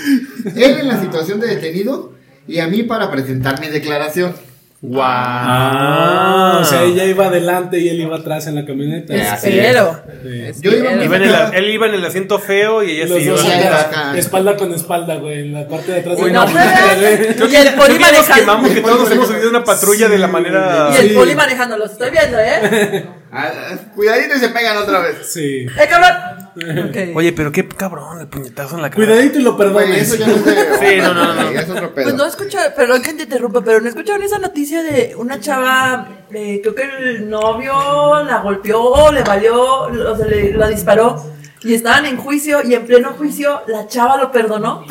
[0.56, 2.14] Él en la situación de detenido
[2.48, 4.34] y a mí para presentar mi declaración.
[4.82, 5.02] Wow.
[5.04, 9.16] Ah, o sea, ella iba adelante y él iba atrás en la camioneta.
[9.16, 10.00] Espero.
[10.22, 10.62] Sí.
[10.62, 13.80] Yo iba Iba en el- él iba en el asiento feo y ella Los iba.
[13.82, 14.16] Acá.
[14.16, 16.18] espalda con espalda, güey, en la parte de atrás.
[16.20, 17.52] Uy, de no, güey.
[17.52, 18.36] Y el poli que nos manejando.
[18.36, 20.90] quemamos que todos nos hemos subido una patrulla de la manera.
[20.94, 23.06] Y el poli manejando, los estoy viendo, ¿eh?
[23.36, 23.52] Ah,
[23.94, 25.18] cuidadito y se pegan otra vez.
[25.28, 25.66] Sí.
[25.66, 26.46] ¡Eh, cabrón!
[27.16, 29.06] Oye, pero qué cabrón, el puñetazo en la cara.
[29.06, 30.02] Cuidadito y lo perdones.
[30.02, 30.56] eso ya no de.
[30.80, 31.50] Sí, no, no, no.
[31.50, 32.06] Es otro pedo.
[32.06, 36.08] Pues no escucho, perdón que te interrumpa, pero no escucharon esa noticia de una chava,
[36.32, 41.35] eh, creo que el novio la golpeó, le valió, o sea, le, la disparó
[41.66, 44.86] y estaban en juicio y en pleno juicio la chava lo perdonó.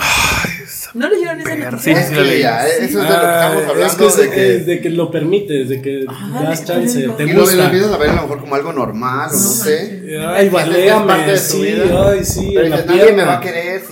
[0.95, 2.03] ¿No leyeron esa noticia?
[2.03, 3.97] sí, sí, sí, ya, eso es de lo que Ah, estamos es hablando.
[3.99, 7.09] que es de de que, que, de que lo permites, de que Ah, das chance,
[7.17, 9.39] te y lo, lo empiezas a ver a lo mejor como algo normal, o no,
[9.39, 10.17] sé.
[10.25, 12.11] Ay, valéame, sí, vida.
[12.13, 13.83] ay, sí, Pero dices, nadie me va a querer.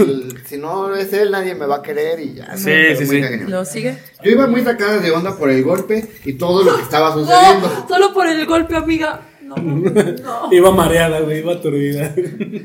[0.47, 2.57] Si, no es él, nadie me va a querer y ya.
[2.57, 3.21] Sí, Pero sí, sí.
[3.49, 3.97] ¿Lo sigue?
[4.23, 7.69] Yo iba muy sacada de onda por el golpe y todo lo que estaba sucediendo.
[7.69, 9.21] No, solo por el golpe, amiga.
[9.57, 10.53] No, no.
[10.53, 12.15] Iba mareada, güey, iba aturdida.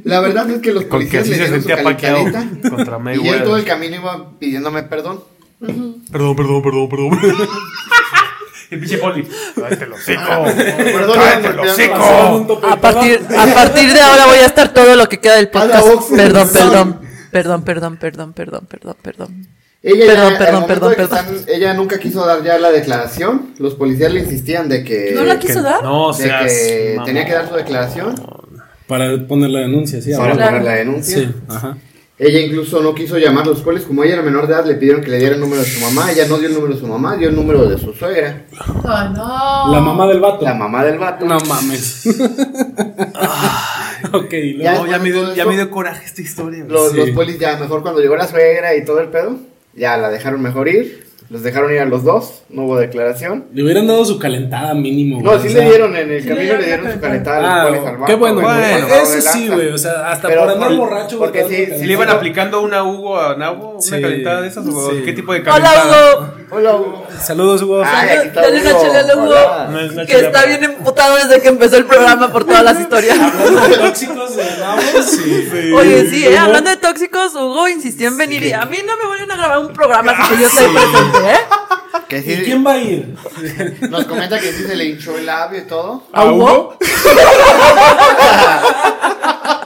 [0.03, 2.17] La verdad es que los Con que policías así le se dieron su sentía paqueado
[2.31, 2.69] calentadita.
[2.69, 5.21] contra Y él todo el camino iba pidiéndome perdón.
[5.59, 7.19] Perdón, perdón, perdón, perdón.
[8.71, 9.27] el pinche poli.
[9.55, 10.21] Cállate el hocico.
[10.21, 11.97] Perdón, Cállate el iban hocico.
[11.97, 12.67] golpeando.
[12.67, 15.88] A partir, a partir de ahora voy a estar todo lo que queda del podcast.
[16.15, 16.99] Perdón, perdón,
[17.31, 19.47] perdón, perdón, perdón, perdón, perdón, perdón.
[19.89, 21.17] Ella, Perdón, ya, perdón, perdón, perdón.
[21.19, 23.53] están- ella nunca quiso dar ya la declaración.
[23.57, 25.81] Los policías le insistían de que, ¿No la Que quiso dar?
[25.83, 28.15] No, o de sea, que tenía que dar su declaración
[28.88, 30.11] Para poner la denuncia, sí.
[30.11, 30.33] para.
[30.33, 30.49] Claro.
[30.51, 31.17] poner la denuncia.
[31.19, 31.77] Sí, ajá.
[32.19, 33.83] Ella incluso no quiso llamar a los polis.
[33.83, 35.79] Como ella era menor de edad, le pidieron que le diera el número de su
[35.79, 36.11] mamá.
[36.11, 38.41] Ella no dio el número de su mamá, dio el número de su suegra.
[38.83, 39.71] Ay, no.
[39.71, 40.43] La mamá del vato.
[40.43, 41.25] La mamá del vato.
[41.27, 42.07] No mames.
[44.13, 44.88] ok, luego.
[44.88, 46.65] Ya me dio, ya me dio coraje esta historia.
[46.67, 46.97] Los, Sí.
[46.97, 49.38] los polis ya mejor cuando llegó la suegra y todo el pedo,
[49.78, 51.07] ya la dejaron mejor ir.
[51.30, 52.43] Los dejaron ir a los dos.
[52.47, 53.47] No hubo declaración.
[53.53, 55.21] Le hubieran dado su calentada mínimo.
[55.21, 57.63] No, sí o le dieron en el Sí le camino, dieron le dieron su calentada.
[57.63, 58.88] Ah, al qué bueno, güey, bueno.
[58.88, 59.67] de Eso sí, güey.
[59.73, 61.19] O sea, hasta Pero por andar por- borracho.
[61.19, 63.71] porque güey, sí, sí ¿Sí le iban aplicando una Hugo a Nabo?
[63.71, 64.01] ¿Una Sí.
[64.01, 64.65] calentada de esas?
[64.67, 65.01] ¿O Sí.
[65.03, 66.15] qué tipo de Hola, calentada?
[66.15, 66.34] Hugo.
[66.49, 67.07] Hola, Hugo.
[67.21, 67.84] Saludos, Hugo.
[67.86, 68.82] Ay, Dale una Hugo.
[68.82, 69.13] chela.
[69.21, 70.05] Hola.
[70.05, 73.19] Que está bien emputado desde que empezó el programa por todas las historias.
[73.19, 74.43] Hablando de tóxicos de
[74.78, 75.71] Nabo, sí.
[75.73, 79.07] Oye, sí, eh, hablando de tóxicos, Hugo insistió en venir y a mí no me
[79.07, 81.39] vuelven a grabar un programa sin que yo esté presente, ¿eh?
[82.07, 83.15] Que ¿Y sí, quién va a ir?
[83.89, 86.03] nos comenta que sí se le hinchó el labio y todo.
[86.13, 86.78] ¿A Hugo?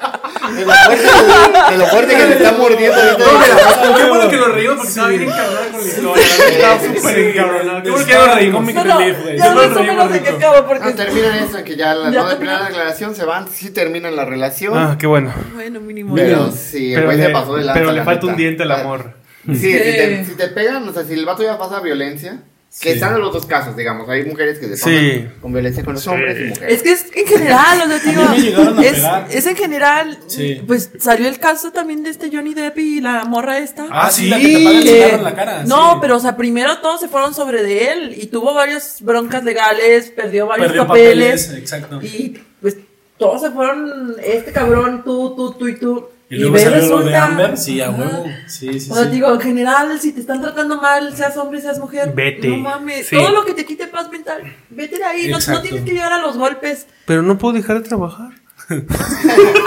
[0.56, 3.96] De lo fuerte, de lo fuerte que le está mordiendo ahorita.
[3.98, 6.24] Qué bueno que lo reímos porque estaba bien encabronado con la historia.
[6.50, 7.84] Estaba súper encabronado.
[7.84, 8.74] Qué bueno que lo reímos.
[8.74, 9.38] No, no, relief, güey.
[9.38, 10.48] ya más o menos de que rico.
[10.48, 10.90] acabo porque...
[10.90, 14.78] Ah, terminan eso, que ya la, no primera declaración se van, sí terminan la relación.
[14.78, 15.34] Ah, qué bueno.
[15.54, 16.16] Bueno, mínimo.
[16.16, 18.82] pero sí, el güey se le, pasó de pero le falta un diente al Ah,
[18.82, 19.14] amor.
[19.48, 22.44] Sí, si te, si te pegan, o sea, si el vato ya pasa violencia,
[22.80, 22.96] que Sí.
[22.96, 24.08] están en los dos casos, digamos.
[24.08, 25.18] Hay mujeres que se Sí.
[25.20, 26.74] toman con violencia con los hombres y mujeres.
[26.78, 28.82] Es que es en general, o sea, digo,
[29.30, 30.62] es, en general, Sí.
[30.66, 33.88] pues salió el caso también de este Johnny Depp y la morra esta.
[33.92, 35.64] Ah, sí, la que te que- cigarro en la cara.
[35.66, 35.98] no, sí.
[36.02, 40.10] pero o sea, primero todos se fueron sobre de él y tuvo varias broncas legales,
[40.12, 42.00] perdió varios Perdió papeles, papeles, exacto.
[42.02, 42.78] y pues
[43.18, 46.08] todos se fueron, este cabrón, tú, tú, tú y tú.
[46.32, 48.26] Y luego ve, salió lo de resulta- Amber, sí, a huevo.
[48.48, 49.10] Sí, sí, O sea, sí.
[49.12, 52.48] digo, en general, si te están tratando mal, seas hombre, seas mujer, Vete.
[52.48, 53.18] no mames, Sí.
[53.18, 56.20] todo lo que te quite paz mental, vete de ahí, no, tienes que llegar a
[56.20, 56.88] los golpes.
[57.06, 58.30] Pero no puedo dejar de trabajar.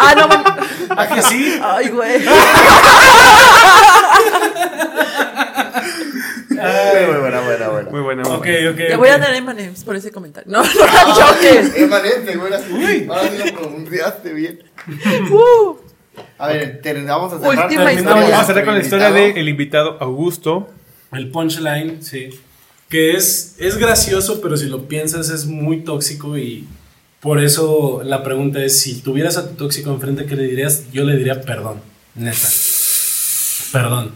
[0.01, 0.29] Ah, no.
[0.97, 1.59] ¿Ah, que sí?
[1.63, 2.21] Ay, güey.
[6.49, 7.91] Muy buena, buena, buena.
[7.91, 8.23] Muy buena.
[8.23, 8.71] muy Ok, buena.
[8.71, 8.77] ok.
[8.79, 8.99] Le ok.
[8.99, 10.51] voy a dar M&M's por ese comentario.
[10.51, 11.77] No, no la choques.
[11.77, 12.53] Emanente, güey.
[12.73, 14.63] Uy, ahora sí lo pronunciaste bien.
[15.31, 15.75] Uh,
[16.39, 17.65] A ver, te- vamos a cerrar.
[17.65, 18.23] Última con historia.
[18.23, 20.69] Vamos a cerrar con la historia del invitado Augusto.
[21.13, 22.31] El punchline, sí.
[22.89, 26.67] Que es, es gracioso, pero si lo piensas es muy tóxico y
[27.21, 30.85] por eso la pregunta es, si tuvieras a tu tóxico enfrente, ¿qué le dirías?
[30.93, 31.81] Yo le diría perdón,
[32.15, 32.47] neta.
[33.73, 34.13] Perdón.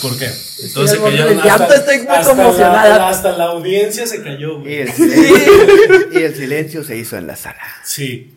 [0.00, 0.28] ¿Por qué?
[0.64, 2.58] Entonces callaron del llanto, estoy muy.
[2.58, 4.78] La, hasta la audiencia se cayó, Y güey.
[4.80, 7.60] el, silencio, y el silencio se hizo en la sala.
[7.84, 8.34] Sí.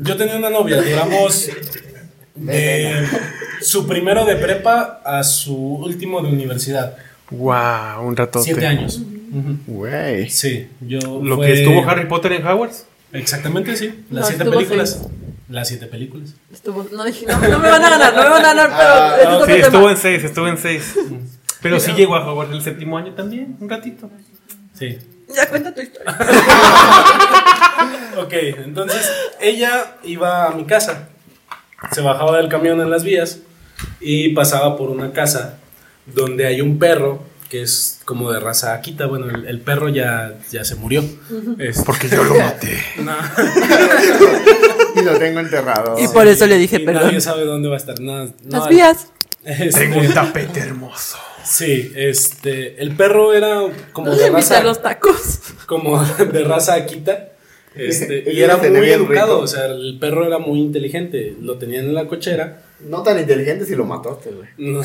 [0.00, 1.48] Yo tenía una novia, duramos
[2.34, 3.06] de
[3.60, 6.96] su primero de prepa a su último de universidad.
[7.30, 8.44] Wow, un ratote.
[8.44, 9.00] Siete años.
[9.66, 10.28] Güey.
[10.30, 10.98] Sí, yo.
[11.22, 12.86] Lo fue- que estuvo Harry Potter en Hogwarts.
[13.12, 14.04] Exactamente, sí.
[14.10, 14.90] Las No, siete películas.
[15.00, 15.12] seis.
[15.48, 16.34] Las siete películas.
[16.52, 18.92] Estuvo, no dije, no, no me van a ganar, no me van a ganar, pero
[18.92, 19.66] Ah, es Sí, tema.
[19.66, 20.94] estuvo en seis, estuvo en seis.
[21.60, 24.08] Pero sí llegó a Hogwarts el séptimo año también, un ratito.
[24.78, 24.98] Sí.
[25.34, 26.16] Ya cuenta tu historia.
[28.18, 28.32] Ok,
[28.64, 29.10] entonces
[29.40, 31.08] ella iba a mi casa.
[31.92, 33.38] Se bajaba del camión en las vías
[34.00, 35.58] y pasaba por una casa
[36.06, 39.06] donde hay un perro que es como de raza Akita.
[39.06, 41.02] Bueno, el, el perro ya, ya se murió.
[41.58, 42.82] Este, Porque yo lo maté.
[42.98, 43.16] no,
[45.00, 45.96] Y lo tengo enterrado.
[45.98, 47.04] Y por eso le dije y perdón.
[47.06, 47.98] Nadie sabe dónde va a estar.
[48.00, 49.06] No, no, Las vías.
[49.44, 51.16] este, Tengo un tapete hermoso.
[51.44, 53.62] Sí, este, el perro era
[53.92, 55.40] como No de raza, los tacos.
[55.66, 57.28] como de raza Akita.
[57.74, 59.44] Este, y era muy educado, rico.
[59.44, 62.62] o sea, el perro era muy inteligente, lo tenían en la cochera.
[62.80, 64.48] No tan inteligente si lo mataste, güey.
[64.58, 64.82] No.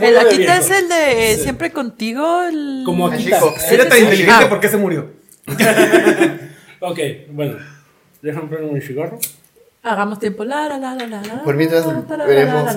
[0.00, 1.42] El Akita es el de Sí.
[1.42, 2.42] siempre contigo.
[2.44, 2.82] El...
[2.84, 3.36] Como Akita.
[3.38, 3.54] chico.
[3.68, 4.48] Si era tan inteligente, Ah.
[4.48, 5.10] ¿por qué se murió?
[6.80, 6.98] Ok,
[7.30, 7.56] bueno.
[8.22, 9.18] Déjame poner un cigarro.
[9.86, 10.44] Hagamos tiempo.
[10.44, 11.84] La, la, la, la, Por mientras
[12.26, 12.74] veremos.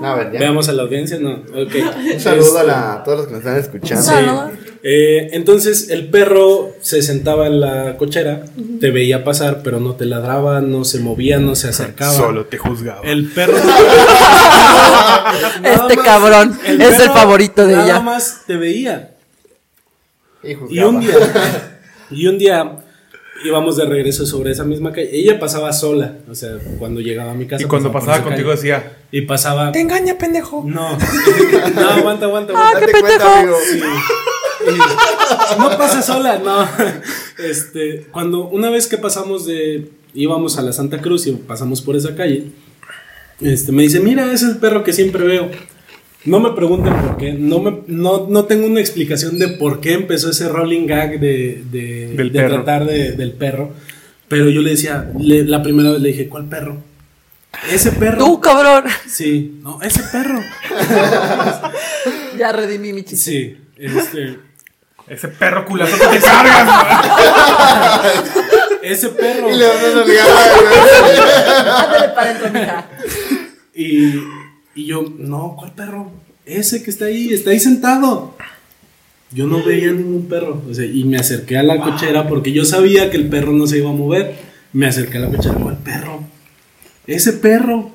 [0.00, 0.40] No, a ver, ya.
[0.40, 1.34] Veamos a la audiencia, no.
[1.34, 1.72] Ok.
[2.14, 4.50] Un saludo a, Este, la- a todos los que nos están escuchando.
[4.50, 4.58] Sí.
[4.82, 8.42] Eh, entonces el perro se sentaba en la cochera,
[8.80, 12.12] te veía pasar, pero no te ladraba, no se movía, no se acercaba.
[12.12, 13.02] Solo te juzgaba.
[13.04, 13.54] El perro.
[15.62, 18.00] Este cabrón es el favorito de nada ella.
[18.00, 19.10] más te veía.
[20.42, 21.14] Y, Y un día,
[22.10, 22.76] Y un día
[23.44, 25.10] íbamos de regreso sobre esa misma calle.
[25.12, 27.62] Ella pasaba sola, o sea, cuando llegaba a mi casa.
[27.62, 28.56] Y cuando pasaba esa contigo calle.
[28.60, 29.72] decía, Y pasaba.
[29.72, 30.64] te engaña, pendejo.
[30.66, 30.96] No,
[31.74, 32.80] no, aguanta, aguanta, Ah, aguanta.
[32.80, 33.34] qué Date cuenta, pendejo.
[33.36, 33.56] amigo.
[33.70, 33.80] Sí.
[35.56, 36.68] Y no pasa sola, no.
[37.38, 41.94] Este, cuando una vez que pasamos de íbamos a la Santa Cruz y pasamos por
[41.96, 42.46] esa calle,
[43.40, 45.48] este me dice, "Mira, es el perro que siempre veo."
[46.24, 49.92] No me pregunten por qué, no, me, no, no tengo una explicación de por qué
[49.94, 53.70] empezó ese rolling gag de, de, Del de tratar de- del perro.
[54.26, 56.82] Pero yo le decía, le- la primera vez le dije, ¿cuál perro?
[57.72, 58.18] Ese perro.
[58.18, 58.84] Tú, cabrón.
[59.08, 60.40] Sí, no, ese perro.
[62.36, 63.30] Ya redimí mi chiste.
[63.30, 64.38] Sí, este,
[65.08, 66.66] Ese perro culazo que te cargas,
[68.82, 68.92] güey.
[68.92, 69.50] ese perro.
[69.50, 69.80] Y le van a
[72.14, 72.86] para mija.
[73.74, 74.14] Y,
[74.74, 76.10] y yo, no, ¿cuál perro?
[76.44, 78.36] Ese que está ahí, está ahí sentado.
[79.30, 80.62] Yo no veía ningún perro.
[80.70, 83.66] O sea, y me acerqué a la cochera porque yo sabía que el perro no
[83.66, 84.36] se iba a mover.
[84.72, 86.22] Me acerqué a la cochera, ¿cuál perro?
[87.06, 87.90] Ese perro.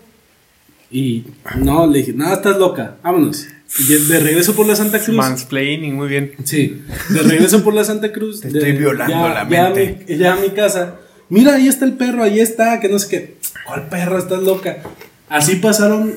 [0.91, 1.23] Y
[1.59, 3.47] no, le dije, no, estás loca, vámonos.
[3.79, 5.15] Y de regreso por la Santa Cruz.
[5.17, 6.33] Mansplaining, muy bien.
[6.43, 8.41] Sí, de regreso por la Santa Cruz.
[8.41, 10.05] Te de- estoy violando ya- la mente.
[10.15, 10.97] Ya a mi casa.
[11.29, 13.37] Mira, ahí está el perro, ahí está, que no sé qué.
[13.65, 14.19] ¿Cuál perro?
[14.19, 14.83] Estás loca.
[15.29, 16.13] Así pasaron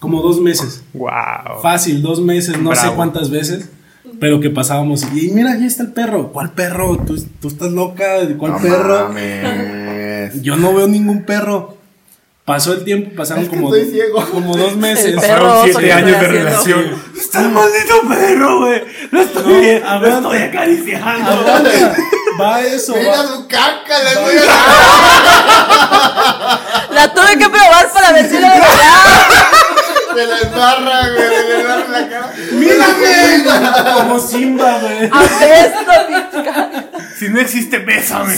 [0.00, 0.82] como dos meses.
[0.94, 1.60] Wow.
[1.62, 3.68] Fácil, dos meses, no sé cuántas veces.
[4.18, 5.02] Pero que pasábamos.
[5.14, 6.32] Y mira, ahí está el perro.
[6.32, 6.96] ¿Cuál perro?
[7.06, 8.04] ¿Tú, tú estás loca?
[8.38, 9.08] ¿Cuál No perro?
[9.08, 10.42] mames.
[10.42, 11.76] Yo no veo ningún perro.
[12.44, 14.24] Pasó el tiempo, pasaron Es que como, estoy ciego.
[14.32, 15.04] como dos meses.
[15.06, 16.84] El perro Pasaron siete años de relación.
[17.16, 18.82] Está el maldito perro, güey.
[19.12, 20.18] Lo estoy, No, viendo, lo aguanta.
[20.18, 21.30] estoy acariciando.
[21.30, 21.70] Aguanta,
[22.40, 22.94] Va eso.
[22.96, 24.34] Mira va- su caca, le voy
[26.94, 28.68] La tuve que probar para ver si de verdad.
[30.14, 32.34] Se la embarra, güey, le embarra en la cara.
[32.52, 33.94] ¡Mírame!
[33.94, 35.10] Como Simba, güey.
[37.18, 38.34] Si no existe, bésame.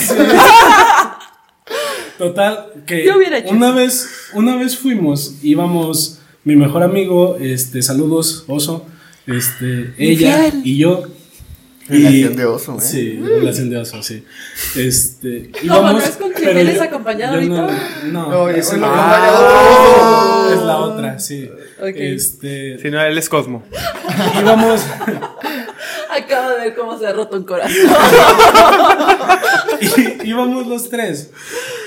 [2.17, 7.81] Total, que Yo hubiera hecho una vez, una vez fuimos, íbamos, mi mejor amigo, este,
[7.81, 8.85] saludos, oso,
[9.25, 10.61] este, ella Infiel.
[10.63, 11.03] y yo.
[11.89, 12.81] Relación de oso, ¿eh?
[12.81, 14.23] Sí, relación de oso, sí.
[14.77, 17.83] Este, No, íbamos, ¿no es con yo- acompañado yo no, ahorita?
[18.11, 21.49] no, No, es, la, otro es la otra, sí.
[21.81, 21.95] Ok.
[21.95, 23.63] Este, Si no, él es Cosmo.
[24.41, 24.81] íbamos,
[26.15, 27.75] Acabo de ver cómo se ha roto un corazón.
[29.81, 31.31] y- íbamos los tres.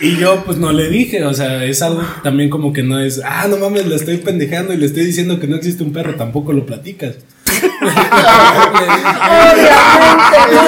[0.00, 3.20] Y yo, pues no le dije, o sea, es algo también como que no es,
[3.24, 6.14] ah, no mames, le estoy pendejando y le estoy diciendo que no existe un perro,
[6.16, 7.16] tampoco lo platicas.
[7.62, 9.08] Obviamente,
[10.52, 10.62] no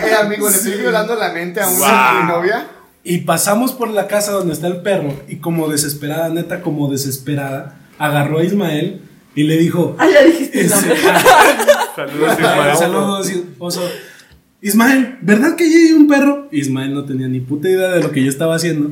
[0.00, 0.06] lo.
[0.06, 1.78] Eh, amigo, le estoy violando la mente a una
[2.12, 2.22] Wow.
[2.22, 2.66] mi novia.
[3.02, 7.76] Y pasamos por la casa donde está el perro y como desesperada, neta, como desesperada,
[7.98, 9.02] agarró a Ismael
[9.34, 10.96] y le dijo, Ah, ya dijiste el ese- nombre.
[11.96, 12.76] Saludos, Ismael.
[12.76, 13.82] saludos, oso.
[14.62, 16.48] Ismael, ¿verdad que allí hay un perro?
[16.50, 18.90] Ismael no tenía ni puta idea de lo que yo estaba haciendo.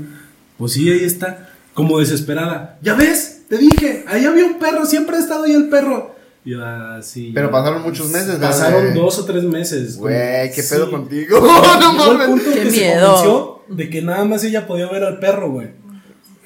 [0.58, 2.78] Pues sí, ahí está, como desesperada.
[2.82, 3.44] ¿Ya ves?
[3.48, 6.11] Te dije, ahí había un perro, siempre ha estado ahí el perro.
[6.44, 7.30] Yo, ah, sí.
[7.34, 8.40] Pero pasaron muchos meses, ¿no?
[8.46, 9.96] Pasaron dos o tres meses.
[9.96, 10.74] Güey, qué Sí.
[10.74, 11.40] pedo contigo.
[11.80, 12.26] no mames.
[12.28, 13.06] punto Qué que se miedo.
[13.06, 15.68] convenció de que nada más ella podía ver al perro, güey.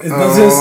[0.02, 0.52] Entonces,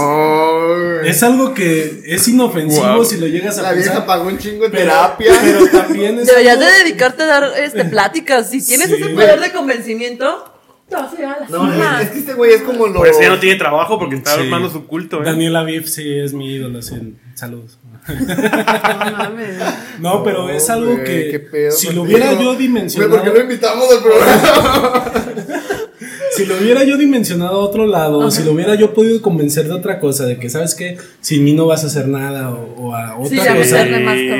[1.03, 3.03] es algo que es inofensivo Wow.
[3.05, 4.05] si lo llegas a La vieja pensar.
[4.07, 5.33] pagó un chingo de Pero, terapia.
[5.43, 8.49] pero también es Deberías de dedicarte a dar este, pláticas.
[8.49, 8.93] Si tienes Sí.
[8.95, 10.53] ese poder de convencimiento,
[10.87, 12.01] te vas a ir a la No, cima.
[12.01, 12.93] es que este güey es como lo.
[12.99, 14.41] Por eso ya no tiene trabajo porque está Sí.
[14.41, 15.25] armando su culto, ¿eh?
[15.25, 16.95] Daniela Biff sí es mi ídolo, sí.
[17.33, 17.77] Saludos.
[18.07, 19.57] No mames.
[19.99, 23.41] No, pero es algo que pedo si lo hubiera yo Güey, ¿por dimensionado, qué lo
[23.41, 25.11] invitamos al programa?
[26.35, 29.65] si lo hubiera yo dimensionado a otro lado, o si lo hubiera yo podido convencer
[29.67, 32.87] de otra cosa, de que sabes que sin mí no vas a hacer nada o,
[32.89, 33.83] o a otra Sí, cosa,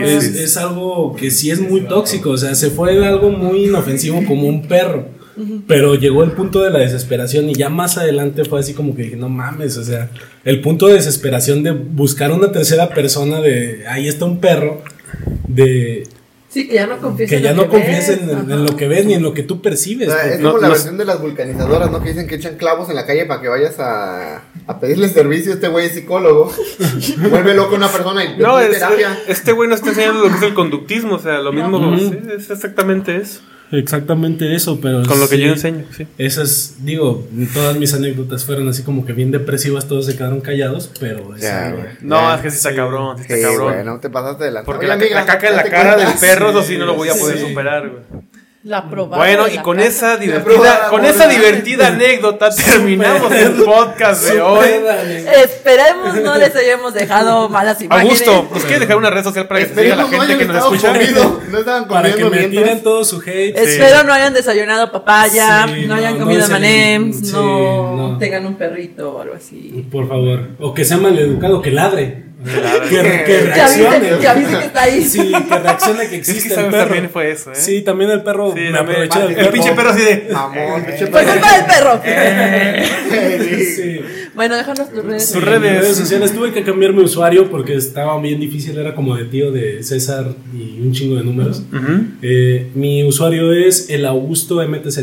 [0.04, 4.24] es, es algo que sí es muy tóxico, o sea, se fue algo muy inofensivo
[4.26, 5.15] como un perro.
[5.68, 9.04] Pero llegó el punto de la desesperación y ya más adelante fue así como que
[9.04, 10.10] dije, no mames, o sea,
[10.46, 14.82] el punto de desesperación de buscar una tercera persona de, ahí está un perro,
[15.48, 16.04] de
[16.48, 18.20] Sí, que ya no confíes que en ya lo no que confíes ves.
[18.22, 20.08] en, lo que ves ni en lo que tú percibes.
[20.08, 22.02] O sea, es no- como la no- versión de las vulcanizadoras, ¿no?
[22.02, 25.52] Que dicen que echan clavos en la calle para que vayas a, a pedirle servicio.
[25.52, 26.50] Este güey es psicólogo.
[27.30, 29.20] Vuelve loco a una persona y No, es- terapia.
[29.28, 32.18] este güey nos está enseñando lo que es el conductismo, o sea, lo mismo, sí,
[32.38, 33.42] es exactamente eso.
[33.72, 35.04] Exactamente eso, pero...
[35.04, 36.08] Con lo que sí, yo enseño, sí.
[36.18, 40.90] Esas, digo, todas mis anécdotas fueron así como que bien depresivas, todos se quedaron callados,
[41.00, 41.36] pero...
[41.38, 41.86] Ya, güey.
[42.02, 42.36] No, Ya.
[42.36, 43.86] es que sí está cabrón, sí está Sí, cabrón.
[43.86, 46.14] no te pasaste de la Porque Oye, la, amiga, la caca en la cara del
[46.20, 47.48] perro, eso Sí, sí no lo voy a poder sí.
[47.48, 48.15] superar, güey.
[48.66, 49.88] La probada Bueno, y con casa.
[49.90, 54.68] esa divertida, con esa divertida anécdota terminamos el podcast de hoy.
[55.44, 58.28] Esperemos no les hayamos dejado malas imágenes.
[58.28, 60.40] Augusto, ¿nos quieres dejar una red social para que se diga la no gente hayan
[60.40, 60.94] que nos escucha?
[60.94, 63.56] comido, no estaban Para que me tiren todo su hate.
[63.56, 66.74] Espero no hayan desayunado papaya, Sí, no, no, hayan no comido desayunen,
[67.04, 68.18] M&M's, sí, no, no.
[68.18, 69.88] tengan un perrito o algo así.
[69.92, 70.50] Por favor.
[70.60, 72.26] O que sea maleducado, que ladre.
[72.44, 72.90] Ladre.
[72.90, 74.18] Que, que Que reaccione.
[74.20, 75.04] que avise que está ahí.
[75.04, 76.84] Sí, que reaccione que Es que existe el sabes, perro.
[76.86, 77.56] también fue eso, ¿eh?
[77.56, 79.52] Sí, también el perro Sí, me aproveché del el perro.
[79.52, 80.16] pinche perro así de.
[80.86, 81.32] Pinche Fue perro.
[81.34, 82.02] culpa del perro.
[83.76, 84.00] Sí.
[84.36, 85.26] Bueno, déjanos tus redes.
[85.26, 85.82] Sí, Tus en redes.
[85.82, 89.52] redes sociales tuve que cambiar mi usuario porque estaba bien difícil, era como de tío
[89.52, 91.64] de César y un chingo de números.
[91.74, 92.04] Ujú.
[92.22, 95.00] Eh, mi usuario es el Augusto MTZ.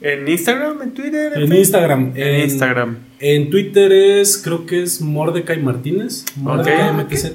[0.00, 1.32] En Instagram, en Twitter.
[1.34, 2.12] En Instagram.
[2.14, 2.98] En Instagram.
[3.20, 6.24] En Twitter es, creo que es Mordecai Martínez.
[6.36, 6.94] Mordecai Ok.
[7.10, 7.32] MTZ.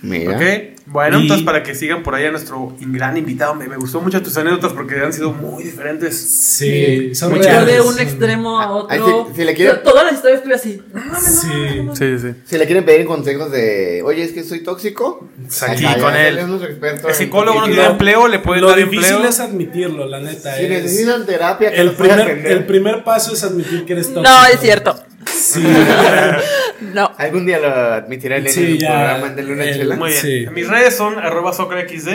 [0.00, 0.36] Mira.
[0.36, 0.42] Ok,
[0.86, 4.00] bueno, Y- entonces para que sigan por ahí a nuestro gran invitado, me, me gustó
[4.00, 6.16] mucho tus anécdotas porque han sido muy diferentes.
[6.18, 9.26] Sí, son Muy de un extremo a Ay, otro.
[9.30, 10.80] si- si le quiero- Toda la historia estuve así.
[11.20, 11.88] Sí.
[11.94, 12.28] Sí, sí.
[12.46, 15.28] Si le quieren pedir consejos de, oye, es que soy tóxico,
[15.68, 16.38] Aquí acá, con él.
[16.38, 19.28] El psicólogo no tiene empleo, le puede Lo dar difícil empleo.
[19.28, 20.56] es admitirlo, la neta.
[20.56, 24.22] Si es- necesitan terapia, que el, primer, el primer paso es admitir que eres tóxico.
[24.22, 24.96] No, es cierto.
[25.34, 25.62] Sí.
[26.80, 27.10] No.
[27.18, 29.96] Algún día lo admitirá Elena Sí, en el ya, programa de Luna el- Chela.
[29.96, 30.22] Muy bien.
[30.22, 30.46] Sí.
[30.52, 32.08] Mis redes son arroba socraxd.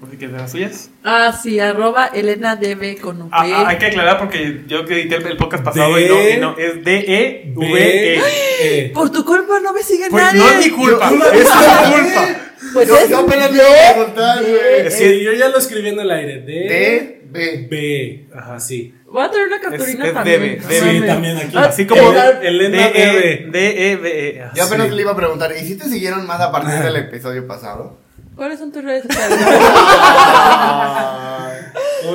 [0.00, 0.90] ¿Por si quieres las suyas?
[1.04, 3.28] Ah, sí, arroba Elena DB con V.
[3.32, 6.56] Ah, ah, hay que aclarar porque yo edité el, podcast pasado y, no, y no,
[6.58, 8.20] es D-E-V-E.
[8.60, 10.38] Eh, Por tu culpa no me sigue Pues nadie.
[10.40, 12.28] no es mi culpa, Yo- es tu culpa.
[12.72, 14.90] Pues Yo, es yo apenas le iba a preguntar, güey.
[14.90, 16.40] sí, yo ya lo escribí en el aire.
[16.40, 17.66] D, D, B.
[17.70, 18.26] B.
[18.34, 18.94] Ajá, sí.
[19.06, 20.40] Voy a traer una capturina Es- es también.
[20.40, 21.00] DB, DB.
[21.00, 21.56] Sí, también aquí.
[21.56, 22.00] Ah, Así como
[22.42, 24.44] Elena D-E- D-E-V-E.
[24.54, 24.94] Yo apenas Sí.
[24.94, 27.96] le iba a preguntar, ¿y si te siguieron más a partir del episodio pasado?
[28.34, 29.38] ¿Cuáles son tus redes sociales?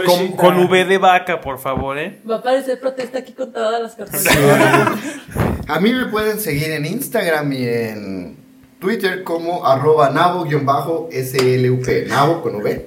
[0.05, 2.19] Con, con V de vaca, por favor, ¿eh?
[2.29, 4.25] Va a aparecer protesta aquí con todas las capturas.
[5.67, 8.37] A mí me pueden seguir en Instagram y en
[8.84, 10.68] Twitter como arroba nabo-slup,
[12.10, 12.85] nabo con V.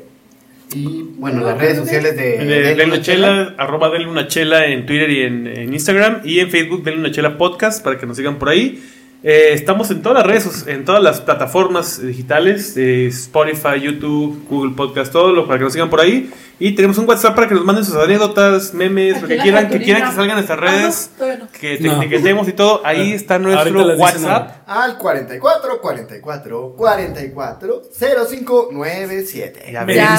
[0.75, 4.85] Y bueno, las redes sociales de, denle Luna una chela, arroba denle una chela en
[4.85, 8.19] Twitter y en, en Instagram y en Facebook denle una chela podcast para que nos
[8.19, 8.83] sigan por ahí.
[9.29, 14.75] Eh, estamos en todas las redes, en todas las plataformas digitales, eh, Spotify, YouTube, Google
[14.77, 16.31] Podcast, todo lo para que nos sigan por ahí.
[16.61, 19.81] Y tenemos un WhatsApp para que nos manden sus anécdotas, memes, lo que quieran, que
[19.83, 21.49] quieran que salgan nuestras Ah, no, redes, no.
[21.61, 22.01] que te No.
[22.03, 22.83] etiquetemos y todo.
[22.85, 24.51] Ahí está Ahorita nuestro WhatsApp.
[24.69, 29.73] Al 44 44 44 05 97.
[29.73, 29.97] Ya Me ven.
[29.97, 30.19] Ya,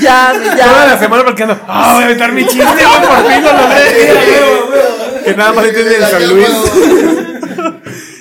[0.00, 0.32] ya.
[0.56, 3.52] Ya, Toda la semana porque ando, ah, voy a aventar mi chiste, por fin lo
[3.52, 4.85] logré.
[5.26, 6.48] Que nada más entienden en San Luis.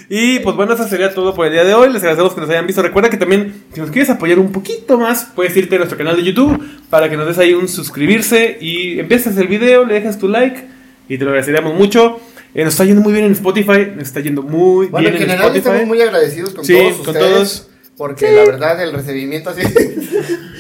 [0.08, 1.92] Y pues bueno, eso sería todo por el día de hoy.
[1.92, 2.84] Les agradecemos que nos hayan visto.
[2.84, 6.16] Recuerda que también, si nos quieres apoyar un poquito más, puedes irte a nuestro canal
[6.16, 10.20] de YouTube para que nos des ahí un suscribirse y empieces el video, le dejas
[10.20, 10.64] tu like
[11.10, 12.20] y te lo agradeceríamos mucho.
[12.54, 15.22] Eh, nos está yendo muy bien en Spotify, nos está yendo muy Bueno, bien en
[15.24, 15.58] en general Spotify.
[15.70, 17.32] estamos muy agradecidos con Sí, todos con ustedes.
[17.34, 17.68] todos.
[17.98, 19.70] Porque la verdad el recibimiento sido,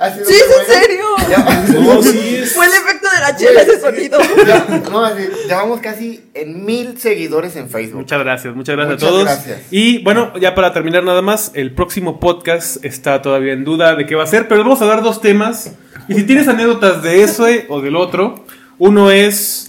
[0.00, 1.04] ha sido Sí, es en serio.
[1.28, 4.18] Ya- No, sí, es- Fue el efecto de la chela ese sonido.
[4.46, 8.00] ya- no, así, llevamos casi en mil seguidores en Facebook.
[8.00, 9.24] Muchas gracias, muchas gracias Muchas a todos.
[9.24, 9.60] gracias.
[9.70, 14.06] Y bueno, ya para terminar nada más, el próximo podcast está todavía en duda de
[14.06, 15.72] qué va a ser, pero vamos a dar dos temas.
[16.08, 18.44] Y si tienes anécdotas de eso o del otro,
[18.78, 19.66] uno es...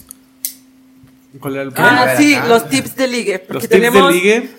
[1.39, 2.47] ¿Cuál era el Ah, sí, acá.
[2.47, 3.39] los tips de ligue.
[3.39, 4.49] Porque Los tips de ligue.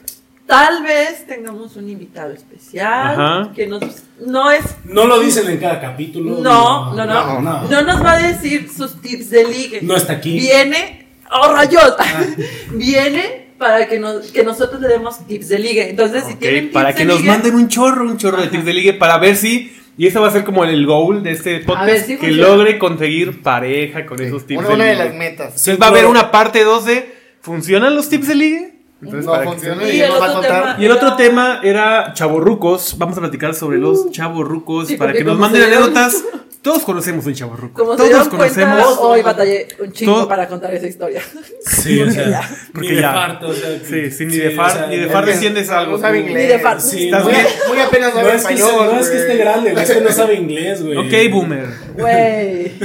[0.46, 3.52] Tal vez tengamos un invitado especial Ajá.
[3.54, 3.82] que nos,
[4.26, 6.38] no es, No lo dicen en cada capítulo.
[6.40, 7.82] no, no, no, no, no, no.
[7.82, 9.78] nos va a decir sus tips de ligue.
[9.82, 10.38] No está aquí.
[10.38, 11.94] Viene, oh rayos,
[12.72, 15.90] viene para que, nos, que nosotros le demos tips de ligue.
[15.90, 18.42] Entonces, si Ok, tienen tips para de que nos ligue, manden un chorro, un chorro
[18.42, 19.72] de tips de ligue para ver si...
[19.96, 22.48] Y ese va a ser como el goal de este podcast, ver si que funciona.
[22.48, 25.04] logre conseguir pareja con esos tips Una, de una de ligue.
[25.04, 25.46] las metas.
[25.48, 28.74] Entonces va a haber una parte 2 de ¿funcionan los tips de ligue?
[29.02, 30.62] Entonces, No funciona Y y el nos va a otro contar.
[30.62, 32.96] tema- Y el otro tema era chavorrucos.
[32.98, 36.22] Vamos a platicar sobre los chavorrucos Sí, para que nos manden anécdotas.
[36.62, 37.74] Todos conocemos un chavorruco.
[37.84, 38.98] Como se Todos cuenta, conocemos.
[39.00, 41.20] hoy batallé un chingo Todo- para contar esa historia.
[41.66, 43.12] Sí, o sea, Porque ni de ya.
[43.12, 45.30] farto, o sea, Sí, sí, ni sí, de o far, sea, ni de far que-
[45.32, 45.92] desciendes algo.
[45.92, 46.36] No sabe inglés.
[46.36, 47.46] Ni de far- Sí, Estás Muy, bien.
[47.68, 48.90] muy apenas no es, que, español.
[48.94, 50.96] no es que esté grande, es que no sabe inglés, güey.
[50.98, 51.66] Ok, boomer.
[51.96, 52.72] Güey.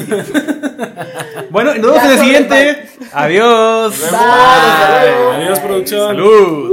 [1.49, 2.89] Bueno, nos vemos en el siguiente.
[3.13, 4.03] Adiós.
[4.03, 5.31] Hasta luego.
[5.31, 6.07] Adiós, producción.
[6.09, 6.71] Salud.